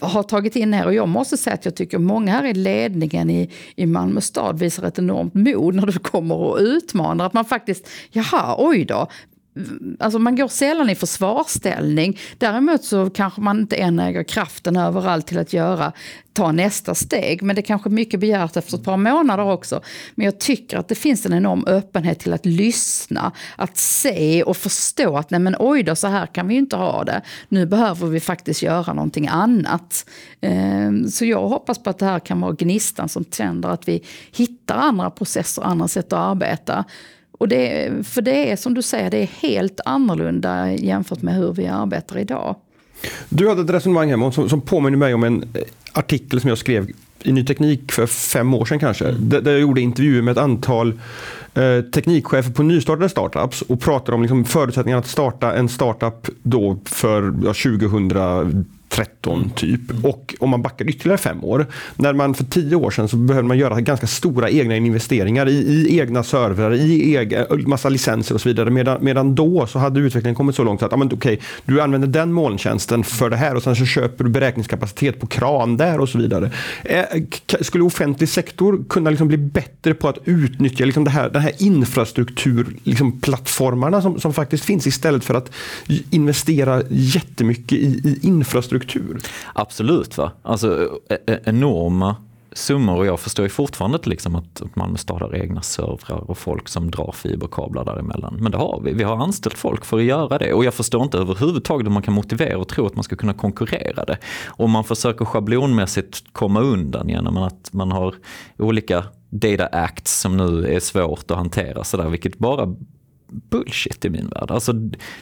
har 0.00 0.22
tagit 0.22 0.56
in 0.56 0.72
här, 0.72 0.86
och 0.86 0.94
jag 0.94 1.08
måste 1.08 1.36
säga 1.36 1.54
att 1.54 1.64
jag 1.64 1.74
tycker 1.74 1.98
många 1.98 2.32
här 2.32 2.44
i 2.44 2.54
ledningen 2.54 3.30
i, 3.30 3.50
i 3.76 3.86
Malmö 3.86 4.20
stad 4.20 4.58
visar 4.58 4.82
ett 4.82 4.98
enormt 4.98 5.34
mod 5.34 5.74
när 5.74 5.86
du 5.86 5.98
kommer 5.98 6.34
och 6.34 6.58
utmanar. 6.58 7.26
Att 7.26 7.32
man 7.32 7.44
faktiskt, 7.44 7.88
jaha, 8.10 8.56
oj 8.58 8.84
då, 8.84 9.08
Alltså 9.98 10.18
man 10.18 10.36
går 10.36 10.48
sällan 10.48 10.90
i 10.90 10.94
försvarsställning. 10.94 12.18
Däremot 12.38 12.84
så 12.84 13.10
kanske 13.10 13.40
man 13.40 13.60
inte 13.60 13.76
än 13.76 13.98
äger 13.98 14.24
kraften 14.24 14.76
överallt 14.76 15.26
till 15.26 15.38
att 15.38 15.52
göra, 15.52 15.92
ta 16.32 16.52
nästa 16.52 16.94
steg. 16.94 17.42
Men 17.42 17.56
det 17.56 17.60
är 17.60 17.66
kanske 17.66 17.90
mycket 17.90 18.20
begärt 18.20 18.56
efter 18.56 18.76
ett 18.76 18.84
par 18.84 18.96
månader 18.96 19.44
också. 19.44 19.80
Men 20.14 20.24
jag 20.24 20.40
tycker 20.40 20.78
att 20.78 20.88
det 20.88 20.94
finns 20.94 21.26
en 21.26 21.32
enorm 21.32 21.64
öppenhet 21.66 22.18
till 22.18 22.32
att 22.32 22.46
lyssna, 22.46 23.32
att 23.56 23.76
se 23.76 24.42
och 24.42 24.56
förstå 24.56 25.16
att 25.16 25.30
nej 25.30 25.40
men 25.40 25.56
oj 25.58 25.82
då, 25.82 25.96
så 25.96 26.06
här 26.06 26.26
kan 26.26 26.48
vi 26.48 26.54
ju 26.54 26.60
inte 26.60 26.76
ha 26.76 27.04
det. 27.04 27.22
Nu 27.48 27.66
behöver 27.66 28.06
vi 28.06 28.20
faktiskt 28.20 28.62
göra 28.62 28.92
någonting 28.92 29.28
annat. 29.28 30.10
Ehm, 30.40 31.08
så 31.08 31.24
jag 31.24 31.48
hoppas 31.48 31.82
på 31.82 31.90
att 31.90 31.98
det 31.98 32.06
här 32.06 32.18
kan 32.18 32.40
vara 32.40 32.52
gnistan 32.52 33.08
som 33.08 33.24
tänder 33.24 33.68
att 33.68 33.88
vi 33.88 34.02
hittar 34.32 34.76
andra 34.76 35.10
processer, 35.10 35.62
andra 35.62 35.88
sätt 35.88 36.12
att 36.12 36.18
arbeta. 36.18 36.84
Och 37.38 37.48
det, 37.48 37.92
för 38.06 38.22
det 38.22 38.50
är 38.50 38.56
som 38.56 38.74
du 38.74 38.82
säger, 38.82 39.10
det 39.10 39.18
är 39.18 39.30
helt 39.40 39.80
annorlunda 39.84 40.72
jämfört 40.72 41.22
med 41.22 41.34
hur 41.34 41.52
vi 41.52 41.66
arbetar 41.66 42.18
idag. 42.18 42.56
Du 43.28 43.48
hade 43.48 43.62
ett 43.62 43.70
resonemang 43.70 44.10
hemma 44.10 44.32
som, 44.32 44.48
som 44.48 44.60
påminner 44.60 44.98
mig 44.98 45.14
om 45.14 45.24
en 45.24 45.42
eh, 45.42 45.62
artikel 45.92 46.40
som 46.40 46.48
jag 46.48 46.58
skrev 46.58 46.90
i 47.22 47.32
Ny 47.32 47.44
Teknik 47.44 47.92
för 47.92 48.06
fem 48.06 48.54
år 48.54 48.64
sedan 48.64 48.78
kanske. 48.78 49.08
Mm. 49.08 49.28
Där, 49.28 49.50
jag 49.50 49.60
gjorde 49.60 49.80
intervjuer 49.80 50.22
med 50.22 50.32
ett 50.32 50.38
antal 50.38 50.92
eh, 51.54 51.80
teknikchefer 51.80 52.50
på 52.50 52.62
nystartade 52.62 53.08
startups 53.08 53.62
och 53.62 53.80
pratade 53.80 54.14
om 54.14 54.22
liksom 54.22 54.44
förutsättningarna 54.44 55.00
att 55.00 55.06
starta 55.06 55.54
en 55.54 55.68
startup 55.68 56.28
då 56.42 56.78
för 56.84 57.22
ja, 57.22 57.54
2010 57.78 58.64
13 58.94 59.50
typ. 59.56 59.80
Och 60.02 60.34
om 60.38 60.50
man 60.50 60.62
backar 60.62 60.88
ytterligare 60.88 61.18
fem 61.18 61.44
år, 61.44 61.66
när 61.96 62.12
man 62.12 62.34
för 62.34 62.44
tio 62.44 62.76
år 62.76 62.90
sedan 62.90 63.08
så 63.08 63.16
behövde 63.16 63.48
man 63.48 63.58
göra 63.58 63.80
ganska 63.80 64.06
stora 64.06 64.50
egna 64.50 64.76
investeringar 64.76 65.48
i, 65.48 65.52
i 65.52 66.00
egna 66.00 66.22
servrar, 66.22 66.74
i 66.74 67.16
egen, 67.16 67.46
massa 67.66 67.88
licenser 67.88 68.34
och 68.34 68.40
så 68.40 68.48
vidare. 68.48 68.70
Medan, 68.70 69.04
medan 69.04 69.34
då 69.34 69.66
så 69.66 69.78
hade 69.78 70.00
utvecklingen 70.00 70.34
kommit 70.34 70.56
så 70.56 70.64
långt 70.64 70.82
att 70.82 70.90
ja, 70.90 70.96
men, 70.96 71.12
okay, 71.12 71.38
du 71.64 71.80
använder 71.80 72.08
den 72.08 72.32
molntjänsten 72.32 73.04
för 73.04 73.30
det 73.30 73.36
här 73.36 73.54
och 73.54 73.62
sen 73.62 73.76
så 73.76 73.86
köper 73.86 74.24
du 74.24 74.30
beräkningskapacitet 74.30 75.20
på 75.20 75.26
kran 75.26 75.76
där 75.76 76.00
och 76.00 76.08
så 76.08 76.18
vidare. 76.18 76.50
Eh, 76.84 77.04
skulle 77.60 77.84
offentlig 77.84 78.28
sektor 78.28 78.84
kunna 78.88 79.10
liksom 79.10 79.28
bli 79.28 79.36
bättre 79.36 79.94
på 79.94 80.08
att 80.08 80.18
utnyttja 80.24 80.84
liksom 80.84 81.04
det 81.04 81.10
här, 81.10 81.30
den 81.30 81.42
här 81.42 81.52
infrastrukturplattformarna 81.58 83.96
liksom 83.96 84.12
som, 84.12 84.20
som 84.20 84.34
faktiskt 84.34 84.64
finns 84.64 84.86
istället 84.86 85.24
för 85.24 85.34
att 85.34 85.50
investera 86.10 86.82
jättemycket 86.90 87.78
i, 87.78 88.00
i 88.04 88.18
infrastruktur? 88.22 88.83
Absolut. 89.52 90.18
va. 90.18 90.32
Alltså 90.42 90.98
e- 91.08 91.18
e- 91.26 91.40
enorma 91.44 92.16
summor 92.54 92.96
och 92.96 93.06
jag 93.06 93.20
förstår 93.20 93.44
ju 93.44 93.48
fortfarande 93.48 93.96
inte 93.96 94.08
liksom 94.08 94.34
att, 94.34 94.62
att 94.62 94.76
Malmö 94.76 94.98
stad 94.98 95.22
har 95.22 95.34
egna 95.34 95.62
servrar 95.62 96.30
och 96.30 96.38
folk 96.38 96.68
som 96.68 96.90
drar 96.90 97.12
fiberkablar 97.12 97.84
däremellan. 97.84 98.36
Men 98.40 98.52
det 98.52 98.58
har 98.58 98.80
vi. 98.84 98.92
Vi 98.92 99.02
har 99.02 99.16
anställt 99.16 99.58
folk 99.58 99.84
för 99.84 99.98
att 99.98 100.04
göra 100.04 100.38
det 100.38 100.52
och 100.52 100.64
jag 100.64 100.74
förstår 100.74 101.02
inte 101.02 101.18
överhuvudtaget 101.18 101.86
hur 101.86 101.92
man 101.92 102.02
kan 102.02 102.14
motivera 102.14 102.58
och 102.58 102.68
tro 102.68 102.86
att 102.86 102.94
man 102.94 103.04
ska 103.04 103.16
kunna 103.16 103.34
konkurrera 103.34 104.04
det. 104.04 104.18
Om 104.46 104.70
man 104.70 104.84
försöker 104.84 105.24
schablonmässigt 105.24 106.24
komma 106.32 106.60
undan 106.60 107.08
genom 107.08 107.36
att 107.36 107.72
man 107.72 107.92
har 107.92 108.14
olika 108.58 109.04
data 109.30 109.66
acts 109.66 110.20
som 110.20 110.36
nu 110.36 110.74
är 110.74 110.80
svårt 110.80 111.30
att 111.30 111.36
hantera 111.36 111.84
sådär, 111.84 112.08
vilket 112.08 112.38
bara 112.38 112.74
bullshit 113.34 114.04
i 114.04 114.10
min 114.10 114.28
värld. 114.28 114.50
Alltså, 114.50 114.72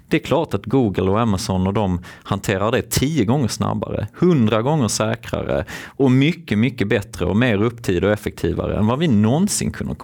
det 0.09 0.17
är 0.17 0.19
klart 0.19 0.55
att 0.55 0.67
Google 0.67 1.11
och 1.11 1.21
Amazon 1.21 1.67
och 1.67 1.75
de 1.75 2.01
hanterar 2.23 2.73
det 2.73 2.91
tio 2.91 3.25
gånger 3.25 3.49
snabbare, 3.49 4.09
hundra 4.15 4.63
gånger 4.63 4.89
säkrare 4.89 5.65
och 5.87 6.11
mycket, 6.11 6.59
mycket 6.59 6.89
bättre 6.89 7.27
och 7.27 7.37
mer 7.37 7.63
upptid 7.63 8.05
och 8.05 8.13
effektivare 8.13 8.77
än 8.77 8.87
vad 8.87 8.99
vi 8.99 9.09
någonsin 9.09 9.71
kunna, 9.71 9.95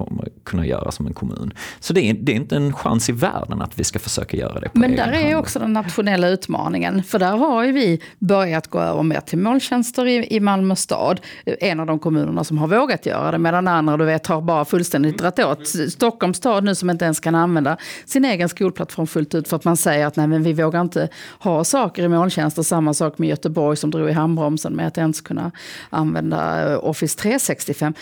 kunna 0.44 0.66
göra 0.66 0.90
som 0.90 1.06
en 1.06 1.14
kommun. 1.14 1.52
Så 1.80 1.92
det 1.92 2.00
är, 2.00 2.14
det 2.14 2.32
är 2.32 2.36
inte 2.36 2.56
en 2.56 2.72
chans 2.72 3.08
i 3.08 3.12
världen 3.12 3.62
att 3.62 3.78
vi 3.78 3.84
ska 3.84 3.98
försöka 3.98 4.36
göra 4.36 4.60
det 4.60 4.68
på 4.68 4.78
Men 4.78 4.96
där 4.96 5.12
är 5.12 5.22
hand. 5.22 5.36
också 5.36 5.58
den 5.58 5.72
nationella 5.72 6.28
utmaningen, 6.28 7.02
för 7.02 7.18
där 7.18 7.36
har 7.36 7.64
ju 7.64 7.72
vi 7.72 8.00
börjat 8.18 8.68
gå 8.68 8.80
över 8.80 9.02
mer 9.02 9.20
till 9.20 9.38
måltjänster 9.38 10.06
i, 10.06 10.36
i 10.36 10.40
Malmö 10.40 10.76
stad, 10.76 11.20
en 11.44 11.80
av 11.80 11.86
de 11.86 11.98
kommunerna 11.98 12.44
som 12.44 12.58
har 12.58 12.68
vågat 12.68 13.06
göra 13.06 13.30
det, 13.30 13.38
medan 13.38 13.68
andra 13.68 13.96
du 13.96 14.04
vet 14.04 14.26
har 14.26 14.40
bara 14.40 14.64
fullständigt 14.64 15.18
dragit 15.18 15.38
åt. 15.38 15.68
Stockholms 15.92 16.36
stad 16.36 16.64
nu 16.64 16.74
som 16.74 16.90
inte 16.90 17.04
ens 17.04 17.20
kan 17.20 17.34
använda 17.34 17.76
sin 18.04 18.24
egen 18.24 18.48
skolplattform 18.48 19.06
fullt 19.06 19.34
ut 19.34 19.48
för 19.48 19.56
att 19.56 19.64
man 19.64 19.76
säger 19.76 20.06
att 20.06 20.16
nej, 20.16 20.26
men 20.26 20.42
vi 20.42 20.52
vågar 20.52 20.80
inte 20.80 21.08
ha 21.38 21.64
saker 21.64 22.02
i 22.02 22.08
molntjänster. 22.08 22.62
Samma 22.62 22.94
sak 22.94 23.18
med 23.18 23.28
Göteborg 23.28 23.76
som 23.76 23.90
drog 23.90 24.08
i 24.10 24.12
handbromsen 24.12 24.72
med 24.72 24.86
att 24.86 24.98
ens 24.98 25.20
kunna 25.20 25.52
använda 25.90 26.72
eh, 26.72 26.84
Office 26.84 27.18
365. 27.18 27.94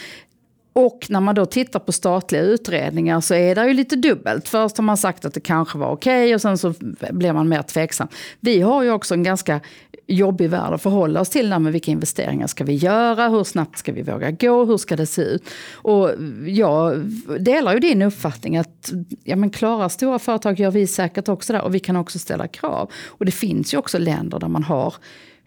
Och 0.72 1.06
när 1.08 1.20
man 1.20 1.34
då 1.34 1.46
tittar 1.46 1.80
på 1.80 1.92
statliga 1.92 2.42
utredningar 2.42 3.20
så 3.20 3.34
är 3.34 3.54
det 3.54 3.66
ju 3.66 3.74
lite 3.74 3.96
dubbelt. 3.96 4.48
Först 4.48 4.76
har 4.76 4.84
man 4.84 4.96
sagt 4.96 5.24
att 5.24 5.34
det 5.34 5.40
kanske 5.40 5.78
var 5.78 5.90
okej 5.90 6.24
okay 6.24 6.34
och 6.34 6.40
sen 6.40 6.58
så 6.58 6.74
blir 7.10 7.32
man 7.32 7.48
mer 7.48 7.62
tveksam. 7.62 8.08
Vi 8.40 8.60
har 8.60 8.82
ju 8.82 8.90
också 8.90 9.14
en 9.14 9.22
ganska 9.22 9.60
jobbig 10.06 10.50
värld 10.50 10.72
att 10.72 10.82
förhålla 10.82 11.20
oss 11.20 11.28
till. 11.28 11.48
Men 11.48 11.72
vilka 11.72 11.90
investeringar 11.90 12.46
ska 12.46 12.64
vi 12.64 12.74
göra? 12.74 13.28
Hur 13.28 13.44
snabbt 13.44 13.78
ska 13.78 13.92
vi 13.92 14.02
våga 14.02 14.30
gå? 14.30 14.64
Hur 14.64 14.76
ska 14.76 14.96
det 14.96 15.06
se 15.06 15.22
ut? 15.22 15.44
Och 15.72 16.10
jag 16.46 17.12
delar 17.40 17.74
ju 17.74 17.80
din 17.80 18.02
uppfattning 18.02 18.56
att 18.56 18.92
ja, 19.24 19.36
men 19.36 19.50
klara 19.50 19.88
stora 19.88 20.18
företag 20.18 20.60
gör 20.60 20.70
vi 20.70 20.86
säkert 20.86 21.28
också 21.28 21.52
där. 21.52 21.62
Och 21.62 21.74
vi 21.74 21.78
kan 21.78 21.96
också 21.96 22.18
ställa 22.18 22.48
krav. 22.48 22.90
Och 23.06 23.24
det 23.24 23.32
finns 23.32 23.74
ju 23.74 23.78
också 23.78 23.98
länder 23.98 24.38
där 24.38 24.48
man 24.48 24.62
har 24.62 24.94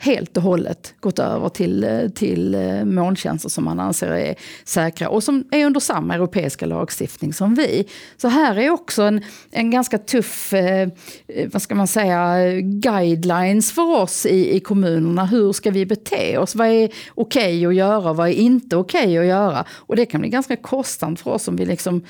helt 0.02 0.38
och 0.38 0.44
hållet 0.44 0.94
gått 1.00 1.20
över 1.20 1.50
till, 1.50 1.84
eh, 1.84 2.08
till 2.08 2.56
eh, 2.56 2.86
molntjänster 2.86 3.50
som 3.50 3.64
man 3.64 3.80
anser 3.80 4.08
är 4.12 4.36
säkra 4.64 5.10
och 5.10 5.24
som 5.24 5.44
är 5.52 5.66
under 5.66 5.80
samma 5.80 6.16
europeiska 6.16 6.66
lagstiftning 6.66 7.34
som 7.34 7.56
vi. 7.56 7.86
Så 8.18 8.28
här 8.28 8.56
är 8.60 8.70
också 8.70 9.04
en, 9.04 9.22
en 9.52 9.72
ganska 9.72 9.98
tuff, 9.98 10.54
eh, 10.54 10.90
eh 11.28 11.50
vad 11.52 11.62
ska 11.62 11.76
man 11.76 11.88
säga, 11.88 12.52
guidelines 12.62 13.72
för 13.72 13.98
oss 14.02 14.26
i, 14.26 14.56
i 14.56 14.60
kommunerna. 14.60 15.26
Hur 15.26 15.54
ska 15.54 15.72
vi 15.72 15.86
bete 15.86 16.38
oss? 16.38 16.56
Vad 16.56 16.68
är 16.68 16.90
okej 17.16 17.66
okay 17.66 17.66
att 17.66 17.76
göra? 17.76 18.14
Vad 18.14 18.30
är 18.30 18.34
inte 18.34 18.76
okej 18.76 19.04
okay 19.04 19.18
att 19.18 19.26
göra? 19.26 19.66
Och 19.72 19.96
det 19.96 20.06
kan 20.06 20.22
bli 20.22 20.30
ganska 20.30 20.56
kostsamt 20.56 21.20
för 21.20 21.32
oss 21.32 21.48
om 21.48 21.56
vi 21.56 21.66
liksom 21.66 22.02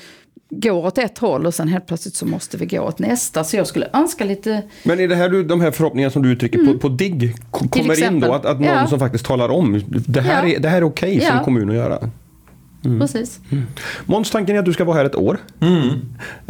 går 0.50 0.86
åt 0.86 0.98
ett 0.98 1.18
håll 1.18 1.46
och 1.46 1.54
sen 1.54 1.68
helt 1.68 1.86
plötsligt 1.86 2.14
så 2.14 2.26
måste 2.26 2.56
vi 2.56 2.66
gå 2.66 2.80
åt 2.80 2.98
nästa. 2.98 3.44
Så 3.44 3.56
jag 3.56 3.66
skulle 3.66 3.88
önska 3.92 4.24
lite... 4.24 4.62
Men 4.82 5.00
är 5.00 5.08
det 5.08 5.14
här 5.14 5.28
du, 5.28 5.44
de 5.44 5.60
här 5.60 5.70
förhoppningarna 5.70 6.10
som 6.10 6.22
du 6.22 6.32
uttrycker 6.32 6.58
mm. 6.58 6.72
på, 6.72 6.78
på 6.78 6.88
DIGG 6.88 7.34
kommer 7.50 8.04
in 8.04 8.20
då? 8.20 8.32
Att, 8.32 8.46
att 8.46 8.60
någon 8.60 8.68
ja. 8.68 8.86
som 8.86 8.98
faktiskt 8.98 9.24
talar 9.24 9.48
om 9.48 9.82
det 9.88 10.20
här 10.20 10.46
ja. 10.46 10.54
är, 10.54 10.58
det 10.58 10.68
här 10.68 10.76
är 10.76 10.84
okej 10.84 11.16
okay 11.16 11.26
ja. 11.26 11.34
som 11.34 11.44
kommun 11.44 11.70
att 11.70 11.76
göra? 11.76 12.10
Mm. 12.84 13.00
Precis. 13.00 13.40
Mm. 13.50 13.64
Måns, 14.06 14.30
tanken 14.30 14.56
är 14.56 14.58
att 14.58 14.64
du 14.64 14.72
ska 14.72 14.84
vara 14.84 14.96
här 14.96 15.04
ett 15.04 15.16
år. 15.16 15.38
Mm. 15.60 15.82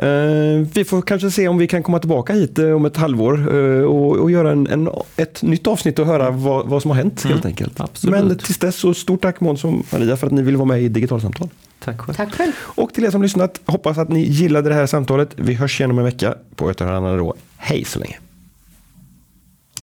Uh, 0.03 0.67
vi 0.75 0.85
får 0.85 1.03
kanske 1.03 1.31
se 1.31 1.49
om 1.49 1.59
vi 1.59 1.67
kan 1.67 1.83
komma 1.83 1.99
tillbaka 1.99 2.33
hit 2.33 2.59
uh, 2.59 2.73
om 2.73 2.85
ett 2.85 2.97
halvår 2.97 3.55
uh, 3.55 3.85
och, 3.85 4.17
och, 4.17 4.31
göra 4.31 4.53
en, 4.53 4.67
en, 4.67 4.89
ett 5.17 5.43
nytt 5.43 5.67
avsnitt 5.67 5.99
och 5.99 6.07
höra 6.07 6.31
vad, 6.31 6.67
vad 6.67 6.83
som 6.83 6.91
har 6.91 6.97
hänt 6.99 7.23
helt 7.23 7.35
mm. 7.35 7.47
enkelt. 7.47 7.81
Absolut. 7.81 8.25
Men 8.25 8.39
tills 8.39 8.59
dess 8.59 8.77
så 8.77 8.95
stort 8.95 9.23
tack 9.23 9.41
Måns 9.41 9.65
och 9.65 9.73
Maria 9.93 10.17
för 10.17 10.27
att 10.27 10.33
ni 10.33 10.43
vill 10.43 10.57
vara 10.57 10.69
med 10.69 10.83
i 10.83 10.89
Digitalsamtal. 10.89 11.49
Tack 11.85 12.01
själv. 12.01 12.17
Tack 12.17 12.35
själv. 12.35 12.53
Och 12.59 12.95
till 12.95 13.05
er 13.05 13.11
som 13.11 13.23
lyssnat, 13.23 13.61
hoppas 13.67 13.99
att 13.99 14.09
ni 14.09 14.21
gillade 14.21 14.69
det 14.69 14.75
här 14.75 14.87
samtalet. 14.87 15.31
Vi 15.37 15.55
hörs 15.55 15.81
igen 15.81 15.91
om 15.91 15.99
en 15.99 16.05
vecka 16.05 16.35
på 16.57 16.71
ett 16.71 16.81
eller 16.81 16.93
annat 16.93 17.19
då. 17.19 17.35
Hej 17.57 17.85
så 17.85 17.99
länge. 17.99 18.17